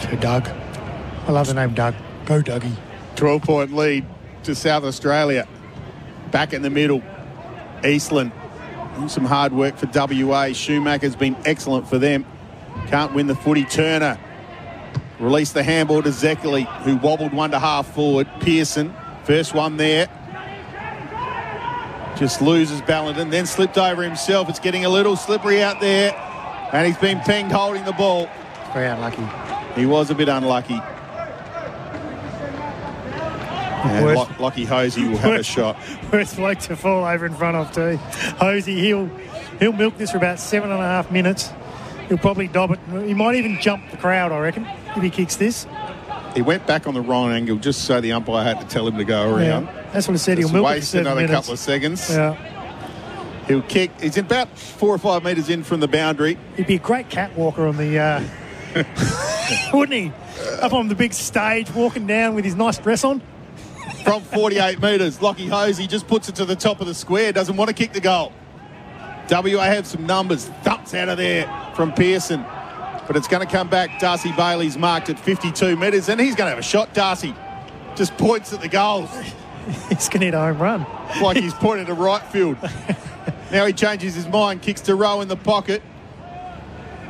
[0.00, 0.48] So, Doug.
[1.26, 1.94] I love the name Doug.
[2.26, 2.76] Go, Dougie.
[3.16, 4.04] 12 point lead
[4.44, 5.46] to South Australia.
[6.30, 7.02] Back in the middle.
[7.84, 8.32] Eastland.
[8.96, 10.52] Doing some hard work for WA.
[10.52, 12.24] Schumacher's been excellent for them.
[12.86, 13.64] Can't win the footy.
[13.64, 14.18] Turner
[15.20, 18.28] Release the handball to Zekeli, who wobbled one to half forward.
[18.40, 18.92] Pearson,
[19.24, 20.08] first one there.
[22.16, 24.48] Just loses Ballenden, then slipped over himself.
[24.48, 26.14] It's getting a little slippery out there.
[26.72, 28.28] And he's been pinged holding the ball.
[28.72, 29.53] Very unlucky.
[29.76, 30.80] He was a bit unlucky.
[33.84, 35.76] And Worst- Lock- Lockie Hosey will have a Worst- shot.
[36.12, 37.96] Worst bloke to fall over in front of too.
[38.38, 39.10] Hosey, he'll
[39.60, 41.50] he'll milk this for about seven and a half minutes.
[42.08, 42.78] He'll probably dob it.
[43.06, 45.66] He might even jump the crowd, I reckon, if he kicks this.
[46.34, 48.96] He went back on the wrong angle just so the umpire had to tell him
[48.98, 49.66] to go around.
[49.66, 50.38] Yeah, that's what I said.
[50.38, 51.32] He'll milk it for waste another minutes.
[51.32, 52.10] couple of seconds.
[52.10, 52.34] Yeah,
[53.46, 53.90] He'll kick.
[54.00, 56.38] He's about four or five metres in from the boundary.
[56.56, 58.22] he'd be a great catwalker on the, uh,
[59.72, 60.12] wouldn't he?
[60.60, 63.22] Up on the big stage, walking down with his nice dress on.
[64.02, 67.56] From 48 metres, Lockie Hosey just puts it to the top of the square, doesn't
[67.56, 68.32] want to kick the goal.
[69.30, 70.46] WA have some numbers.
[70.62, 72.44] Thumps out of there from Pearson.
[73.06, 73.98] But it's going to come back.
[73.98, 76.92] Darcy Bailey's marked at 52 metres, and he's going to have a shot.
[76.94, 77.34] Darcy
[77.96, 79.10] just points at the goals
[79.88, 80.86] He's going to hit a home run.
[81.22, 82.56] like he's pointing to right field.
[83.50, 85.80] Now he changes his mind, kicks to Rowe in the pocket.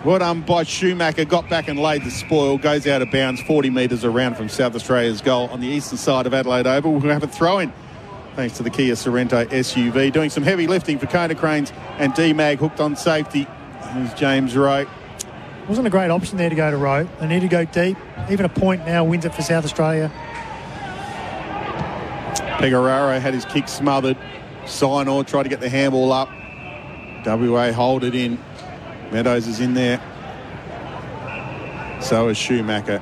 [0.04, 3.70] Well done by Schumacher, got back and laid the spoil, goes out of bounds 40
[3.70, 6.92] metres around from South Australia's goal on the eastern side of Adelaide Oval.
[6.92, 7.72] We'll have a throw in
[8.36, 10.12] thanks to the Kia Sorento SUV.
[10.12, 13.46] Doing some heavy lifting for Konecranes and Demag hooked on safety.
[13.92, 14.86] Here's James Rowe.
[15.68, 17.08] Wasn't a great option there to go to Rowe.
[17.20, 17.96] They need to go deep.
[18.30, 20.12] Even a point now wins it for South Australia.
[22.58, 24.18] Pecoraro had his kick smothered.
[24.64, 26.28] Sinor tried to get the handball up.
[27.24, 28.38] WA hold it in.
[29.14, 30.00] Meadows is in there.
[32.02, 33.00] So is Schumacher.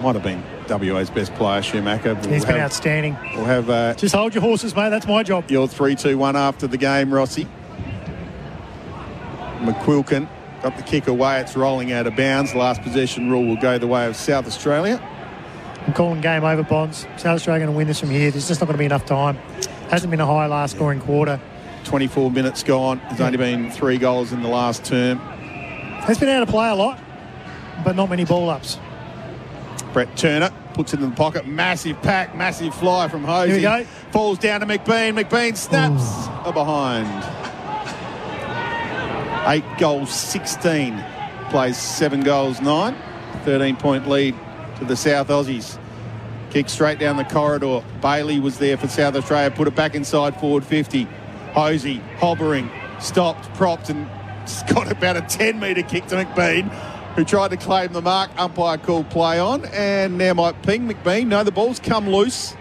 [0.00, 2.14] Might have been WA's best player, Schumacher.
[2.14, 3.16] We'll He's been have, outstanding.
[3.34, 4.90] We'll have uh, Just hold your horses, mate.
[4.90, 5.50] That's my job.
[5.50, 7.48] your 3 2 1 after the game, Rossi.
[9.58, 10.28] McQuilkin
[10.62, 11.40] got the kick away.
[11.40, 12.54] It's rolling out of bounds.
[12.54, 15.02] Last possession rule will go the way of South Australia.
[15.88, 17.00] I'm calling game over, Bonds.
[17.16, 18.30] South Australia going to win this from here.
[18.30, 19.34] There's just not going to be enough time.
[19.90, 21.40] Hasn't been a high last scoring quarter.
[21.82, 23.00] 24 minutes gone.
[23.08, 25.20] There's only been three goals in the last term.
[26.04, 26.98] Has been able to play a lot,
[27.84, 28.78] but not many ball ups.
[29.92, 31.46] Brett Turner puts it in the pocket.
[31.46, 33.60] Massive pack, massive fly from Hosey.
[33.60, 33.90] Here we go.
[34.10, 35.20] Falls down to McBean.
[35.20, 36.02] McBean snaps
[36.44, 37.06] a behind.
[39.46, 41.04] Eight goals, 16.
[41.50, 42.96] Plays seven goals, nine.
[43.44, 44.34] 13 point lead
[44.78, 45.78] to the South Aussies.
[46.50, 47.82] Kick straight down the corridor.
[48.00, 49.50] Bailey was there for South Australia.
[49.50, 51.04] Put it back inside forward 50.
[51.54, 54.08] Hosey hovering, stopped, propped, and
[54.72, 56.68] got about a 10 metre kick to McBean,
[57.14, 58.30] who tried to claim the mark.
[58.38, 61.26] Umpire called play on, and now might ping McBean.
[61.28, 62.54] No, the ball's come loose.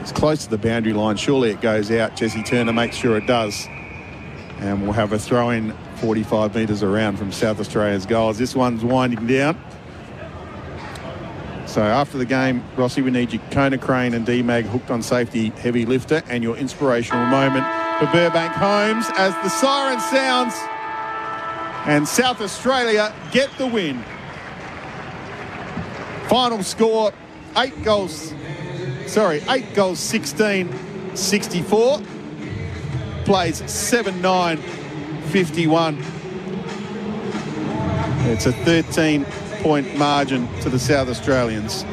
[0.00, 1.16] It's close to the boundary line.
[1.16, 2.16] Surely it goes out.
[2.16, 3.66] Jesse Turner makes sure it does.
[4.58, 8.38] And we'll have a throw in 45 metres around from South Australia's goals.
[8.38, 9.62] This one's winding down.
[11.66, 15.84] So after the game, Rossi, we need your Konecranes and Demag hooked on safety heavy
[15.84, 17.66] lifter and your inspirational moment
[17.98, 20.54] for Burbank Homes as the siren sounds
[21.86, 24.04] and South Australia get the win.
[26.28, 27.12] Final score,
[27.56, 28.32] eight goals,
[29.06, 32.00] sorry, eight goals, 16, 64.
[33.24, 34.58] Plays 7-9,
[35.30, 35.98] 51.
[38.30, 39.24] It's a 13
[39.60, 41.84] point margin to the South Australians.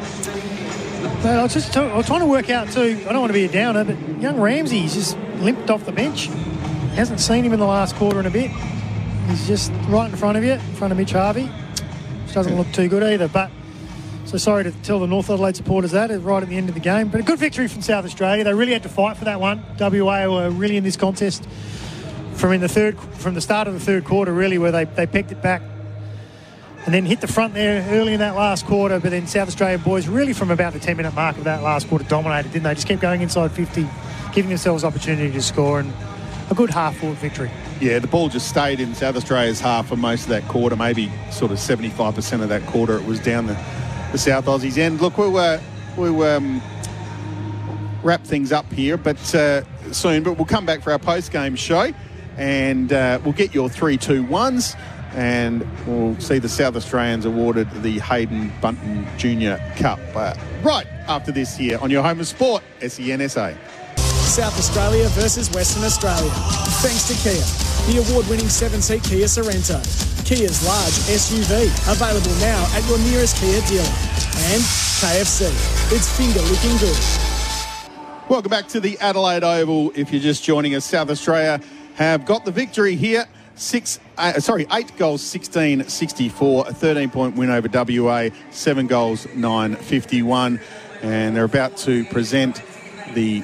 [1.25, 3.03] But I was just I was trying to work out too.
[3.09, 6.27] I don't want to be a downer, but young Ramsey's just limped off the bench.
[6.93, 8.51] Hasn't seen him in the last quarter in a bit.
[9.27, 11.45] He's just right in front of you, in front of Mitch Harvey.
[11.45, 13.27] Which doesn't look too good either.
[13.27, 13.49] But
[14.25, 16.79] so sorry to tell the North Adelaide supporters that right at the end of the
[16.79, 17.07] game.
[17.07, 18.43] But a good victory from South Australia.
[18.43, 19.63] They really had to fight for that one.
[19.79, 21.43] WA were really in this contest
[22.35, 25.07] from in the third from the start of the third quarter, really, where they, they
[25.07, 25.63] pegged it back
[26.85, 28.99] and then hit the front there early in that last quarter.
[28.99, 31.87] But then South Australian boys, really from about the 10 minute mark of that last
[31.89, 32.75] quarter, dominated, didn't they?
[32.75, 33.87] Just kept going inside 50,
[34.33, 35.91] giving themselves opportunity to score, and
[36.51, 37.49] a good half forward victory.
[37.81, 41.11] Yeah, the ball just stayed in South Australia's half for most of that quarter, maybe
[41.31, 42.97] sort of 75% of that quarter.
[42.97, 43.57] It was down the,
[44.11, 45.01] the South Aussies' end.
[45.01, 45.59] Look, we'll, uh,
[45.97, 46.61] we'll um,
[48.03, 51.55] wrap things up here but uh, soon, but we'll come back for our post game
[51.55, 51.91] show
[52.37, 54.77] and uh, we'll get your 3 2 1s
[55.15, 61.31] and we'll see the South Australians awarded the Haydn Bunton Junior Cup uh, right after
[61.31, 63.57] this here on your home of sport, SENSA.
[63.97, 66.29] South Australia versus Western Australia.
[66.81, 67.39] Thanks to Kia,
[67.93, 69.79] the award-winning seven-seat Kia Sorento.
[70.25, 73.85] Kia's large SUV, available now at your nearest Kia dealer.
[74.51, 74.61] And
[74.99, 75.47] KFC,
[75.93, 76.97] it's finger licking good.
[78.27, 79.91] Welcome back to the Adelaide Oval.
[79.95, 81.61] If you're just joining us, South Australia
[81.93, 83.25] have got the victory here.
[83.57, 89.27] Six, uh, sorry, eight goals, 16 64, a 13 point win over WA, seven goals,
[89.33, 90.59] 9 51.
[91.01, 92.61] And they're about to present
[93.13, 93.39] the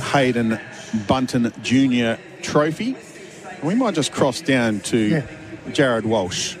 [0.00, 0.58] Haydn
[1.06, 2.96] Bunton Junior Trophy.
[3.62, 5.22] We might just cross down to Yeah.
[5.72, 6.56] Jared Walsh.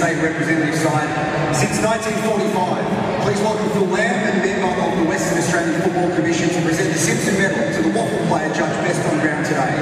[0.00, 3.22] Westerfield in the interstate representative side since 1945.
[3.24, 6.98] Please welcome Phil Lamb, a member of the Western Australian Football Commission, to present the
[6.98, 9.72] Simpson medal to the WAFL player Judge Best on ground today.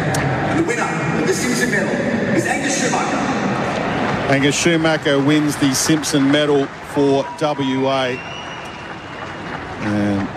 [0.50, 1.94] And the winner of the Simpson medal
[2.36, 3.16] is Angus Schumacher.
[4.32, 8.16] Angus Schumacher wins the Simpson medal for WA.
[9.86, 10.28] And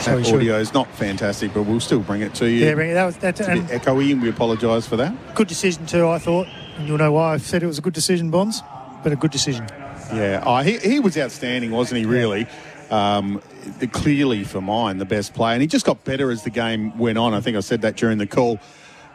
[0.00, 0.34] So he that should.
[0.36, 2.66] audio is not fantastic, but we'll still bring it to you.
[2.66, 5.34] Yeah, but that was that's It's a bit um, echoey, and we apologise for that.
[5.34, 6.06] good decision too.
[6.08, 6.46] I thought,
[6.76, 8.62] and you'll know why I said it was a good decision, Bonds,
[9.02, 9.66] but a good decision.
[10.12, 12.46] Yeah, oh, he, he was outstanding, wasn't he, really?
[12.90, 13.42] Um,
[13.92, 15.54] clearly, for mine, the best player.
[15.54, 17.32] And he just got better as the game went on.
[17.32, 18.60] I think I said that during the call,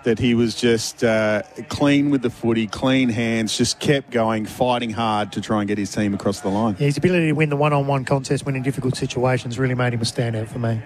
[0.04, 4.90] that he was just uh, clean with the footy, clean hands, just kept going, fighting
[4.90, 6.76] hard to try and get his team across the line.
[6.80, 10.02] Yeah, his ability to win the one-on-one contest when in difficult situations really made him
[10.02, 10.82] a standout for me.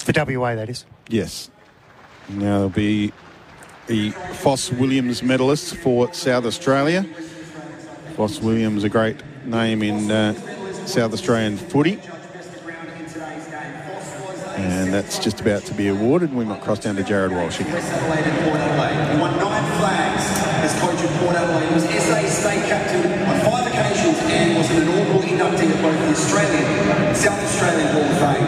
[0.00, 0.84] For WA, that is.
[1.08, 1.50] Yes.
[2.28, 3.12] Now there'll be
[3.86, 7.06] the Foss Williams medalist for South Australia.
[8.18, 9.14] Foss Williams, a great
[9.44, 10.34] name in uh,
[10.86, 12.00] South Australian footy.
[14.56, 16.34] And that's just about to be awarded.
[16.34, 17.76] We might cross down to Jared Walsh again.
[20.58, 21.36] As coach of Port
[21.72, 26.10] was SA state captain on five occasions and was an inaugural inductee of both the
[26.10, 28.47] Australian and South Australian Hall of Fame.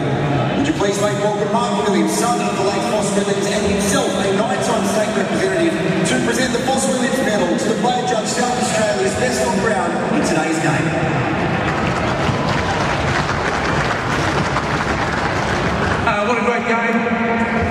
[16.31, 16.95] What a great game.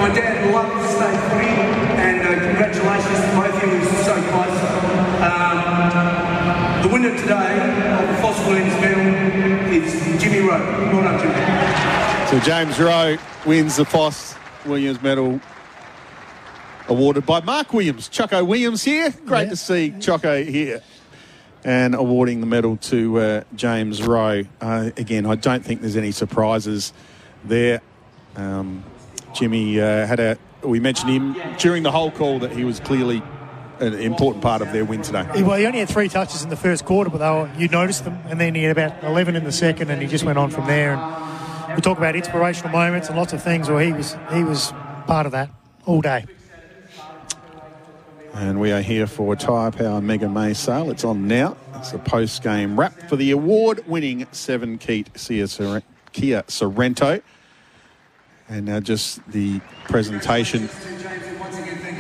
[0.01, 1.49] My dad loved state footy,
[1.97, 3.77] and uh, congratulations to both of you.
[3.77, 4.61] It was so close.
[5.25, 7.57] Um, the winner today
[8.03, 10.59] of the Foss Williams medal is Jimmy Rowe.
[10.93, 12.29] Well done, Jimmy.
[12.29, 13.17] So James Rowe
[13.47, 14.35] wins the Foss
[14.67, 15.41] Williams medal
[16.89, 18.11] awarded by Mark Williams.
[18.11, 19.11] Choco Williams here.
[19.25, 19.51] Great Yeah.
[19.51, 20.83] to see Choco here.
[21.65, 24.45] And awarding the medal to uh, James Rowe.
[24.61, 26.93] Uh, again, I don't think there's any surprises
[27.45, 27.81] there.
[28.41, 28.85] Um,
[29.35, 30.39] Jimmy uh, had a.
[30.63, 33.23] We mentioned him during the whole call that he was clearly
[33.79, 35.27] an important part of their win today.
[35.43, 38.05] Well, he only had three touches in the first quarter, but they were, you noticed
[38.05, 40.51] them, and then he had about 11 in the second, and he just went on
[40.51, 40.93] from there.
[40.97, 43.69] And we talk about inspirational moments and lots of things.
[43.69, 44.73] Well, he was he was
[45.07, 45.51] part of that
[45.87, 46.27] all day.
[48.35, 50.91] And we are here for Tyre Power Mega May sale.
[50.91, 51.57] It's on now.
[51.77, 57.23] It's a post game wrap for the award winning seven Keat Kia, Sor- Kia Sorento.
[58.51, 60.65] And now just the presentation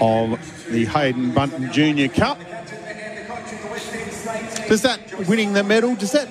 [0.00, 2.38] of the Haydn Bunton Junior Cup.
[4.68, 6.28] Does that winning the medal, does that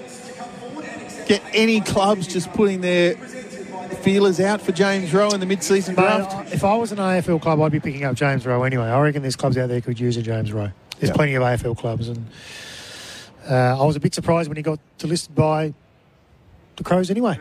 [1.26, 5.96] get any clubs just putting their feelers out for James Rowe in the mid season
[5.96, 6.36] draft?
[6.36, 8.88] But if I was an AFL club, I'd be picking up James Rowe anyway.
[8.88, 10.72] I reckon there's clubs out there could use a James Rowe.
[11.00, 12.28] There's plenty of AFL clubs, and
[13.50, 15.74] uh, I was a bit surprised when he got to listed by
[16.80, 17.38] the Crows anyway.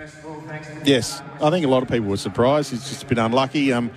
[0.85, 2.71] Yes, I think a lot of people were surprised.
[2.71, 3.73] He's just a bit unlucky.
[3.73, 3.91] Um,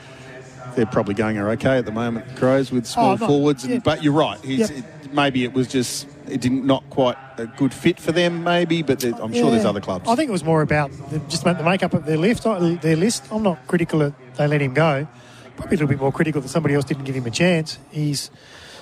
[0.75, 3.63] they're probably going okay at the moment, Crows, with small Oh, not- forwards.
[3.65, 3.79] And, yeah.
[3.83, 4.39] But you're right.
[4.43, 4.71] He's, Yep.
[4.71, 8.43] it, maybe it was just it didn't not quite a good fit for them.
[8.43, 10.07] Maybe, but I'm sure there's other clubs.
[10.07, 12.43] I think it was more about the, just about the makeup of their list.
[12.43, 13.25] Their list.
[13.31, 15.07] I'm not critical that they let him go.
[15.57, 17.77] Probably a little bit more critical that somebody else didn't give him a chance.
[17.91, 18.31] He's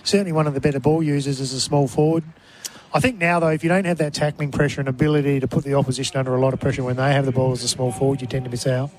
[0.04, 2.24] certainly one of the better ball users as a small forward.
[2.92, 5.64] I think now, though, if you don't have that tackling pressure and ability to put
[5.64, 7.92] the opposition under a lot of pressure when they have the ball as a small
[7.92, 8.90] forward, you tend to miss out.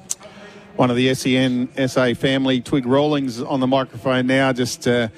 [0.77, 5.09] One of the SEN SA family, Twig Rawlings, on the microphone now, just uh,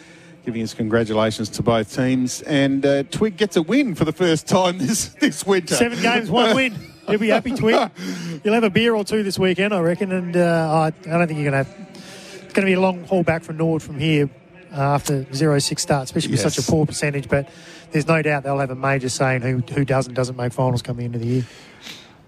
[0.47, 2.41] giving his congratulations to both teams.
[2.43, 5.75] And uh, Twig gets a win for the first time this this winter.
[5.75, 6.75] Seven games, one win.
[7.09, 7.91] You'll be happy, Twig.
[8.43, 10.13] You'll have a beer or two this weekend, I reckon.
[10.13, 11.89] And uh, I, I don't think you're going to have.
[12.45, 14.31] It's going to be a long haul back from Nord from here
[14.73, 17.29] uh, after 0 6 start, especially with such a poor percentage.
[17.29, 17.49] But
[17.93, 20.53] there's no doubt they'll have a major say in who, who does and doesn't make
[20.53, 21.47] finals come the end of the year.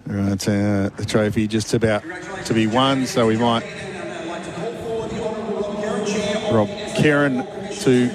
[0.07, 2.05] Right, uh, the trophy just about
[2.45, 3.65] to be won, so we might
[6.53, 7.47] Rob Kieran
[7.81, 8.11] to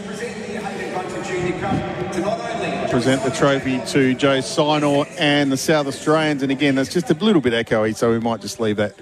[2.90, 6.44] present the trophy to Joe Sinor and the South Australians.
[6.44, 8.96] And again, that's just a little bit echoey, so we might just leave that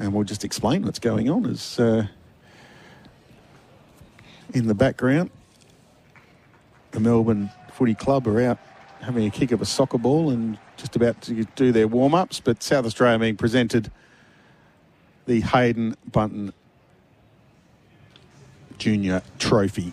[0.00, 2.06] and we'll just explain what's going on as uh,
[4.54, 5.30] in the background.
[7.00, 8.58] Melbourne Footy Club are out
[9.00, 12.40] having a kick of a soccer ball and just about to do their warm ups,
[12.40, 13.90] but South Australia being presented
[15.26, 16.52] the Haydn Bunton
[18.78, 19.92] Junior Trophy.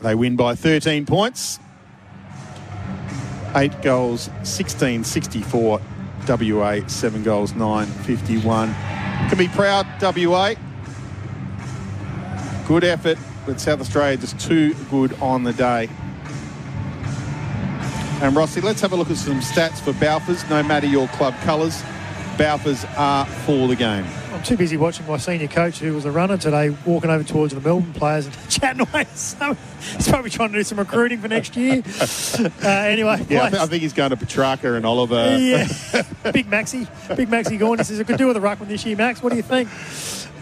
[0.00, 1.58] They win by 13 points.
[3.54, 5.80] Eight goals, 16 64.
[6.28, 8.74] WA, seven goals, 9 51.
[8.74, 10.54] Can be proud, WA.
[12.66, 13.16] Good effort,
[13.46, 15.88] but South Australia just too good on the day.
[18.20, 20.48] And Rossi, let's have a look at some stats for Balfours.
[20.50, 21.80] No matter your club colours,
[22.36, 24.04] Balfours are for the game.
[24.32, 27.54] I'm too busy watching my senior coach, who was a runner today, walking over towards
[27.54, 29.04] the Melbourne players and chatting away.
[29.14, 29.56] So
[29.96, 31.82] he's probably trying to do some recruiting for next year.
[32.38, 35.36] Uh, anyway, Yeah, I, th- I think he's going to Petracca and Oliver.
[35.38, 35.66] yeah,
[36.32, 36.86] big Maxi,
[37.16, 37.78] big Maxi Gawn.
[37.78, 39.22] He says, "I could do with a ruckman this year, Max.
[39.22, 39.68] What do you think?"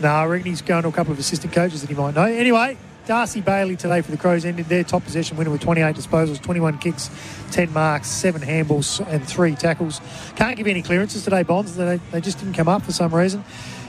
[0.02, 2.24] No, I reckon he's going to a couple of assistant coaches that he might know.
[2.24, 2.76] Anyway,
[3.06, 6.78] Darcy Bailey today for the Crows ended their top possession winner with 28 disposals, 21
[6.78, 7.08] kicks,
[7.52, 10.00] 10 marks, seven handballs, and three tackles.
[10.34, 11.76] Can't give any clearances today, Bonds.
[11.76, 13.44] They, they just didn't come up for some reason.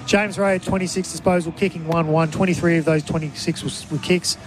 [0.06, 2.32] James Ray had 26 disposal, kicking 1 1.
[2.32, 4.38] 23 of those 26 was, were kicks.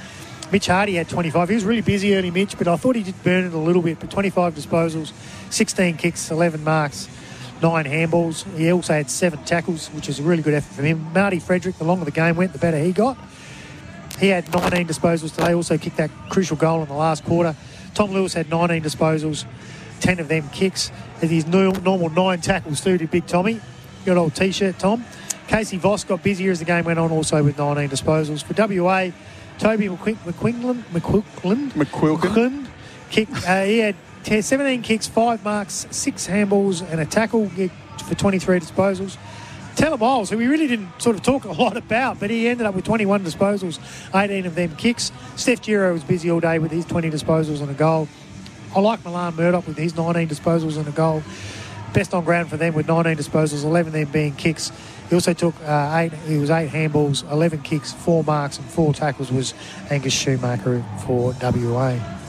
[0.52, 1.48] Mitch Hardy had 25.
[1.48, 3.82] He was really busy early, Mitch, but I thought he did burn it a little
[3.82, 3.98] bit.
[3.98, 5.12] But 25 disposals,
[5.52, 7.08] 16 kicks, 11 marks,
[7.60, 8.44] nine handballs.
[8.56, 11.12] He also had seven tackles, which is a really good effort from him.
[11.12, 13.18] Marty Frederick, the longer the game went, the better he got.
[14.20, 17.56] He had 19 disposals today, also kicked that crucial goal in the last quarter.
[17.94, 19.46] Tom Lewis had 19 disposals,
[20.00, 20.92] 10 of them kicks.
[21.22, 23.60] And his normal nine tackles through to Big Tommy.
[24.04, 25.04] Good old t shirt, Tom.
[25.48, 28.44] Casey Voss got busier as the game went on, also with 19 disposals.
[28.44, 29.10] For WA,
[29.58, 32.66] Toby McQuin- McQuinlan, McQuillan, McQuilkin.
[33.10, 37.50] kick, uh, he had 10, 17 kicks, five marks, six handballs, and a tackle
[38.06, 39.16] for 23 disposals.
[39.76, 42.66] Taylor Miles, who we really didn't sort of talk a lot about, but he ended
[42.66, 43.78] up with 21 disposals,
[44.14, 45.12] 18 of them kicks.
[45.36, 48.08] Steph Giro was busy all day with his 20 disposals and a goal.
[48.74, 51.22] I like Milan Murdoch with his 19 disposals and a goal.
[51.92, 54.70] Best on ground for them with 19 disposals, 11 of them being kicks.
[55.08, 56.12] He also took uh, eight.
[56.12, 59.32] He was eight handballs, 11 kicks, four marks, and four tackles.
[59.32, 59.54] Was
[59.90, 62.19] Angus Schumacher for WA.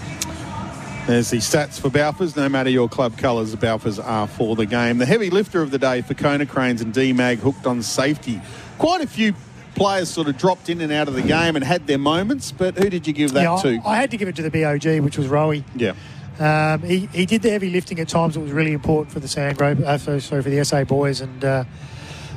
[1.07, 2.37] There's the stats for Balfours.
[2.37, 4.99] No matter your club colours, Balfours are for the game.
[4.99, 8.39] The heavy lifter of the day for Konecranes and Demag hooked on safety.
[8.77, 9.33] Quite a few
[9.75, 12.77] players sort of dropped in and out of the game and had their moments, but
[12.77, 13.81] who did you give that yeah, I- to?
[13.83, 15.63] I, had to give it to the BOG, which was Rowie.
[15.75, 15.93] yeah.
[16.39, 18.37] Um, he, he did the heavy lifting at times.
[18.37, 21.43] It was really important for the Sandgrove, uh, for, sorry, for the SA boys, and
[21.43, 21.63] uh,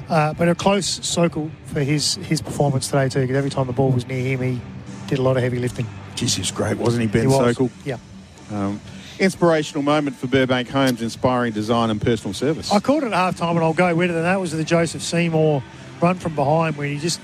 [0.09, 3.20] uh, but a close circle for his his performance today too.
[3.20, 4.61] Because every time the ball was near him, he
[5.07, 5.86] did a lot of heavy lifting.
[6.16, 7.57] Jeez, he was great, wasn't he, Ben he was.
[7.57, 7.70] Sokol?
[7.85, 7.97] Yeah.
[8.50, 8.80] Um,
[9.18, 12.72] inspirational moment for Burbank Homes, inspiring design and personal service.
[12.72, 14.16] I called it at half time, and I'll go with it.
[14.16, 15.62] And that was the Joseph Seymour
[16.00, 17.20] run from behind, where he just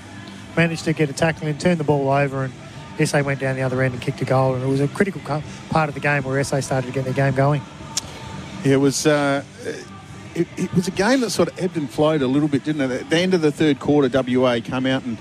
[0.55, 3.61] managed to get a tackle and turn the ball over, and SA went down the
[3.61, 4.55] other end and kicked a goal.
[4.55, 7.13] And it was a critical part of the game where SA started to get their
[7.13, 7.61] game going.
[8.63, 9.43] It was uh,
[10.35, 12.89] it, it was a game that sort of ebbed and flowed a little bit, didn't
[12.89, 13.01] it?
[13.01, 15.17] At the end of the third quarter, WA came out and,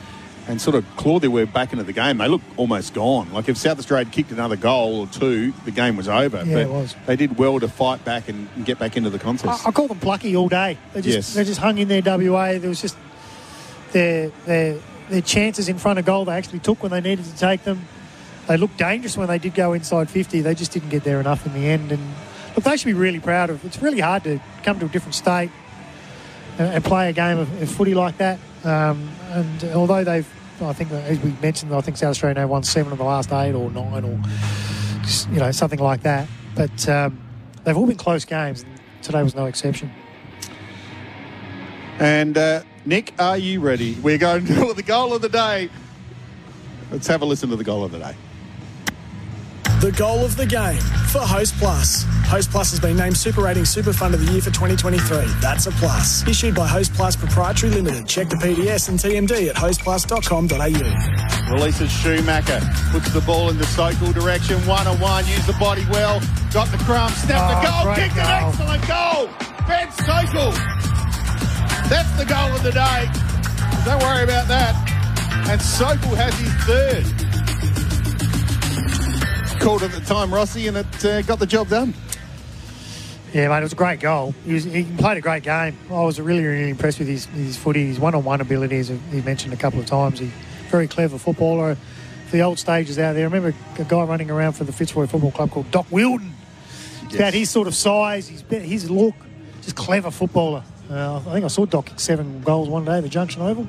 [0.50, 2.18] and sort of clawed their way back into the game.
[2.18, 3.32] They looked almost gone.
[3.32, 6.38] Like if South Australia had kicked another goal or two, the game was over.
[6.38, 6.94] Yeah, but it was.
[7.06, 9.64] They did well to fight back and, and get back into the contest.
[9.66, 10.76] I, I call them plucky all day.
[10.92, 11.34] They just Yes.
[11.34, 12.02] they just hung in there.
[12.02, 12.58] WA.
[12.58, 12.96] There was just
[13.92, 14.78] their their
[15.08, 16.24] their chances in front of goal.
[16.24, 17.86] They actually took when they needed to take them.
[18.46, 20.40] They looked dangerous when they did go inside 50.
[20.40, 21.92] They just didn't get there enough in the end.
[21.92, 22.00] And
[22.56, 23.64] look, they should be really proud of.
[23.64, 25.50] It's really hard to come to a different state
[26.58, 28.38] and, and play a game of, of footy like that.
[28.64, 30.28] Um, and although they've,
[30.62, 33.32] I think as we mentioned, I think South Australia now won seven of the last
[33.32, 34.20] eight or nine or
[35.32, 36.28] you know something like that.
[36.54, 37.20] But um,
[37.64, 38.64] they've all been close games.
[39.02, 39.90] Today was no exception.
[41.98, 43.94] And uh, Nick, are you ready?
[44.02, 45.70] We're going to the goal of the day.
[46.90, 48.16] Let's have a listen to the goal of the day.
[49.80, 52.04] The goal of the game for Hostplus.
[52.28, 55.24] Host Plus has been named Super Rating Super Fund of the Year for 2023.
[55.40, 56.28] That's a plus.
[56.28, 58.06] Issued by Hostplus Proprietary Limited.
[58.06, 61.54] Check the PDS and TMD at hostplus.com.au.
[61.54, 62.60] Releases Schumacher,
[62.92, 66.20] puts the ball in the Sokol direction, one on one, used the body well,
[66.52, 69.30] got the crumb, snapped Oh, the ah, goal, great kicked an excellent goal.
[69.66, 70.52] Ben Sokol.
[71.88, 73.08] That's the goal of the day.
[73.86, 74.76] Don't worry about that.
[75.48, 77.29] And Sokol has his third.
[79.60, 81.92] Called at the time, Rossi, and it uh, got the job done.
[83.34, 84.34] Yeah, mate, it was a great goal.
[84.44, 85.78] He, was, he played a great game.
[85.90, 89.52] I was really, really impressed with his, his footy, his one-on-one ability, as he mentioned
[89.52, 90.18] a couple of times.
[90.18, 91.76] He's a very clever footballer,
[92.32, 93.22] the old stages out there.
[93.22, 96.32] I remember a guy running around for the Fitzroy Football Club called Doc Wilden.
[97.04, 99.14] It's about his sort of size, his, his look,
[99.60, 100.64] just clever footballer.
[100.90, 103.68] Uh, I think I saw Doc seven goals one day at the Junction Oval.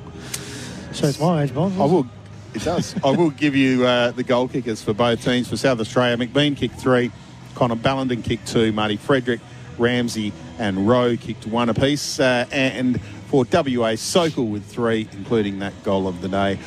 [0.94, 1.78] Shows my age, Bonds.
[1.78, 2.06] I will.
[2.54, 2.94] It does.
[3.02, 5.48] I will give you uh, the goal kickers for both teams.
[5.48, 7.10] For South Australia, McBean kicked three,
[7.54, 9.40] Connor Ballenden kicked two, Marty Frederick,
[9.78, 12.20] Ramsey, and Rowe kicked one apiece.
[12.20, 16.58] Uh, and for WA, Sokol with three, including that goal of the day,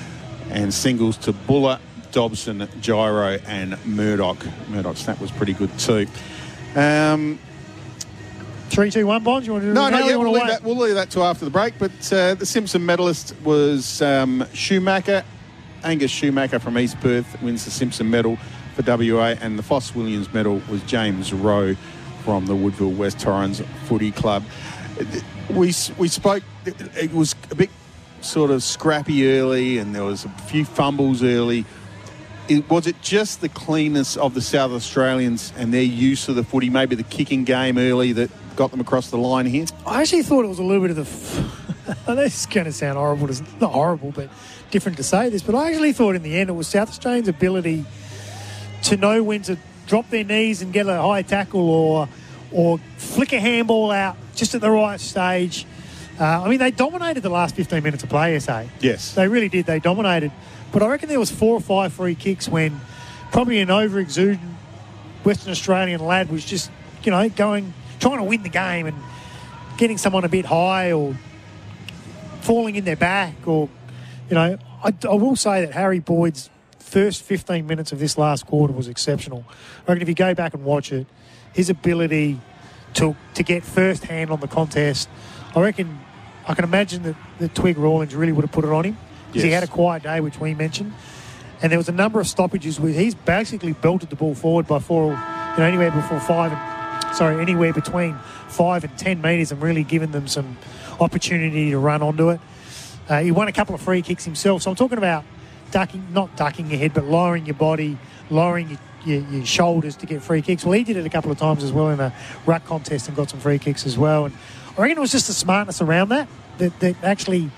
[0.49, 1.79] and singles to Buller,
[2.11, 4.43] Dobson, Giro, and Murdoch.
[4.69, 6.07] Murdoch's snap was pretty good too.
[6.75, 7.39] Um,
[8.69, 9.45] Three, two, one, Bonds.
[9.45, 11.45] You want to do no, no, yeah, we'll leave, that, we'll leave that to after
[11.45, 11.77] the break.
[11.77, 15.23] But uh, the Simpson medalist was um, Schumacher.
[15.85, 18.37] Angus Schumacher from East Perth wins the Simpson medal
[18.75, 21.75] for WA, and the Foss Williams medal was James Rowe
[22.23, 24.43] from the Woodville West Torrens Footy Club.
[25.49, 27.69] We, we spoke, it was a bit
[28.21, 31.65] sort of scrappy early, and there was a few fumbles early.
[32.49, 36.43] It, was it just the cleanness of the South Australians and their use of the
[36.43, 39.65] footy, maybe the kicking game early that got them across the line here?
[39.85, 41.03] I actually thought it was a little bit of the.
[41.03, 44.29] F- is going to sound horrible, to, not horrible, but
[44.71, 45.41] different to say this.
[45.41, 47.85] But I actually thought in the end it was South Australians' ability
[48.83, 52.09] to know when to drop their knees and get a high tackle or
[52.51, 55.65] or flick a handball out just at the right stage.
[56.19, 58.63] Uh, I mean, they dominated the last 15 minutes of play, SA.
[58.79, 59.13] Yes.
[59.13, 59.65] They really did.
[59.65, 60.31] They dominated.
[60.71, 62.79] But I reckon there was four or five free kicks when
[63.31, 64.55] probably an over-exuding
[65.25, 66.71] Western Australian lad was just,
[67.03, 68.95] you know, going, trying to win the game and
[69.77, 71.17] getting someone a bit high or
[72.41, 73.67] falling in their back or,
[74.29, 76.49] you know, I, I will say that Harry Boyd's
[76.79, 79.43] first 15 minutes of this last quarter was exceptional.
[79.87, 81.07] I reckon if you go back and watch it,
[81.53, 82.39] his ability
[82.95, 85.09] to to get first hand on the contest,
[85.55, 85.99] I reckon
[86.47, 88.97] I can imagine that, that Twig Rawlings really would have put it on him
[89.27, 90.93] because he had a quiet day, which we mentioned.
[91.61, 94.79] And there was a number of stoppages where he's basically belted the ball forward by
[94.79, 98.15] four, you know, anywhere before five and sorry, anywhere between
[98.47, 100.57] five and ten metres, and really given them some
[100.99, 102.39] opportunity to run onto it.
[103.07, 105.23] Uh, he won a couple of free kicks himself, so I'm talking about
[105.71, 107.97] ducking, not ducking your head, but lowering your body,
[108.29, 110.65] lowering your, your, your shoulders to get free kicks.
[110.65, 112.13] Well, he did it a couple of times as well in a
[112.45, 114.25] ruck contest and got some free kicks as well.
[114.25, 114.35] And
[114.77, 117.51] I reckon it was just the smartness around that that, that actually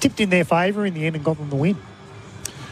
[0.00, 1.76] tipped in their favour in the end and got them the win.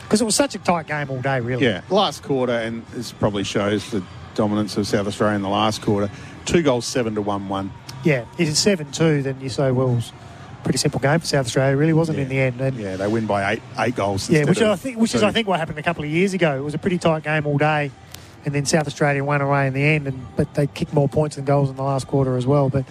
[0.03, 1.65] Because it was such a tight game all day, really.
[1.65, 5.83] Yeah, last quarter, and this probably shows the dominance of South Australia in the last
[5.83, 6.11] quarter.
[6.45, 7.73] Two goals, seven to one, one.
[8.05, 10.34] Yeah, if it's 7 2, then you say, well, it was a
[10.65, 12.61] pretty simple game for South Australia, really, wasn't it, in the end?
[12.61, 14.29] And Yeah, they win by eight eight goals.
[14.29, 15.23] Yeah, which I think, which is.
[15.23, 16.57] I think what happened a couple of years ago.
[16.57, 17.91] It was a pretty tight game all day,
[18.45, 20.07] and then South Australia won away in the end.
[20.09, 22.69] And but they kicked more points than goals in the last quarter as well.
[22.71, 22.85] But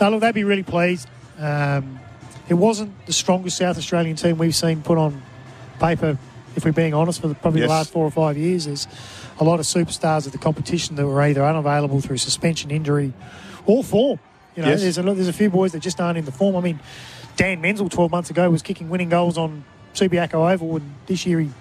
[0.00, 1.08] no, look, they'd be really pleased.
[1.38, 2.00] Um,
[2.48, 5.22] it wasn't the strongest South Australian team we've seen put on
[5.78, 6.18] paper,
[6.56, 7.68] if we're being honest, for the, probably Yes.
[7.68, 8.64] the last four or five years.
[8.64, 8.88] There's
[9.38, 13.12] a lot of superstars of the competition that were either unavailable through suspension, injury,
[13.66, 14.18] or form.
[14.58, 14.80] You know, Yes.
[14.82, 16.56] there's a lot, there's a few boys that just aren't in the form.
[16.56, 16.80] I mean,
[17.36, 19.62] Dan Menzel 12 months ago was kicking winning goals on
[19.94, 21.52] Subiaco Oval, and this year he's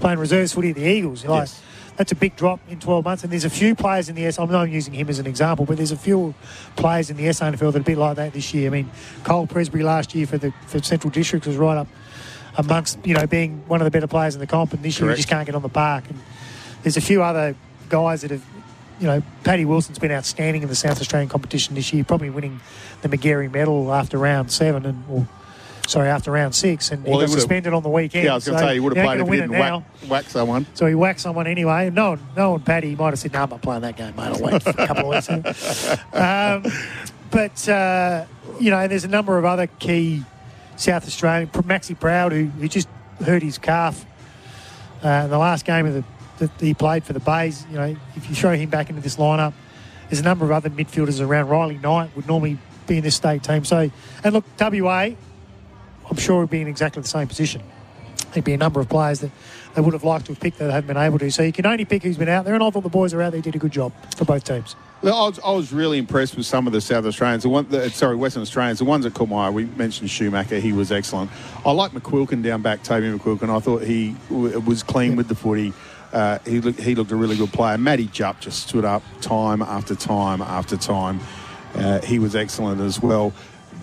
[0.00, 1.24] playing reserves footy at the Eagles.
[1.24, 1.62] Like, Yes.
[1.96, 3.22] That's a big drop in 12 months.
[3.22, 4.38] And there's a few players in the S.
[4.38, 6.34] I'm not using him as an example, but there's a few
[6.76, 8.66] players in the SANFL that are a bit like that this year.
[8.68, 8.90] I mean,
[9.24, 11.86] Cole Presbury last year for the for Central Districts was right up
[12.56, 15.10] amongst you know being one of the better players in the comp, and this year
[15.10, 16.04] he just can't get on the park.
[16.08, 16.18] And
[16.82, 17.54] there's a few other
[17.90, 18.44] guys that have,
[19.02, 22.60] you know, Paddy Wilson's been outstanding in the South Australian competition this year, probably winning
[23.02, 25.26] the Magarey medal after round seven and or
[25.88, 28.24] sorry after round six, and Well, he got suspended on the weekend.
[28.24, 29.82] Yeah, I was going to so say, he would have played if he didn't whack,
[30.06, 30.66] whack someone.
[30.74, 31.90] So he whacked someone anyway.
[31.90, 34.22] No, no, and Paddy might have said, "No, I'm not playing that game, mate.
[34.22, 36.64] I'll wait for a couple of weeks." um,
[37.32, 38.24] but uh,
[38.60, 40.22] you know, there's a number of other key
[40.76, 41.48] South Australian.
[41.48, 42.86] Maxi Proud, who, who just
[43.24, 44.06] hurt his calf
[45.04, 46.04] uh, in the last game of the
[46.42, 47.64] that he played for the Bays.
[47.70, 49.52] You know, if you throw him back into this lineup,
[50.08, 51.48] there's a number of other midfielders around.
[51.48, 53.64] Riley Knight would normally be in this state team.
[53.64, 53.90] So,
[54.24, 55.10] and look, WA,
[56.10, 57.62] I'm sure would be in exactly the same position.
[58.32, 59.30] There'd be a number of players that
[59.74, 61.30] they would have liked to have picked that haven't been able to.
[61.30, 63.22] So you can only pick who's been out there, and I thought the boys are
[63.22, 64.74] out there did a good job for both teams.
[65.02, 67.42] Well, I was, I was really impressed with some of the South Australians.
[67.42, 68.78] The one, the, sorry, Western Australians.
[68.78, 69.52] The ones at caught.
[69.52, 70.60] We mentioned Schumacher.
[70.60, 71.30] He was excellent.
[71.66, 72.84] I like McQuilkin down back.
[72.84, 73.54] Toby McQuilkin.
[73.54, 75.72] I thought he w- was clean with the footy.
[76.12, 77.78] Uh, he looked he looked a really good player.
[77.78, 81.20] Matty Jupp just stood up time after time after time.
[81.74, 83.32] Uh, he was excellent as well.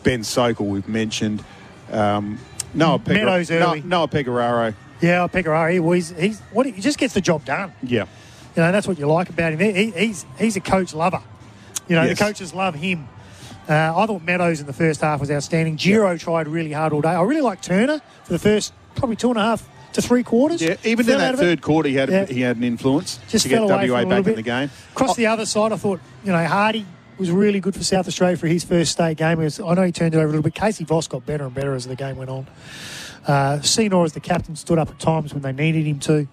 [0.03, 1.43] Ben Sokol we've mentioned.
[1.91, 2.38] Um,
[2.74, 3.80] Noah Pegor- Meadows early.
[3.82, 4.74] Noah, Noah Pecoraro.
[5.01, 7.74] Yeah, Pecoraro, he, well, he's, he's what he just gets the job done.
[7.82, 8.06] Yeah.
[8.56, 9.59] You know, that's what you like about him.
[9.59, 11.22] He, he- he's he's a coach lover.
[11.88, 12.19] You know, Yes.
[12.19, 13.08] the coaches love him.
[13.67, 15.75] Uh, I thought Meadows in the first half was outstanding.
[15.77, 17.09] Giro tried really hard all day.
[17.09, 20.61] I really liked Turner for the first probably two and a half, to three quarters.
[20.61, 21.43] Yeah, even Fell in that of it.
[21.43, 22.26] third quarter, he had Yeah.
[22.26, 24.69] he had an influence just to get WA back in the game.
[24.92, 26.85] Across the other side, I thought, you know, Hardy
[27.18, 29.40] was really good for South Australia for his first state game.
[29.40, 30.56] Was- I know he turned it over a little bit.
[30.56, 32.48] Casey Voss got better and better as the game went on.
[33.27, 36.27] Uh, Sinor, as the captain, stood up at times when they needed him to.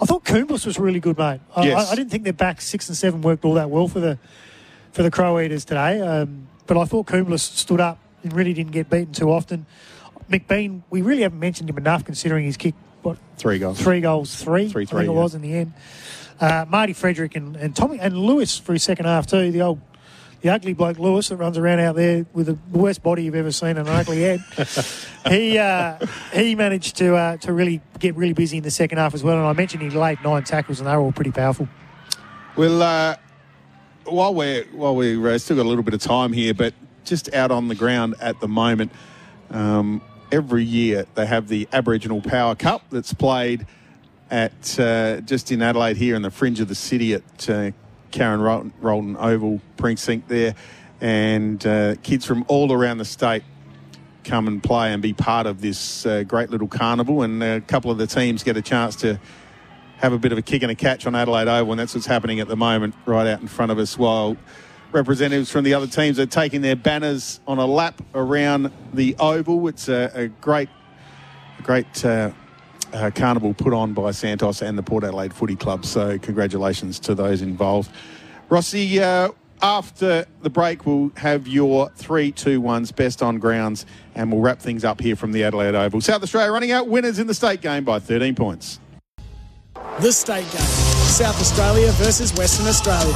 [0.00, 1.40] I thought Coombs was really good, mate.
[1.56, 1.88] I, Yes.
[1.88, 4.18] I, I didn't think their back six and seven worked all that well for the
[4.92, 8.72] for the Crow Eaters today, um, but I thought Coombs stood up and really didn't
[8.72, 9.64] get beaten too often.
[10.30, 13.80] McBean, we really haven't mentioned him enough considering his kick, what, Three goals.
[13.80, 15.72] three goals, three, Three, I three, think it was in the end.
[16.40, 19.50] Uh, Marty Frederick and, and Tommy and Lewis for his second half too.
[19.50, 19.80] The old,
[20.40, 23.52] the ugly bloke Lewis that runs around out there with the worst body you've ever
[23.52, 24.40] seen and an ugly head.
[25.28, 25.98] he uh,
[26.32, 29.36] he managed to uh, to really get really busy in the second half as well.
[29.36, 31.68] And I mentioned he laid nine tackles and they were all pretty powerful.
[32.56, 33.16] Well, uh,
[34.04, 36.72] while we're while we're uh, still got a little bit of time here, but
[37.04, 38.92] just out on the ground at the moment,
[39.50, 40.00] um,
[40.32, 43.66] every year they have the Aboriginal Power Cup that's played
[44.30, 47.70] at uh, just in Adelaide here in the fringe of the city at uh,
[48.10, 50.54] Karen Rolton, Rolton Oval precinct there,
[51.00, 53.42] and uh, kids from all around the state
[54.22, 57.90] come and play and be part of this uh, great little carnival, and a couple
[57.90, 59.18] of the teams get a chance to
[59.96, 62.06] have a bit of a kick and a catch on Adelaide Oval, and that's what's
[62.06, 63.98] happening at the moment, right out in front of us.
[63.98, 64.36] While
[64.92, 69.68] representatives from the other teams are taking their banners on a lap around the oval,
[69.68, 70.68] it's a, a great,
[71.58, 72.30] a great uh,
[72.92, 75.84] uh, carnival put on by Santos and the Port Adelaide Footy Club.
[75.84, 77.90] So congratulations to those involved.
[78.48, 79.30] Rossi, uh,
[79.62, 84.58] after the break, we'll have your three, two, ones best on grounds, and we'll wrap
[84.58, 86.00] things up here from the Adelaide Oval.
[86.00, 88.80] South Australia running out winners in the state game by 13 points.
[90.00, 90.60] The state game.
[91.10, 93.12] South Australia versus Western Australia.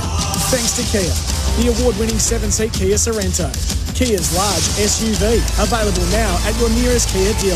[0.51, 1.44] Thanks to Kia.
[1.57, 3.47] The award-winning seven-seat Kia Sorento.
[3.95, 5.39] Kia's large SUV.
[5.63, 7.55] Available now at your nearest Kia dealer.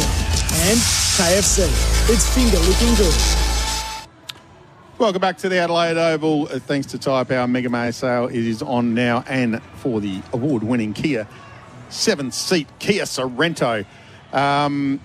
[0.71, 0.79] And
[1.19, 1.67] KFC.
[2.09, 3.15] It's finger looking good.
[4.99, 6.45] Welcome back to the Adelaide Oval.
[6.45, 10.23] Uh, thanks to Tyre Power Mega May sale, it is on now and for the
[10.33, 11.27] award-winning Kia
[11.89, 13.85] seven-seat Kia Sorento.
[14.33, 15.01] Um,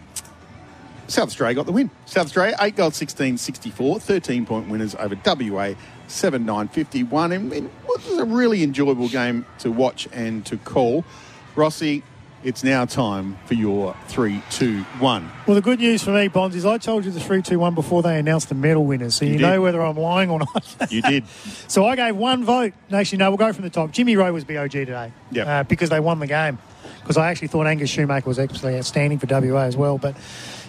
[1.08, 1.90] South Australia got the win.
[2.06, 5.74] South Australia, 8 goals, 16 64, 13 point winners over WA,
[6.14, 7.32] 7 9 51.
[7.32, 11.04] And it was a really enjoyable game to watch and to call.
[11.56, 12.04] Rossi,
[12.44, 15.32] it's now time for your 3 2 1.
[15.48, 17.74] Well, the good news for me, Bonds, is I told you the three, two, one
[17.74, 20.76] before they announced the medal winners, so you, You know whether I'm lying or not.
[20.92, 21.24] You did.
[21.68, 22.74] So I gave one vote.
[22.92, 23.92] Actually, no, we'll go from the top.
[23.92, 25.48] Jimmy Rowe was BOG today Yep.
[25.48, 26.60] uh, because they won the game.
[27.02, 29.98] Because I actually thought Angus Schumacher was absolutely outstanding for WA as well.
[29.98, 30.16] But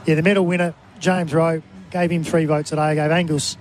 [0.06, 2.82] yeah, the medal winner, James Rowe, gave him three votes today.
[2.82, 3.56] I gave Angus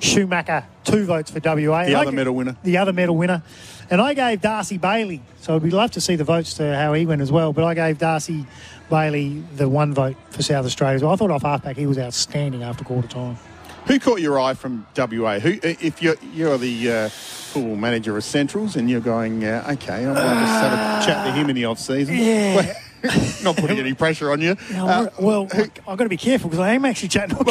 [0.00, 1.84] Schumacher two votes for WA.
[1.84, 2.56] The I other g- medal winner.
[2.62, 3.42] The other medal winner.
[3.90, 5.22] And I gave Darcy Bailey.
[5.40, 7.52] So we'd love to see the votes to how he went as well.
[7.52, 8.46] But I gave Darcy
[8.90, 11.00] Bailey the one vote for South Australia.
[11.04, 11.12] well.
[11.12, 13.36] I thought off halfback he was outstanding after quarter time.
[13.86, 15.38] Who caught your eye from WA?
[15.38, 20.04] Who, if you're you're the uh, full manager of Centrals and you're going, uh, okay,
[20.04, 22.16] I want to just have a chat to him in the off season.
[22.16, 22.76] Yeah.
[23.42, 24.56] Not putting any pressure on you.
[24.70, 27.36] Yeah, Uh, well, I've got to be careful because I am actually chatting.
[27.38, 27.44] all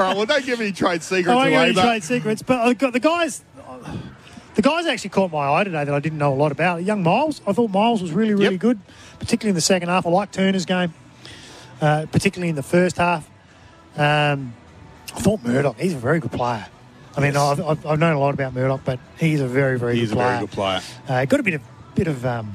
[0.00, 2.58] right, well, don't give any trade secrets I won't give any but trade secrets, but
[2.60, 3.44] I got the guys.
[4.54, 6.82] The guys actually caught my eye today that I didn't know a lot about.
[6.82, 8.60] Young Miles, I thought Miles was really, really Yep.
[8.60, 8.78] good,
[9.18, 10.06] particularly in the second half.
[10.06, 10.94] I like Turner's game,
[11.82, 13.28] uh, particularly in the first half.
[13.98, 14.54] Um,
[15.14, 16.66] I thought Murdoch, he's a very good player.
[17.16, 19.96] I mean, I've, I've, I've known a lot about Murdoch, but he's a very, very
[19.96, 20.26] he's good player.
[20.32, 20.80] He's a very good player.
[21.20, 21.62] Uh, got a bit of
[21.94, 22.54] bit of um,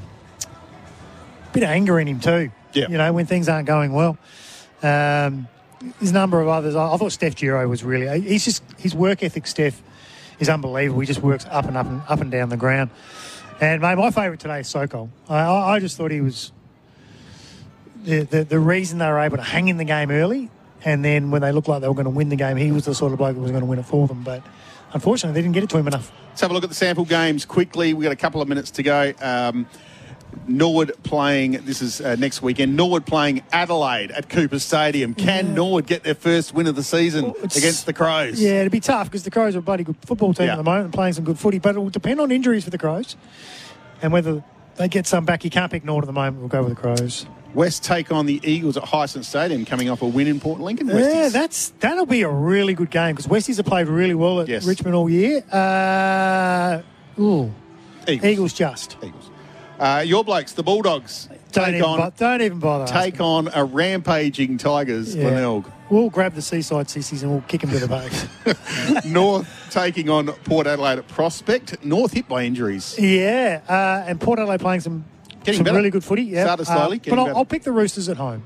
[1.54, 2.52] bit of anger in him too.
[2.74, 2.88] Yeah.
[2.90, 4.18] You know, when things aren't going well.
[4.82, 5.48] Um,
[6.00, 6.76] there's a number of others.
[6.76, 8.22] I, I thought Steph Giro was really.
[8.22, 9.48] He's just his work ethic.
[9.48, 9.82] Steph
[10.40, 11.02] is unbelievable.
[11.02, 12.92] He just works up and up and up and down the ground.
[13.60, 15.10] And mate, my favourite today is Sokol.
[15.30, 16.52] I, I, I just thought he was
[18.04, 20.50] the, the the reason they were able to hang in the game early,
[20.84, 22.86] and then when they looked like they were going to win the game, he was
[22.86, 24.24] the sort of bloke who was going to win it for them.
[24.24, 24.44] But
[24.94, 26.12] unfortunately, they didn't get it to him enough.
[26.30, 27.94] Let's have a look at the sample games quickly.
[27.94, 29.14] We've got a couple of minutes to go.
[29.22, 29.68] Um,
[30.48, 35.14] Norwood playing, this is uh, next weekend, Norwood playing Adelaide at Cooper Stadium.
[35.14, 35.54] Can Yeah.
[35.54, 38.42] Norwood get their first win of the season Well, against the Crows?
[38.42, 40.54] Yeah, it'd be tough because the Crows are a bloody good football team Yeah.
[40.54, 42.70] at the moment and playing some good footy, but it will depend on injuries for
[42.70, 43.16] the Crows
[44.02, 44.44] and whether
[44.78, 45.44] they get some back.
[45.44, 46.38] You can't pick North at the moment.
[46.40, 47.26] We'll go with the Crows.
[47.54, 50.88] West take on the Eagles at Hisense Stadium, coming off a win in Port Lincoln.
[50.88, 54.48] Yeah, that's that'll be a really good game because Westies have played really well at
[54.48, 54.66] Yes.
[54.66, 55.44] Richmond all year.
[55.52, 56.82] Uh,
[57.20, 57.52] ooh,
[58.08, 58.26] Eagles.
[58.32, 59.30] Eagles just Eagles.
[59.82, 62.86] Uh, your blokes, the Bulldogs, don't take even, on bo- don't even bother.
[62.86, 63.22] take asking.
[63.22, 65.24] on a rampaging Tigers, Yeah.
[65.24, 65.66] Glenelg.
[65.90, 69.06] We'll grab the seaside sissies and we'll kick them to the base.
[69.06, 71.84] North taking on Port Adelaide at Prospect.
[71.84, 72.96] North hit by injuries.
[73.00, 75.04] yeah, uh, and Port Adelaide playing some
[75.44, 75.78] Getting some better.
[75.78, 76.22] really good footy.
[76.24, 77.38] Yeah, Started slowly, Uh, but I'll.
[77.38, 78.44] I'll pick the Roosters at home.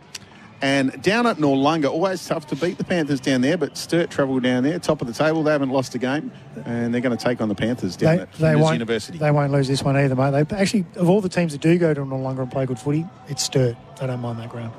[0.61, 4.39] And down at Noarlunga, always tough to beat the Panthers down there, but Sturt travel
[4.39, 5.43] down there, top of the table.
[5.43, 6.31] They haven't lost a game,
[6.65, 8.73] and they're going to take on the Panthers down They, at they won't.
[8.73, 9.17] University.
[9.17, 10.31] They won't lose this one either, mate.
[10.47, 13.05] They actually, of all the teams that do go to Noarlunga and play good footy,
[13.27, 13.75] it's Sturt.
[13.99, 14.73] They don't mind that ground.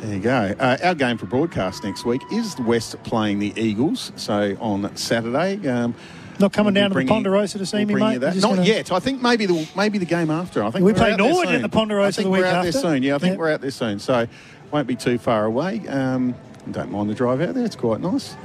[0.00, 0.54] There you go.
[0.58, 4.12] Uh, our game for broadcast next week is the West playing the Eagles.
[4.16, 5.66] So on Saturday.
[5.68, 5.94] Um,
[6.40, 8.20] Not coming we'll down to the Ponderosa to see we'll me, mate.
[8.20, 8.90] Not gonna- yet.
[8.92, 10.64] I think maybe the maybe the game after.
[10.64, 13.02] I think We play Norwood at the Ponderosa I think we're out there soon.
[13.02, 13.38] Yeah, I think Yep.
[13.38, 13.98] we're out there soon.
[13.98, 14.26] So
[14.72, 15.86] won't be too far away.
[15.88, 16.34] Um,
[16.70, 17.64] don't mind the drive out there.
[17.64, 18.36] It's quite nice.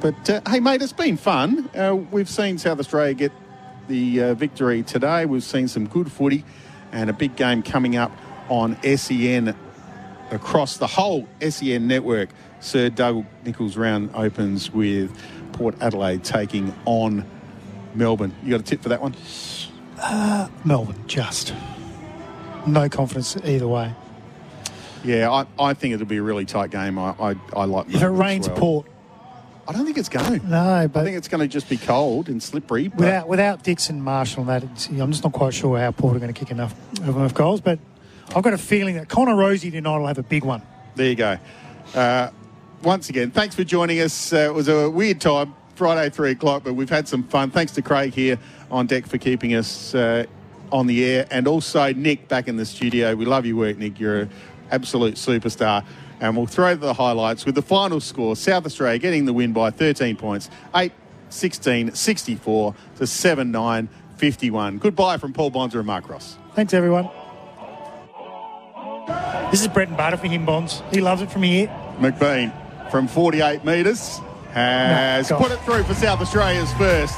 [0.00, 1.68] But uh, hey, mate, it's been fun.
[1.76, 3.32] Uh, we've seen South Australia get
[3.88, 5.24] the uh, victory today.
[5.26, 6.44] We've seen some good footy
[6.92, 8.10] and a big game coming up
[8.48, 9.54] on SEN
[10.30, 12.30] across the whole SEN network.
[12.60, 15.10] Sir Doug Nicholls round opens with
[15.60, 17.22] Port Adelaide taking on
[17.94, 18.34] Melbourne.
[18.42, 19.14] You got a tip for that one?
[20.64, 21.52] Melbourne, just.
[22.66, 23.94] No confidence either way.
[25.04, 26.98] Yeah, I, I think it'll be a really tight game.
[26.98, 28.56] I, I, I like If it rains well.
[28.56, 28.86] Port,
[29.68, 30.48] I don't think it's going.
[30.48, 32.88] no, but I think it's going to just be cold and slippery.
[32.88, 36.32] Without without Dixon, Marshall, and that, I'm just not quite sure how Port are going
[36.32, 37.60] to kick enough enough goals.
[37.60, 37.78] But
[38.34, 40.62] I've got a feeling that Connor Rozee tonight will have a big one.
[40.94, 41.36] there you go.
[41.94, 42.30] Uh,
[42.82, 44.32] once again, thanks for joining us.
[44.32, 47.50] Uh, it was a weird time, Friday, three o'clock, but we've had some fun.
[47.50, 48.38] Thanks to Craig here
[48.70, 50.24] on deck for keeping us uh,
[50.72, 53.14] on the air, and also Nick back in the studio.
[53.14, 54.00] We love your work, Nick.
[54.00, 54.30] You're an
[54.70, 55.84] absolute superstar.
[56.20, 59.70] And we'll throw the highlights with the final score South Australia getting the win by
[59.70, 60.92] 13 points 8
[61.30, 64.78] 16 64 to 7 9 51.
[64.78, 66.36] Goodbye from Paul Bonsor and Mark Ross.
[66.54, 67.08] Thanks, everyone.
[69.50, 70.82] This is bread and butter for him, Bonds.
[70.92, 71.68] He loves it from here.
[71.98, 72.52] McBean
[72.90, 74.20] from 48 metres
[74.52, 77.14] has No, put it through for South Australia's first.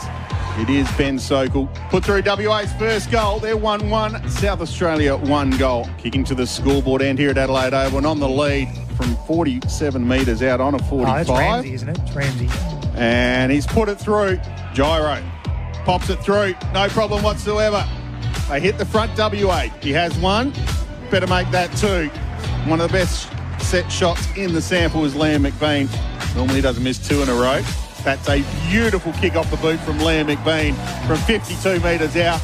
[0.58, 1.66] It is Ben Sokol.
[1.88, 3.38] Put through WA's first goal.
[3.38, 4.28] They're 1 1.
[4.28, 5.88] South Australia, one goal.
[5.96, 8.68] Kicking to the scoreboard end here at Adelaide Oval and on the lead
[8.98, 11.38] from 47 metres out on a Oh, that's 45.
[11.38, 11.98] Ramsey, isn't it?
[12.00, 12.48] It's Ramsey.
[12.96, 14.38] and he's put it through.
[14.74, 15.22] Giro
[15.86, 16.54] pops it through.
[16.74, 17.88] No problem whatsoever.
[18.50, 19.68] They hit the front WA.
[19.80, 20.52] He has one.
[21.10, 22.08] Better make that two.
[22.68, 23.28] One of the best
[23.62, 25.88] set shots in the sample is Liam McBean.
[26.34, 27.62] Normally he doesn't miss two in a row.
[28.04, 30.74] That's a beautiful kick off the boot from Liam McBean
[31.06, 32.40] from 52 metres out.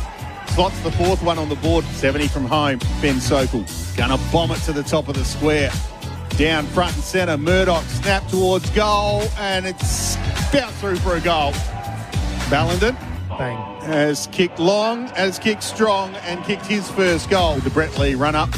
[0.50, 1.84] Slots the fourth one on the board.
[1.84, 2.78] 70 from home.
[3.00, 3.64] Ben Sokol
[3.96, 5.70] gonna bomb it to the top of the square.
[6.36, 10.16] Down front and centre, Murdoch snap towards goal, and it's
[10.52, 11.52] bounced through for a goal.
[12.50, 12.96] Ballenden
[13.36, 13.80] Bang.
[13.82, 18.14] has kicked long, has kicked strong, and kicked his first goal with the Brett Lee
[18.14, 18.50] run up,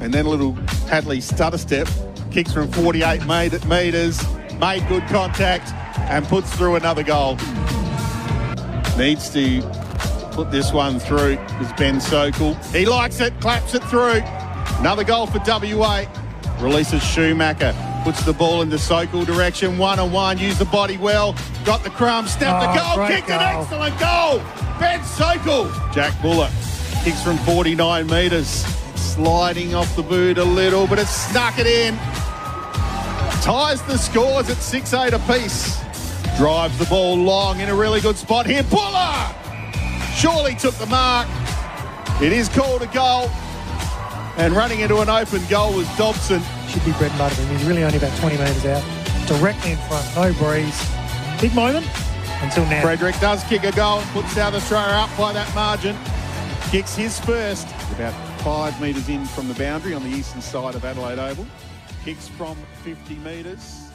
[0.00, 0.54] and then a little
[0.88, 1.88] Hadlee stutter step.
[2.30, 4.22] Kicks from 48 made- metres,
[4.60, 5.72] made good contact,
[6.10, 7.36] and puts through another goal.
[8.96, 9.62] Needs to
[10.32, 12.54] put this one through is Ben Sokol.
[12.72, 14.22] He likes it, claps it through.
[14.80, 16.04] Another goal for WA.
[16.60, 17.74] Releases Schumacher.
[18.04, 19.78] Puts the ball in the Sokol direction.
[19.78, 20.38] One on one.
[20.38, 21.34] Use the body well.
[21.64, 22.26] Got the crumb.
[22.26, 23.06] Snap Oh, the ah, goal.
[23.06, 24.42] great Kicked an excellent goal.
[24.78, 25.70] Ben Sokol.
[25.92, 26.48] Jack Buller.
[27.04, 28.64] Kicks from 49 metres.
[29.18, 31.96] Sliding off the boot a little, but it's snuck it in.
[33.42, 35.76] Ties the scores at 6 8 apiece.
[36.36, 38.62] Drives the ball long in a really good spot here.
[38.62, 39.34] Buller!
[40.14, 41.26] Surely took the mark.
[42.22, 43.28] It is called a goal.
[44.36, 46.40] And running into an open goal was Dobson.
[46.68, 47.52] Should be bread and butter for.
[47.52, 48.84] He's really only about 20 metres out.
[49.26, 50.06] Directly in front.
[50.14, 50.80] No breeze.
[51.40, 51.88] Big moment
[52.40, 52.82] until now.
[52.82, 55.96] Frederick does kick a goal and puts South Australia up by that margin.
[56.70, 57.66] Kicks his first.
[57.90, 61.46] About five metres in from the boundary on the eastern side of Adelaide Oval.
[62.04, 63.87] Kicks from 50 metres.